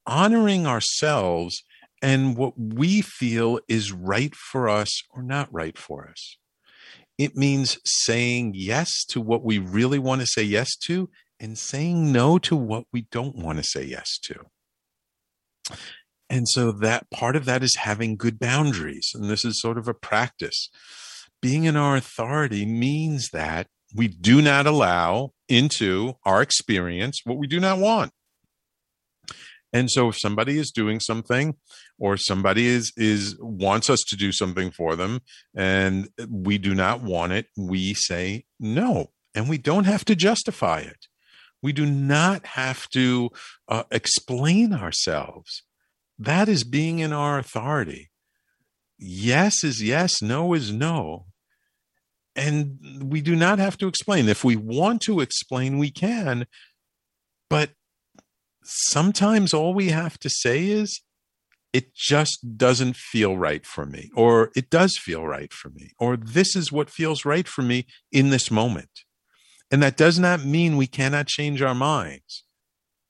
honoring 0.05 0.65
ourselves 0.65 1.63
and 2.01 2.37
what 2.37 2.53
we 2.57 3.01
feel 3.01 3.59
is 3.67 3.91
right 3.91 4.35
for 4.35 4.69
us 4.69 5.01
or 5.11 5.21
not 5.21 5.51
right 5.51 5.77
for 5.77 6.07
us. 6.09 6.37
It 7.17 7.35
means 7.35 7.79
saying 7.85 8.53
yes 8.55 9.03
to 9.09 9.19
what 9.19 9.43
we 9.43 9.57
really 9.57 9.99
want 9.99 10.21
to 10.21 10.27
say 10.27 10.43
yes 10.43 10.75
to 10.85 11.09
and 11.39 11.57
saying 11.57 12.11
no 12.11 12.37
to 12.39 12.55
what 12.55 12.85
we 12.93 13.07
don't 13.11 13.35
want 13.35 13.57
to 13.57 13.63
say 13.63 13.83
yes 13.83 14.19
to. 14.23 14.45
And 16.29 16.47
so 16.47 16.71
that 16.71 17.09
part 17.09 17.35
of 17.35 17.45
that 17.45 17.63
is 17.63 17.75
having 17.75 18.17
good 18.17 18.37
boundaries. 18.37 19.11
And 19.13 19.29
this 19.29 19.45
is 19.45 19.61
sort 19.61 19.77
of 19.77 19.87
a 19.87 19.93
practice. 19.93 20.69
Being 21.41 21.63
in 21.63 21.75
our 21.75 21.95
authority 21.95 22.65
means 22.65 23.29
that 23.29 23.67
we 23.95 24.07
do 24.07 24.41
not 24.41 24.65
allow 24.65 25.33
into 25.47 26.15
our 26.25 26.41
experience 26.41 27.21
what 27.23 27.37
we 27.37 27.47
do 27.47 27.59
not 27.59 27.79
want. 27.79 28.11
And 29.73 29.91
so 29.91 30.09
if 30.09 30.19
somebody 30.19 30.57
is 30.57 30.71
doing 30.71 30.99
something 30.99 31.55
or 31.99 32.17
somebody 32.17 32.67
is 32.67 32.91
is 32.95 33.37
wants 33.39 33.89
us 33.89 34.01
to 34.07 34.15
do 34.15 34.31
something 34.31 34.71
for 34.71 34.95
them 34.95 35.21
and 35.55 36.09
we 36.29 36.57
do 36.57 36.73
not 36.73 37.01
want 37.01 37.33
it, 37.33 37.47
we 37.57 37.93
say 37.93 38.45
no. 38.59 39.11
And 39.35 39.49
we 39.49 39.57
don't 39.57 39.83
have 39.83 40.05
to 40.05 40.15
justify 40.15 40.79
it. 40.79 41.07
We 41.61 41.73
do 41.73 41.85
not 41.85 42.45
have 42.45 42.87
to 42.89 43.29
uh, 43.67 43.83
explain 43.91 44.73
ourselves. 44.73 45.63
That 46.17 46.47
is 46.47 46.63
being 46.63 46.99
in 46.99 47.13
our 47.13 47.37
authority. 47.37 48.09
Yes 48.97 49.63
is 49.63 49.83
yes, 49.83 50.21
no 50.21 50.53
is 50.53 50.71
no 50.71 51.25
and 52.37 52.77
we 53.03 53.19
do 53.19 53.35
not 53.35 53.59
have 53.59 53.77
to 53.79 53.87
explain. 53.87 54.29
If 54.29 54.43
we 54.43 54.55
want 54.55 55.01
to 55.01 55.19
explain, 55.19 55.77
we 55.79 55.91
can, 55.91 56.45
But 57.49 57.71
sometimes 58.63 59.53
all 59.53 59.73
we 59.73 59.89
have 59.89 60.17
to 60.19 60.29
say 60.29 60.67
is, 60.67 61.01
it 61.73 61.93
just 61.93 62.57
doesn't 62.57 62.95
feel 62.95 63.37
right 63.37 63.65
for 63.65 63.85
me, 63.85 64.09
or 64.15 64.51
it 64.55 64.69
does 64.69 64.97
feel 64.97 65.25
right 65.25 65.53
for 65.53 65.69
me, 65.69 65.91
or 65.99 66.17
this 66.17 66.55
is 66.55 66.71
what 66.71 66.89
feels 66.89 67.25
right 67.25 67.47
for 67.47 67.61
me 67.61 67.85
in 68.11 68.29
this 68.29 68.49
moment. 68.49 68.89
And 69.69 69.83
that 69.83 69.97
does 69.97 70.17
not 70.17 70.45
mean 70.45 70.77
we 70.77 70.87
cannot 70.87 71.27
change 71.27 71.61
our 71.61 71.75
minds. 71.75 72.45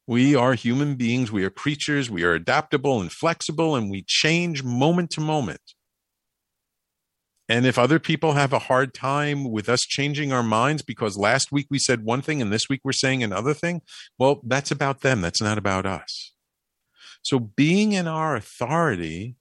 We 0.08 0.36
are 0.36 0.54
human 0.54 0.96
beings, 0.96 1.32
we 1.32 1.44
are 1.44 1.50
creatures, 1.50 2.10
we 2.10 2.24
are 2.24 2.34
adaptable 2.34 3.00
and 3.00 3.12
flexible, 3.12 3.76
and 3.76 3.92
we 3.92 4.04
change 4.08 4.64
moment 4.64 5.12
to 5.12 5.22
moment. 5.22 5.62
And 7.50 7.66
if 7.66 7.78
other 7.78 8.00
people 8.00 8.34
have 8.34 8.52
a 8.52 8.60
hard 8.60 8.94
time 8.94 9.50
with 9.50 9.70
us 9.70 9.82
changing 9.82 10.34
our 10.34 10.44
minds 10.44 10.82
because 10.82 11.18
last 11.18 11.52
week 11.52 11.68
we 11.70 11.80
said 11.80 12.04
one 12.04 12.22
thing 12.22 12.42
and 12.42 12.52
this 12.52 12.68
week 12.70 12.82
we're 12.84 12.92
saying 12.92 13.24
another 13.24 13.54
thing, 13.54 13.82
well, 14.20 14.42
that's 14.44 14.72
about 14.72 15.02
them. 15.02 15.22
That's 15.22 15.42
not 15.42 15.58
about 15.58 15.86
us. 15.86 16.34
So 17.22 17.40
being 17.40 17.94
in 17.94 18.08
our 18.08 18.36
authority 18.36 19.36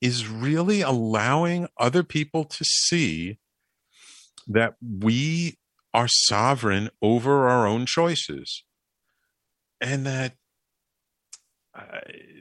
is 0.00 0.28
really 0.28 0.80
allowing 0.80 1.68
other 1.76 2.04
people 2.04 2.44
to 2.44 2.64
see 2.64 3.38
that 4.46 4.74
we 4.80 5.58
are 5.92 6.08
sovereign 6.08 6.90
over 7.02 7.48
our 7.48 7.66
own 7.66 7.84
choices 7.84 8.64
and 9.80 10.06
that 10.06 10.34
uh, 11.74 12.00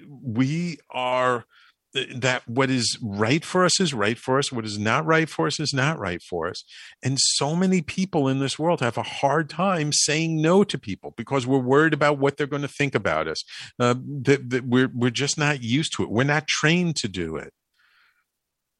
we 0.09 0.77
are 0.89 1.45
that 1.93 2.47
what 2.47 2.69
is 2.69 2.97
right 3.01 3.43
for 3.43 3.63
us 3.63 3.79
is 3.79 3.93
right 3.93 4.17
for 4.17 4.37
us. 4.37 4.51
What 4.51 4.65
is 4.65 4.77
not 4.77 5.05
right 5.05 5.29
for 5.29 5.47
us 5.47 5.59
is 5.59 5.73
not 5.73 5.97
right 5.99 6.21
for 6.21 6.47
us. 6.47 6.63
And 7.03 7.17
so 7.19 7.55
many 7.55 7.81
people 7.81 8.27
in 8.27 8.39
this 8.39 8.59
world 8.59 8.81
have 8.81 8.97
a 8.97 9.03
hard 9.03 9.49
time 9.49 9.91
saying 9.91 10.41
no 10.41 10.63
to 10.63 10.77
people 10.77 11.13
because 11.17 11.47
we're 11.47 11.59
worried 11.59 11.93
about 11.93 12.19
what 12.19 12.37
they're 12.37 12.47
going 12.47 12.61
to 12.61 12.67
think 12.67 12.93
about 12.93 13.27
us 13.27 13.43
uh, 13.79 13.95
that, 14.23 14.49
that 14.49 14.65
we're 14.65 14.91
we're 14.93 15.09
just 15.09 15.37
not 15.37 15.63
used 15.63 15.93
to 15.95 16.03
it. 16.03 16.11
We're 16.11 16.23
not 16.23 16.47
trained 16.47 16.95
to 16.97 17.07
do 17.07 17.35
it. 17.37 17.53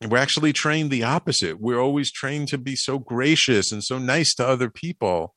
We're 0.06 0.18
actually 0.18 0.54
trained 0.54 0.92
the 0.92 1.04
opposite. 1.04 1.60
We're 1.60 1.80
always 1.80 2.12
trained 2.12 2.50
to 2.50 2.58
be 2.58 2.76
so 2.76 3.00
gracious 3.00 3.72
and 3.72 3.84
so 3.84 3.98
nice 3.98 4.36
to 4.36 4.48
other 4.48 4.70
people. 4.70 5.34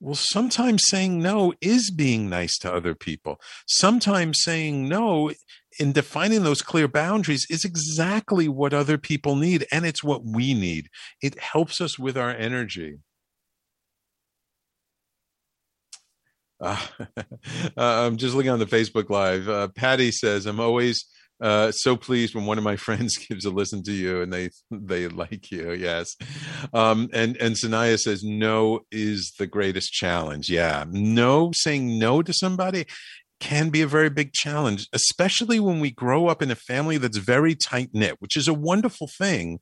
Well, 0.00 0.16
sometimes 0.16 0.82
saying 0.88 1.20
no 1.22 1.54
is 1.60 1.90
being 1.90 2.28
nice 2.28 2.58
to 2.58 2.72
other 2.72 2.94
people. 2.94 3.40
Sometimes 3.66 4.42
saying 4.42 4.88
no 4.88 5.32
in 5.78 5.92
defining 5.92 6.42
those 6.42 6.62
clear 6.62 6.88
boundaries 6.88 7.46
is 7.50 7.64
exactly 7.64 8.48
what 8.48 8.74
other 8.74 8.98
people 8.98 9.36
need, 9.36 9.66
and 9.72 9.84
it's 9.84 10.04
what 10.04 10.24
we 10.24 10.54
need. 10.54 10.88
It 11.22 11.38
helps 11.38 11.80
us 11.80 11.98
with 11.98 12.16
our 12.16 12.30
energy. 12.30 12.98
Uh, 17.76 18.06
I'm 18.06 18.16
just 18.16 18.34
looking 18.34 18.50
on 18.52 18.58
the 18.58 18.66
Facebook 18.66 19.10
Live. 19.10 19.48
Uh, 19.48 19.68
Patty 19.68 20.10
says, 20.10 20.46
I'm 20.46 20.60
always 20.60 21.04
uh, 21.40 21.72
so 21.72 21.96
pleased 21.96 22.34
when 22.34 22.46
one 22.46 22.58
of 22.58 22.64
my 22.64 22.76
friends 22.86 23.16
gives 23.16 23.44
a 23.44 23.50
listen 23.50 23.82
to 23.82 23.92
you 23.92 24.22
and 24.22 24.32
they 24.32 24.50
they 24.70 25.08
like 25.08 25.50
you. 25.50 25.72
Yes, 25.72 26.16
um, 26.72 27.08
and 27.12 27.36
and 27.38 27.54
Sanaya 27.54 27.98
says 27.98 28.22
no 28.22 28.80
is 28.90 29.34
the 29.38 29.46
greatest 29.46 29.92
challenge. 29.92 30.48
Yeah, 30.48 30.84
no 30.88 31.50
saying 31.52 31.98
no 31.98 32.22
to 32.22 32.32
somebody 32.32 32.86
can 33.44 33.68
be 33.68 33.82
a 33.82 33.86
very 33.86 34.08
big 34.08 34.32
challenge, 34.32 34.88
especially 34.94 35.60
when 35.60 35.78
we 35.78 35.90
grow 35.90 36.28
up 36.28 36.40
in 36.40 36.50
a 36.50 36.54
family 36.54 36.96
that's 36.96 37.18
very 37.18 37.54
tight 37.54 37.90
knit, 37.92 38.16
which 38.18 38.38
is 38.38 38.48
a 38.48 38.54
wonderful 38.54 39.06
thing. 39.06 39.60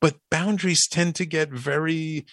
But 0.00 0.18
boundaries 0.30 0.86
tend 0.88 1.16
to 1.16 1.26
get 1.26 1.50
very 1.50 2.24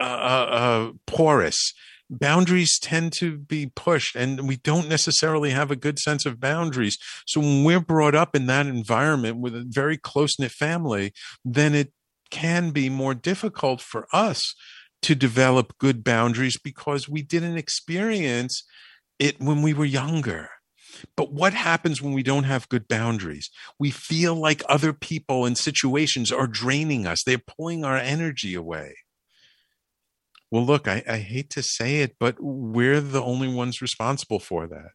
uh, 0.00 0.04
uh, 0.04 0.48
uh 0.50 0.92
porous 1.06 1.74
boundaries 2.10 2.78
tend 2.78 3.10
to 3.10 3.38
be 3.38 3.72
pushed 3.74 4.16
and 4.16 4.46
we 4.46 4.56
don't 4.56 4.88
necessarily 4.88 5.50
have 5.50 5.70
a 5.70 5.76
good 5.76 5.98
sense 5.98 6.26
of 6.26 6.40
boundaries. 6.40 6.98
So 7.26 7.40
when 7.40 7.64
we're 7.64 7.80
brought 7.80 8.14
up 8.14 8.36
in 8.36 8.46
that 8.46 8.66
environment 8.66 9.38
with 9.38 9.54
a 9.54 9.64
very 9.66 9.96
close 9.96 10.38
knit 10.38 10.50
family, 10.50 11.12
then 11.42 11.74
it 11.74 11.92
can 12.30 12.70
be 12.70 12.90
more 12.90 13.14
difficult 13.14 13.80
for 13.80 14.06
us 14.12 14.54
to 15.02 15.14
develop 15.14 15.78
good 15.78 16.04
boundaries 16.04 16.58
because 16.62 17.08
we 17.08 17.22
didn't 17.22 17.56
experience 17.56 18.62
it 19.22 19.40
when 19.40 19.62
we 19.62 19.72
were 19.72 19.84
younger. 19.84 20.50
But 21.16 21.32
what 21.32 21.54
happens 21.54 22.02
when 22.02 22.12
we 22.12 22.22
don't 22.22 22.44
have 22.44 22.68
good 22.68 22.88
boundaries? 22.88 23.50
We 23.78 23.90
feel 23.90 24.34
like 24.34 24.62
other 24.68 24.92
people 24.92 25.46
and 25.46 25.56
situations 25.56 26.32
are 26.32 26.46
draining 26.46 27.06
us. 27.06 27.22
They're 27.22 27.38
pulling 27.38 27.84
our 27.84 27.96
energy 27.96 28.54
away. 28.54 28.94
Well, 30.50 30.66
look, 30.66 30.86
I, 30.86 31.02
I 31.08 31.18
hate 31.18 31.50
to 31.50 31.62
say 31.62 32.00
it, 32.00 32.16
but 32.20 32.36
we're 32.40 33.00
the 33.00 33.22
only 33.22 33.48
ones 33.48 33.80
responsible 33.80 34.38
for 34.38 34.66
that 34.66 34.90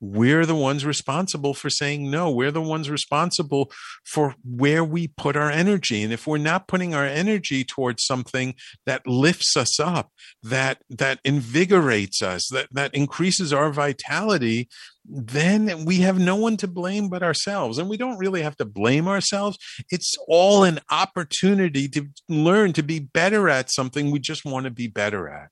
we're 0.00 0.46
the 0.46 0.54
ones 0.54 0.84
responsible 0.84 1.52
for 1.52 1.68
saying 1.68 2.10
no. 2.10 2.30
We're 2.30 2.50
the 2.50 2.62
ones 2.62 2.88
responsible 2.88 3.70
for 4.04 4.34
where 4.42 4.82
we 4.82 5.08
put 5.08 5.36
our 5.36 5.50
energy. 5.50 6.02
And 6.02 6.12
if 6.12 6.26
we're 6.26 6.38
not 6.38 6.68
putting 6.68 6.94
our 6.94 7.04
energy 7.04 7.64
towards 7.64 8.04
something 8.04 8.54
that 8.86 9.06
lifts 9.06 9.56
us 9.56 9.78
up, 9.78 10.10
that 10.42 10.78
that 10.88 11.20
invigorates 11.24 12.22
us, 12.22 12.48
that 12.48 12.68
that 12.72 12.94
increases 12.94 13.52
our 13.52 13.70
vitality, 13.70 14.68
then 15.04 15.84
we 15.84 15.96
have 15.98 16.18
no 16.18 16.36
one 16.36 16.56
to 16.58 16.66
blame 16.66 17.08
but 17.08 17.22
ourselves. 17.22 17.76
And 17.76 17.88
we 17.88 17.96
don't 17.96 18.18
really 18.18 18.42
have 18.42 18.56
to 18.56 18.64
blame 18.64 19.06
ourselves. 19.06 19.58
It's 19.90 20.16
all 20.28 20.64
an 20.64 20.80
opportunity 20.90 21.88
to 21.88 22.06
learn 22.28 22.72
to 22.74 22.82
be 22.82 23.00
better 23.00 23.48
at 23.48 23.70
something 23.70 24.10
we 24.10 24.18
just 24.18 24.44
want 24.44 24.64
to 24.64 24.70
be 24.70 24.86
better 24.86 25.28
at. 25.28 25.48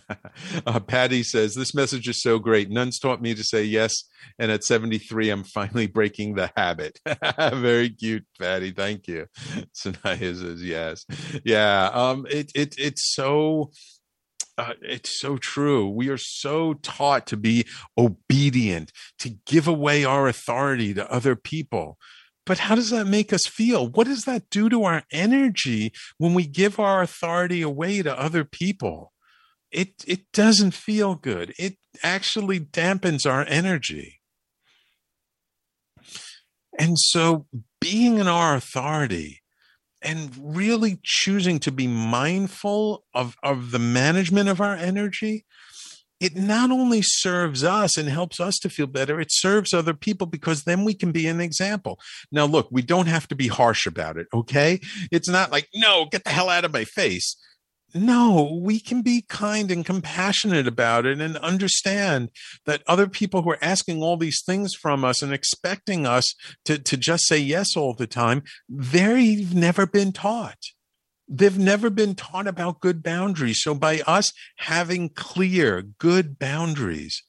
uh, 0.66 0.80
Patty 0.80 1.22
says, 1.22 1.54
This 1.54 1.74
message 1.74 2.08
is 2.08 2.22
so 2.22 2.38
great. 2.38 2.70
Nuns 2.70 2.98
taught 2.98 3.22
me 3.22 3.34
to 3.34 3.44
say 3.44 3.64
yes. 3.64 4.04
And 4.38 4.50
at 4.50 4.64
73, 4.64 5.30
I'm 5.30 5.44
finally 5.44 5.86
breaking 5.86 6.34
the 6.34 6.50
habit. 6.56 6.98
Very 7.38 7.90
cute, 7.90 8.24
Patty. 8.38 8.70
Thank 8.70 9.06
you. 9.08 9.26
Sanaya 9.76 10.36
says, 10.36 10.62
Yes. 10.62 11.04
Yeah. 11.44 11.90
Um, 11.92 12.26
it, 12.30 12.50
it, 12.54 12.74
it's 12.78 13.14
so. 13.14 13.70
Uh, 14.58 14.74
it's 14.82 15.18
so 15.18 15.38
true. 15.38 15.88
We 15.88 16.10
are 16.10 16.18
so 16.18 16.74
taught 16.74 17.26
to 17.28 17.38
be 17.38 17.66
obedient, 17.96 18.92
to 19.20 19.30
give 19.46 19.66
away 19.66 20.04
our 20.04 20.28
authority 20.28 20.92
to 20.92 21.10
other 21.10 21.34
people. 21.34 21.96
But 22.44 22.58
how 22.58 22.74
does 22.74 22.90
that 22.90 23.06
make 23.06 23.32
us 23.32 23.46
feel? 23.46 23.88
What 23.88 24.06
does 24.06 24.26
that 24.26 24.50
do 24.50 24.68
to 24.68 24.84
our 24.84 25.04
energy 25.10 25.94
when 26.18 26.34
we 26.34 26.46
give 26.46 26.78
our 26.78 27.00
authority 27.00 27.62
away 27.62 28.02
to 28.02 28.20
other 28.20 28.44
people? 28.44 29.12
It 29.72 30.04
it 30.06 30.30
doesn't 30.32 30.72
feel 30.72 31.14
good. 31.14 31.54
It 31.58 31.76
actually 32.02 32.60
dampens 32.60 33.30
our 33.30 33.44
energy. 33.48 34.20
And 36.78 36.98
so 36.98 37.46
being 37.80 38.18
in 38.18 38.28
our 38.28 38.54
authority 38.54 39.42
and 40.00 40.30
really 40.38 40.98
choosing 41.02 41.58
to 41.60 41.70
be 41.70 41.86
mindful 41.86 43.04
of, 43.14 43.36
of 43.42 43.70
the 43.70 43.78
management 43.78 44.48
of 44.48 44.60
our 44.60 44.74
energy, 44.74 45.44
it 46.18 46.34
not 46.34 46.70
only 46.70 47.00
serves 47.02 47.62
us 47.62 47.98
and 47.98 48.08
helps 48.08 48.40
us 48.40 48.58
to 48.62 48.70
feel 48.70 48.86
better, 48.86 49.20
it 49.20 49.28
serves 49.30 49.74
other 49.74 49.94
people 49.94 50.26
because 50.26 50.64
then 50.64 50.84
we 50.84 50.94
can 50.94 51.12
be 51.12 51.26
an 51.26 51.40
example. 51.40 51.98
Now, 52.30 52.46
look, 52.46 52.68
we 52.70 52.82
don't 52.82 53.06
have 53.06 53.28
to 53.28 53.34
be 53.34 53.48
harsh 53.48 53.86
about 53.86 54.16
it, 54.16 54.28
okay? 54.32 54.80
It's 55.10 55.28
not 55.28 55.52
like, 55.52 55.68
no, 55.74 56.06
get 56.10 56.24
the 56.24 56.30
hell 56.30 56.48
out 56.48 56.64
of 56.64 56.72
my 56.72 56.84
face 56.84 57.36
no, 57.94 58.58
we 58.62 58.80
can 58.80 59.02
be 59.02 59.24
kind 59.28 59.70
and 59.70 59.84
compassionate 59.84 60.66
about 60.66 61.06
it 61.06 61.20
and 61.20 61.36
understand 61.38 62.30
that 62.64 62.82
other 62.86 63.06
people 63.06 63.42
who 63.42 63.50
are 63.50 63.58
asking 63.62 64.02
all 64.02 64.16
these 64.16 64.42
things 64.44 64.74
from 64.74 65.04
us 65.04 65.22
and 65.22 65.32
expecting 65.32 66.06
us 66.06 66.34
to, 66.64 66.78
to 66.78 66.96
just 66.96 67.26
say 67.26 67.38
yes 67.38 67.76
all 67.76 67.94
the 67.94 68.06
time, 68.06 68.42
they've 68.68 69.54
never 69.54 69.86
been 69.86 70.12
taught. 70.12 70.58
They've 71.28 71.58
never 71.58 71.88
been 71.90 72.14
taught 72.14 72.46
about 72.46 72.80
good 72.80 73.02
boundaries. 73.02 73.62
So 73.62 73.74
by 73.74 74.00
us 74.06 74.32
having 74.56 75.10
clear, 75.10 75.82
good 75.82 76.38
boundaries, 76.38 77.22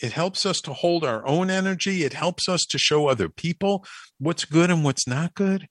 it 0.00 0.12
helps 0.12 0.46
us 0.46 0.60
to 0.62 0.72
hold 0.72 1.04
our 1.04 1.26
own 1.26 1.50
energy. 1.50 2.02
It 2.02 2.14
helps 2.14 2.48
us 2.48 2.64
to 2.70 2.78
show 2.78 3.08
other 3.08 3.28
people 3.28 3.84
what's 4.18 4.44
good 4.44 4.70
and 4.70 4.84
what's 4.84 5.06
not 5.06 5.34
good. 5.34 5.68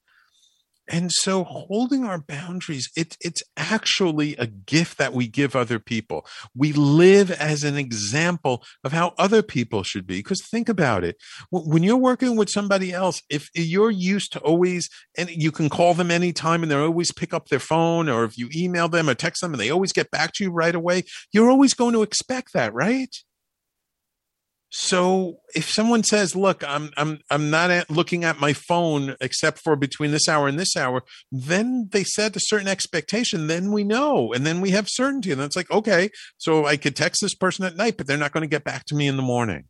And 0.88 1.12
so 1.12 1.44
holding 1.44 2.06
our 2.06 2.20
boundaries, 2.20 2.90
it, 2.96 3.18
it's 3.20 3.42
actually 3.58 4.36
a 4.36 4.46
gift 4.46 4.98
that 4.98 5.14
we 5.14 5.28
give 5.28 5.56
other 5.56 5.80
people. 5.80 6.26
We 6.56 6.74
live 6.74 7.32
as 7.32 7.64
an 7.64 7.76
example 7.76 8.64
of 8.84 8.92
how 8.92 9.14
other 9.18 9.42
people 9.42 9.84
should 9.84 10.06
be. 10.06 10.18
Because 10.18 10.46
think 10.46 10.70
about 10.70 11.04
it. 11.04 11.18
When 11.50 11.82
you're 11.82 11.98
working 11.98 12.36
with 12.36 12.50
somebody 12.50 12.92
else, 12.94 13.22
if 13.30 13.50
you're 13.56 13.92
used 13.92 14.32
to 14.34 14.40
always, 14.40 14.90
and 15.18 15.30
you 15.30 15.52
can 15.52 15.70
call 15.70 15.94
them 15.94 16.12
anytime 16.12 16.62
and 16.62 16.72
they 16.72 16.76
always 16.76 17.12
pick 17.12 17.34
up 17.34 17.48
their 17.48 17.60
phone, 17.60 18.08
or 18.08 18.24
if 18.24 18.38
you 18.38 18.50
email 18.56 18.88
them 18.88 19.10
or 19.10 19.16
text 19.16 19.42
them 19.42 19.54
and 19.54 19.62
they 19.62 19.72
always 19.72 19.94
get 19.94 20.12
back 20.12 20.34
to 20.34 20.44
you 20.44 20.52
right 20.52 20.76
away, 20.76 21.04
you're 21.32 21.50
always 21.50 21.74
going 21.74 21.94
to 21.94 22.04
expect 22.04 22.54
that, 22.54 22.74
right? 22.74 23.16
So 24.78 25.38
if 25.56 25.70
someone 25.70 26.04
says, 26.04 26.36
"Look, 26.36 26.62
I'm 26.68 26.92
I'm 26.98 27.20
I'm 27.32 27.50
not 27.50 27.72
at 27.72 27.90
looking 27.90 28.26
at 28.26 28.42
my 28.42 28.52
phone 28.52 29.16
except 29.22 29.62
for 29.64 29.78
between 29.78 30.12
this 30.12 30.28
hour 30.28 30.50
and 30.50 30.60
this 30.60 30.76
hour," 30.76 31.04
then 31.32 31.88
they 31.94 32.04
set 32.04 32.36
a 32.36 32.42
certain 32.42 32.68
expectation. 32.68 33.48
Then 33.48 33.72
we 33.72 33.86
know, 33.86 34.34
and 34.34 34.46
then 34.46 34.60
we 34.60 34.72
have 34.72 34.88
certainty, 34.90 35.32
and 35.32 35.40
it's 35.40 35.56
like, 35.56 35.72
okay, 35.72 36.10
so 36.38 36.66
I 36.66 36.76
could 36.76 36.94
text 36.94 37.22
this 37.22 37.36
person 37.36 37.64
at 37.64 37.78
night, 37.78 37.96
but 37.96 38.06
they're 38.06 38.18
not 38.18 38.34
going 38.34 38.42
to 38.42 38.54
get 38.54 38.66
back 38.66 38.84
to 38.88 38.96
me 38.96 39.08
in 39.08 39.16
the 39.16 39.24
morning. 39.24 39.64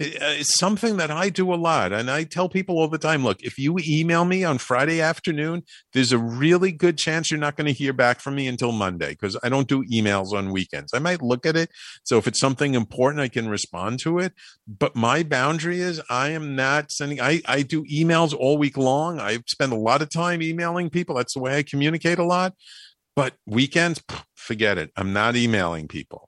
Uh, 0.00 0.38
it's 0.38 0.56
something 0.56 0.96
that 0.96 1.10
I 1.10 1.28
do 1.28 1.52
a 1.52 1.56
lot. 1.56 1.92
And 1.92 2.08
I 2.08 2.22
tell 2.22 2.48
people 2.48 2.78
all 2.78 2.86
the 2.86 2.98
time 2.98 3.24
look, 3.24 3.42
if 3.42 3.58
you 3.58 3.76
email 3.84 4.24
me 4.24 4.44
on 4.44 4.58
Friday 4.58 5.00
afternoon, 5.00 5.64
there's 5.92 6.12
a 6.12 6.18
really 6.18 6.70
good 6.70 6.96
chance 6.96 7.30
you're 7.30 7.40
not 7.40 7.56
going 7.56 7.66
to 7.66 7.72
hear 7.72 7.92
back 7.92 8.20
from 8.20 8.36
me 8.36 8.46
until 8.46 8.70
Monday 8.70 9.10
because 9.10 9.36
I 9.42 9.48
don't 9.48 9.66
do 9.66 9.84
emails 9.84 10.32
on 10.32 10.52
weekends. 10.52 10.94
I 10.94 11.00
might 11.00 11.20
look 11.20 11.44
at 11.44 11.56
it. 11.56 11.70
So 12.04 12.16
if 12.16 12.28
it's 12.28 12.38
something 12.38 12.74
important, 12.74 13.22
I 13.22 13.28
can 13.28 13.48
respond 13.48 13.98
to 14.00 14.20
it. 14.20 14.34
But 14.68 14.94
my 14.94 15.24
boundary 15.24 15.80
is 15.80 16.00
I 16.08 16.28
am 16.30 16.54
not 16.54 16.92
sending, 16.92 17.20
I, 17.20 17.42
I 17.46 17.62
do 17.62 17.84
emails 17.84 18.32
all 18.32 18.56
week 18.56 18.76
long. 18.76 19.18
I 19.18 19.38
spend 19.46 19.72
a 19.72 19.76
lot 19.76 20.00
of 20.00 20.10
time 20.10 20.42
emailing 20.42 20.90
people. 20.90 21.16
That's 21.16 21.34
the 21.34 21.40
way 21.40 21.56
I 21.56 21.64
communicate 21.64 22.18
a 22.18 22.24
lot. 22.24 22.54
But 23.16 23.34
weekends, 23.46 24.00
forget 24.36 24.78
it. 24.78 24.92
I'm 24.96 25.12
not 25.12 25.34
emailing 25.34 25.88
people. 25.88 26.27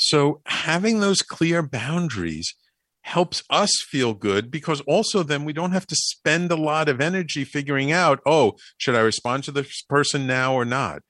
So 0.00 0.40
having 0.46 1.00
those 1.00 1.20
clear 1.20 1.60
boundaries 1.62 2.54
helps 3.02 3.42
us 3.50 3.70
feel 3.86 4.14
good 4.14 4.50
because 4.50 4.80
also 4.82 5.22
then 5.22 5.44
we 5.44 5.52
don't 5.52 5.72
have 5.72 5.86
to 5.88 5.94
spend 5.94 6.50
a 6.50 6.56
lot 6.56 6.88
of 6.88 7.02
energy 7.02 7.44
figuring 7.44 7.92
out, 7.92 8.20
oh, 8.24 8.54
should 8.78 8.94
I 8.94 9.00
respond 9.00 9.44
to 9.44 9.52
this 9.52 9.82
person 9.82 10.26
now 10.26 10.54
or 10.54 10.64
not? 10.64 11.02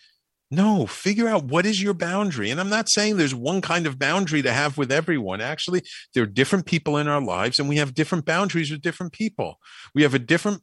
No, 0.50 0.86
figure 0.86 1.28
out 1.28 1.44
what 1.44 1.66
is 1.66 1.80
your 1.80 1.94
boundary. 1.94 2.50
And 2.50 2.58
I'm 2.58 2.68
not 2.68 2.90
saying 2.90 3.16
there's 3.16 3.34
one 3.34 3.60
kind 3.60 3.86
of 3.86 3.96
boundary 3.96 4.42
to 4.42 4.52
have 4.52 4.76
with 4.76 4.90
everyone. 4.90 5.40
Actually, 5.40 5.82
there 6.12 6.24
are 6.24 6.26
different 6.26 6.66
people 6.66 6.96
in 6.96 7.06
our 7.06 7.20
lives 7.20 7.60
and 7.60 7.68
we 7.68 7.76
have 7.76 7.94
different 7.94 8.24
boundaries 8.24 8.72
with 8.72 8.82
different 8.82 9.12
people. 9.12 9.60
We 9.94 10.02
have 10.02 10.14
a 10.14 10.18
different 10.18 10.62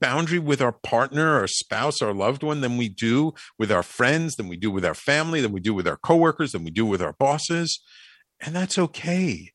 boundary 0.00 0.38
with 0.38 0.62
our 0.62 0.72
partner 0.72 1.38
our 1.38 1.46
spouse 1.46 2.00
our 2.00 2.14
loved 2.14 2.42
one 2.42 2.60
than 2.60 2.76
we 2.76 2.88
do 2.88 3.34
with 3.58 3.70
our 3.70 3.82
friends 3.82 4.36
than 4.36 4.48
we 4.48 4.56
do 4.56 4.70
with 4.70 4.84
our 4.84 4.94
family 4.94 5.40
than 5.40 5.52
we 5.52 5.60
do 5.60 5.74
with 5.74 5.86
our 5.86 5.96
coworkers 5.96 6.52
than 6.52 6.64
we 6.64 6.70
do 6.70 6.86
with 6.86 7.02
our 7.02 7.12
bosses. 7.12 7.80
And 8.40 8.54
that's 8.54 8.78
okay. 8.78 9.50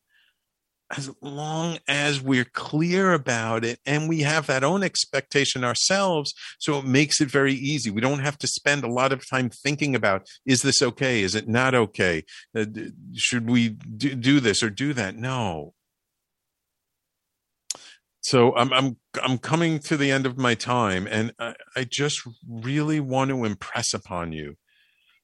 As 0.96 1.12
long 1.22 1.78
as 1.88 2.20
we're 2.20 2.50
clear 2.52 3.14
about 3.14 3.64
it 3.64 3.80
and 3.86 4.10
we 4.10 4.22
have 4.22 4.48
that 4.48 4.64
own 4.64 4.82
expectation 4.82 5.64
ourselves 5.64 6.34
so 6.58 6.80
it 6.80 6.86
makes 6.86 7.22
it 7.22 7.30
very 7.30 7.54
easy. 7.54 7.92
We 7.92 8.02
don't 8.02 8.20
have 8.20 8.40
to 8.40 8.48
spend 8.48 8.84
a 8.84 8.92
lot 8.92 9.12
of 9.12 9.28
time 9.30 9.52
thinking 9.52 9.96
about 9.96 10.28
is 10.48 10.62
this 10.62 10.82
okay? 10.82 11.22
Is 11.22 11.36
it 11.36 11.48
not 11.48 11.76
okay? 11.76 12.24
Uh, 12.58 12.66
should 13.14 13.50
we 13.50 13.70
do 13.70 14.40
this 14.40 14.64
or 14.64 14.72
do 14.72 14.94
that? 14.94 15.16
No 15.16 15.74
so 18.30 18.56
I'm 18.56 18.72
I'm 18.72 18.98
I'm 19.24 19.40
coming 19.40 19.80
to 19.80 19.98
the 19.98 20.12
end 20.12 20.28
of 20.28 20.38
my 20.38 20.54
time, 20.54 21.08
and 21.10 21.34
I, 21.40 21.56
I 21.76 21.88
just 21.90 22.22
really 22.48 23.00
want 23.00 23.32
to 23.32 23.44
impress 23.44 23.92
upon 23.92 24.34
you 24.34 24.56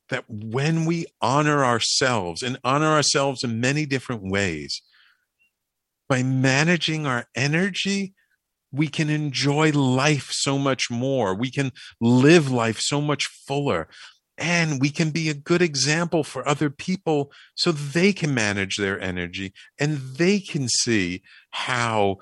that 0.09 0.23
when 0.27 0.85
we 0.85 1.05
honor 1.21 1.63
ourselves 1.63 2.41
and 2.41 2.57
honor 2.63 2.87
ourselves 2.87 3.43
in 3.43 3.61
many 3.61 3.85
different 3.85 4.23
ways, 4.23 4.81
by 6.09 6.23
managing 6.23 7.05
our 7.05 7.27
energy, 7.35 8.15
we 8.71 8.87
can 8.87 9.11
enjoy 9.11 9.69
life 9.71 10.29
so 10.31 10.57
much 10.57 10.89
more. 10.89 11.35
We 11.35 11.51
can 11.51 11.73
live 12.01 12.49
life 12.49 12.79
so 12.79 13.01
much 13.01 13.25
fuller. 13.47 13.87
And 14.35 14.81
we 14.81 14.89
can 14.89 15.11
be 15.11 15.29
a 15.29 15.35
good 15.35 15.61
example 15.61 16.23
for 16.23 16.45
other 16.47 16.71
people 16.71 17.31
so 17.53 17.71
they 17.71 18.13
can 18.13 18.33
manage 18.33 18.77
their 18.77 18.99
energy 18.99 19.53
and 19.79 19.97
they 20.17 20.39
can 20.39 20.67
see 20.67 21.21
how 21.51 22.17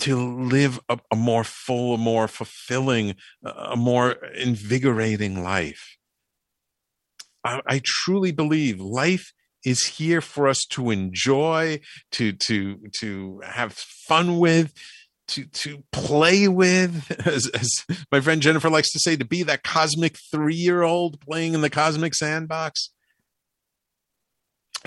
to 0.00 0.16
live 0.16 0.80
a, 0.88 0.98
a 1.10 1.16
more 1.16 1.44
full, 1.44 1.94
a 1.94 1.98
more 1.98 2.28
fulfilling, 2.28 3.14
a 3.44 3.76
more 3.76 4.12
invigorating 4.34 5.42
life. 5.42 5.96
I, 7.44 7.60
I 7.66 7.80
truly 7.84 8.32
believe 8.32 8.80
life 8.80 9.32
is 9.64 9.86
here 9.86 10.20
for 10.20 10.48
us 10.48 10.64
to 10.70 10.90
enjoy, 10.90 11.80
to 12.12 12.32
to 12.32 12.78
to 13.00 13.40
have 13.44 13.72
fun 13.72 14.38
with, 14.38 14.72
to 15.28 15.44
to 15.46 15.82
play 15.92 16.48
with, 16.48 17.10
as, 17.26 17.48
as 17.48 17.70
my 18.12 18.20
friend 18.20 18.42
Jennifer 18.42 18.70
likes 18.70 18.92
to 18.92 18.98
say, 18.98 19.16
to 19.16 19.24
be 19.24 19.42
that 19.42 19.64
cosmic 19.64 20.16
three 20.30 20.54
year 20.54 20.82
old 20.82 21.20
playing 21.20 21.54
in 21.54 21.60
the 21.62 21.70
cosmic 21.70 22.14
sandbox 22.14 22.90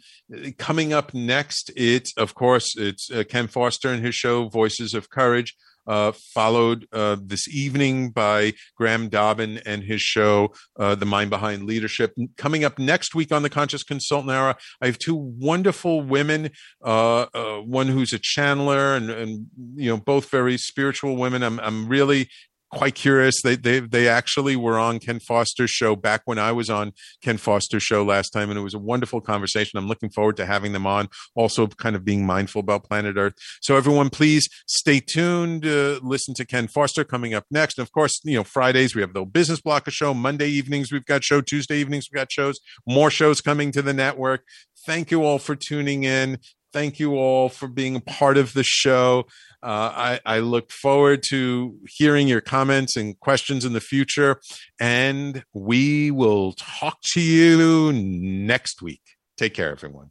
coming 0.59 0.93
up 0.93 1.15
next, 1.15 1.71
it's 1.77 2.13
of 2.17 2.35
course 2.35 2.77
it's 2.77 3.09
uh, 3.11 3.23
Ken 3.29 3.47
Foster 3.47 3.91
and 3.91 4.05
his 4.05 4.17
show 4.17 4.49
Voices 4.49 4.95
of 4.95 5.11
Courage 5.11 5.55
uh, 5.87 6.13
followed 6.13 6.87
uh, 6.93 7.17
this 7.21 7.49
evening 7.49 8.11
by 8.11 8.53
Graham 8.77 9.09
Dobbin 9.09 9.61
and 9.67 9.83
his 9.83 10.01
show, 10.01 10.53
uh, 10.79 10.95
The 10.95 11.07
Mind 11.07 11.31
Behind 11.31 11.65
Leadership. 11.65 12.15
Coming 12.37 12.65
up 12.65 12.79
next 12.79 13.15
week 13.15 13.33
on 13.33 13.43
the 13.43 13.51
Conscious 13.51 13.83
Consultant 13.83 14.31
Hour, 14.31 14.57
I 14.81 14.87
have 14.87 14.99
two 14.99 15.17
wonderful 15.17 16.03
women, 16.03 16.51
uh, 16.85 17.27
uh, 17.35 17.59
one 17.59 17.89
who's 17.89 18.13
a 18.13 18.19
channeler 18.19 18.97
and, 18.97 19.11
and, 19.11 19.47
you 19.75 19.91
know, 19.91 19.97
both 19.97 20.31
very 20.31 20.57
spiritual 20.57 21.17
women. 21.17 21.43
I'm, 21.43 21.61
I'm 21.61 21.89
really 21.89 22.29
quite 22.71 22.95
curious. 22.95 23.43
They 23.43 23.57
they 23.57 23.81
they 23.81 24.09
actually 24.09 24.57
were 24.57 24.79
on 24.79 24.99
Ken 24.99 25.21
Foster's 25.21 25.71
show 25.71 25.97
back 25.97 26.23
when 26.25 26.39
I 26.39 26.53
was 26.53 26.71
on 26.71 26.93
Ken 27.23 27.37
Foster's 27.37 27.83
show 27.83 28.05
last 28.05 28.31
time, 28.31 28.51
and 28.51 28.59
it 28.59 28.63
was 28.63 28.75
a 28.75 28.79
wonderful 28.79 29.21
conversation. 29.21 29.79
I'm 29.79 29.89
looking 29.89 30.11
forward 30.11 30.37
to 30.39 30.47
having 30.47 30.73
them 30.73 30.87
on. 30.87 31.09
Also, 31.35 31.67
kind 31.67 31.97
of 31.97 32.05
being 32.05 32.25
mindful 32.25 32.61
about 32.61 32.85
planet 32.85 33.17
Earth. 33.17 33.35
So 33.61 33.77
everyone, 33.77 34.11
please 34.11 34.49
stay 34.67 35.01
tuned. 35.01 35.67
Uh, 35.67 36.01
listen 36.03 36.35
to 36.35 36.45
Ken 36.45 36.69
Foster 36.69 37.05
coming 37.05 37.35
up 37.35 37.45
next. 37.51 37.79
And 37.79 37.87
of 37.87 37.93
course, 37.93 38.21
you 38.25 38.37
know 38.37 38.45
Fridays 38.45 38.95
we 38.95 39.03
have 39.03 39.15
the 39.15 39.25
business 39.25 39.61
block 39.61 39.87
of 39.87 39.95
show. 39.95 40.15
Monday 40.15 40.49
evenings 40.49 40.93
we've 40.93 41.05
got 41.05 41.25
show. 41.25 41.41
Tuesday 41.41 41.79
evenings 41.79 42.09
we've 42.11 42.19
got 42.19 42.31
shows. 42.31 42.61
More 42.87 43.11
shows 43.11 43.41
coming 43.41 43.73
to 43.73 43.83
the 43.83 43.95
network. 43.95 44.45
Thank 44.87 45.11
you 45.11 45.25
all 45.25 45.39
for 45.39 45.55
tuning 45.55 46.05
in. 46.05 46.39
Thank 46.73 47.01
you 47.01 47.17
all 47.17 47.49
for 47.49 47.69
being 47.69 47.97
a 47.97 48.01
part 48.01 48.37
of 48.37 48.53
the 48.53 48.63
show. 48.63 49.27
Uh, 49.63 49.93
I, 49.95 50.21
I, 50.25 50.39
look 50.39 50.71
forward 50.71 51.23
to 51.29 51.77
hearing 51.87 52.29
your 52.29 52.41
comments 52.41 52.97
and 52.97 53.19
questions 53.21 53.65
in 53.67 53.75
the 53.75 53.81
future. 53.81 54.41
And 54.81 55.45
we 55.53 56.11
will 56.11 56.55
talk 56.55 56.99
to 57.13 57.21
you 57.21 57.93
next 57.93 58.81
week. 58.81 59.03
Take 59.37 59.53
care, 59.53 59.71
everyone. 59.71 60.11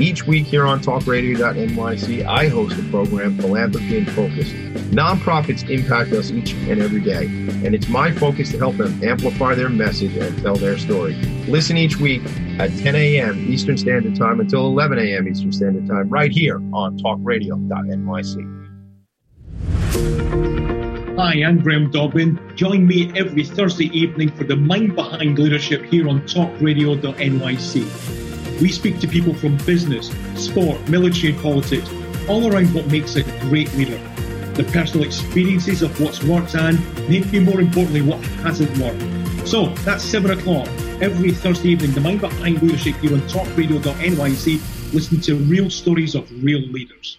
Each 0.00 0.26
week 0.26 0.46
here 0.46 0.66
on 0.66 0.80
talkradio.nyc, 0.80 2.26
I 2.26 2.48
host 2.48 2.78
a 2.78 2.82
program, 2.84 3.36
Philanthropy 3.36 3.98
in 3.98 4.06
Focus. 4.06 4.50
Nonprofits 4.94 5.68
impact 5.68 6.12
us 6.12 6.30
each 6.30 6.54
and 6.54 6.80
every 6.80 7.02
day, 7.02 7.26
and 7.26 7.74
it's 7.74 7.86
my 7.86 8.10
focus 8.10 8.50
to 8.52 8.58
help 8.58 8.78
them 8.78 8.98
amplify 9.04 9.54
their 9.54 9.68
message 9.68 10.16
and 10.16 10.42
tell 10.42 10.56
their 10.56 10.78
story. 10.78 11.12
Listen 11.48 11.76
each 11.76 11.98
week 11.98 12.22
at 12.58 12.70
10 12.78 12.96
a.m. 12.96 13.52
Eastern 13.52 13.76
Standard 13.76 14.16
Time 14.16 14.40
until 14.40 14.64
11 14.68 14.98
a.m. 14.98 15.28
Eastern 15.28 15.52
Standard 15.52 15.86
Time, 15.86 16.08
right 16.08 16.32
here 16.32 16.56
on 16.72 16.98
talkradio.nyc. 16.98 18.56
Hi, 21.18 21.44
I'm 21.44 21.60
Graham 21.60 21.90
Dobbin. 21.90 22.40
Join 22.56 22.86
me 22.86 23.12
every 23.14 23.44
Thursday 23.44 23.90
evening 23.96 24.30
for 24.30 24.44
the 24.44 24.56
Mind 24.56 24.96
Behind 24.96 25.38
Leadership 25.38 25.84
here 25.84 26.08
on 26.08 26.22
talkradio.nyc. 26.22 28.29
We 28.60 28.70
speak 28.70 29.00
to 29.00 29.08
people 29.08 29.32
from 29.32 29.56
business, 29.58 30.10
sport, 30.34 30.86
military, 30.88 31.32
and 31.32 31.42
politics, 31.42 31.88
all 32.28 32.52
around 32.52 32.74
what 32.74 32.86
makes 32.88 33.16
a 33.16 33.22
great 33.48 33.72
leader. 33.74 33.96
The 34.52 34.64
personal 34.64 35.06
experiences 35.06 35.80
of 35.80 35.98
what's 35.98 36.22
worked 36.22 36.54
and, 36.54 36.78
maybe 37.08 37.40
more 37.40 37.60
importantly, 37.60 38.02
what 38.02 38.22
hasn't 38.44 38.76
worked. 38.76 39.48
So 39.48 39.68
that's 39.86 40.04
7 40.04 40.30
o'clock 40.38 40.68
every 41.00 41.32
Thursday 41.32 41.70
evening, 41.70 41.92
the 41.92 42.02
Mind 42.02 42.20
Behind 42.20 42.60
Leadership 42.60 42.96
here 42.96 43.14
on 43.14 43.20
talkradio.nyc. 43.22 44.92
Listen 44.92 45.20
to 45.22 45.36
real 45.36 45.70
stories 45.70 46.14
of 46.14 46.30
real 46.44 46.60
leaders. 46.60 47.16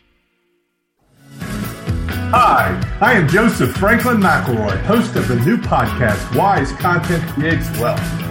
Hi, 2.34 2.98
I 3.02 3.14
am 3.14 3.28
Joseph 3.28 3.76
Franklin 3.78 4.18
McElroy, 4.18 4.80
host 4.84 5.16
of 5.16 5.28
the 5.28 5.38
new 5.38 5.58
podcast, 5.58 6.36
Wise 6.36 6.72
Content 6.74 7.24
Creates 7.30 7.70
Wealth. 7.80 8.31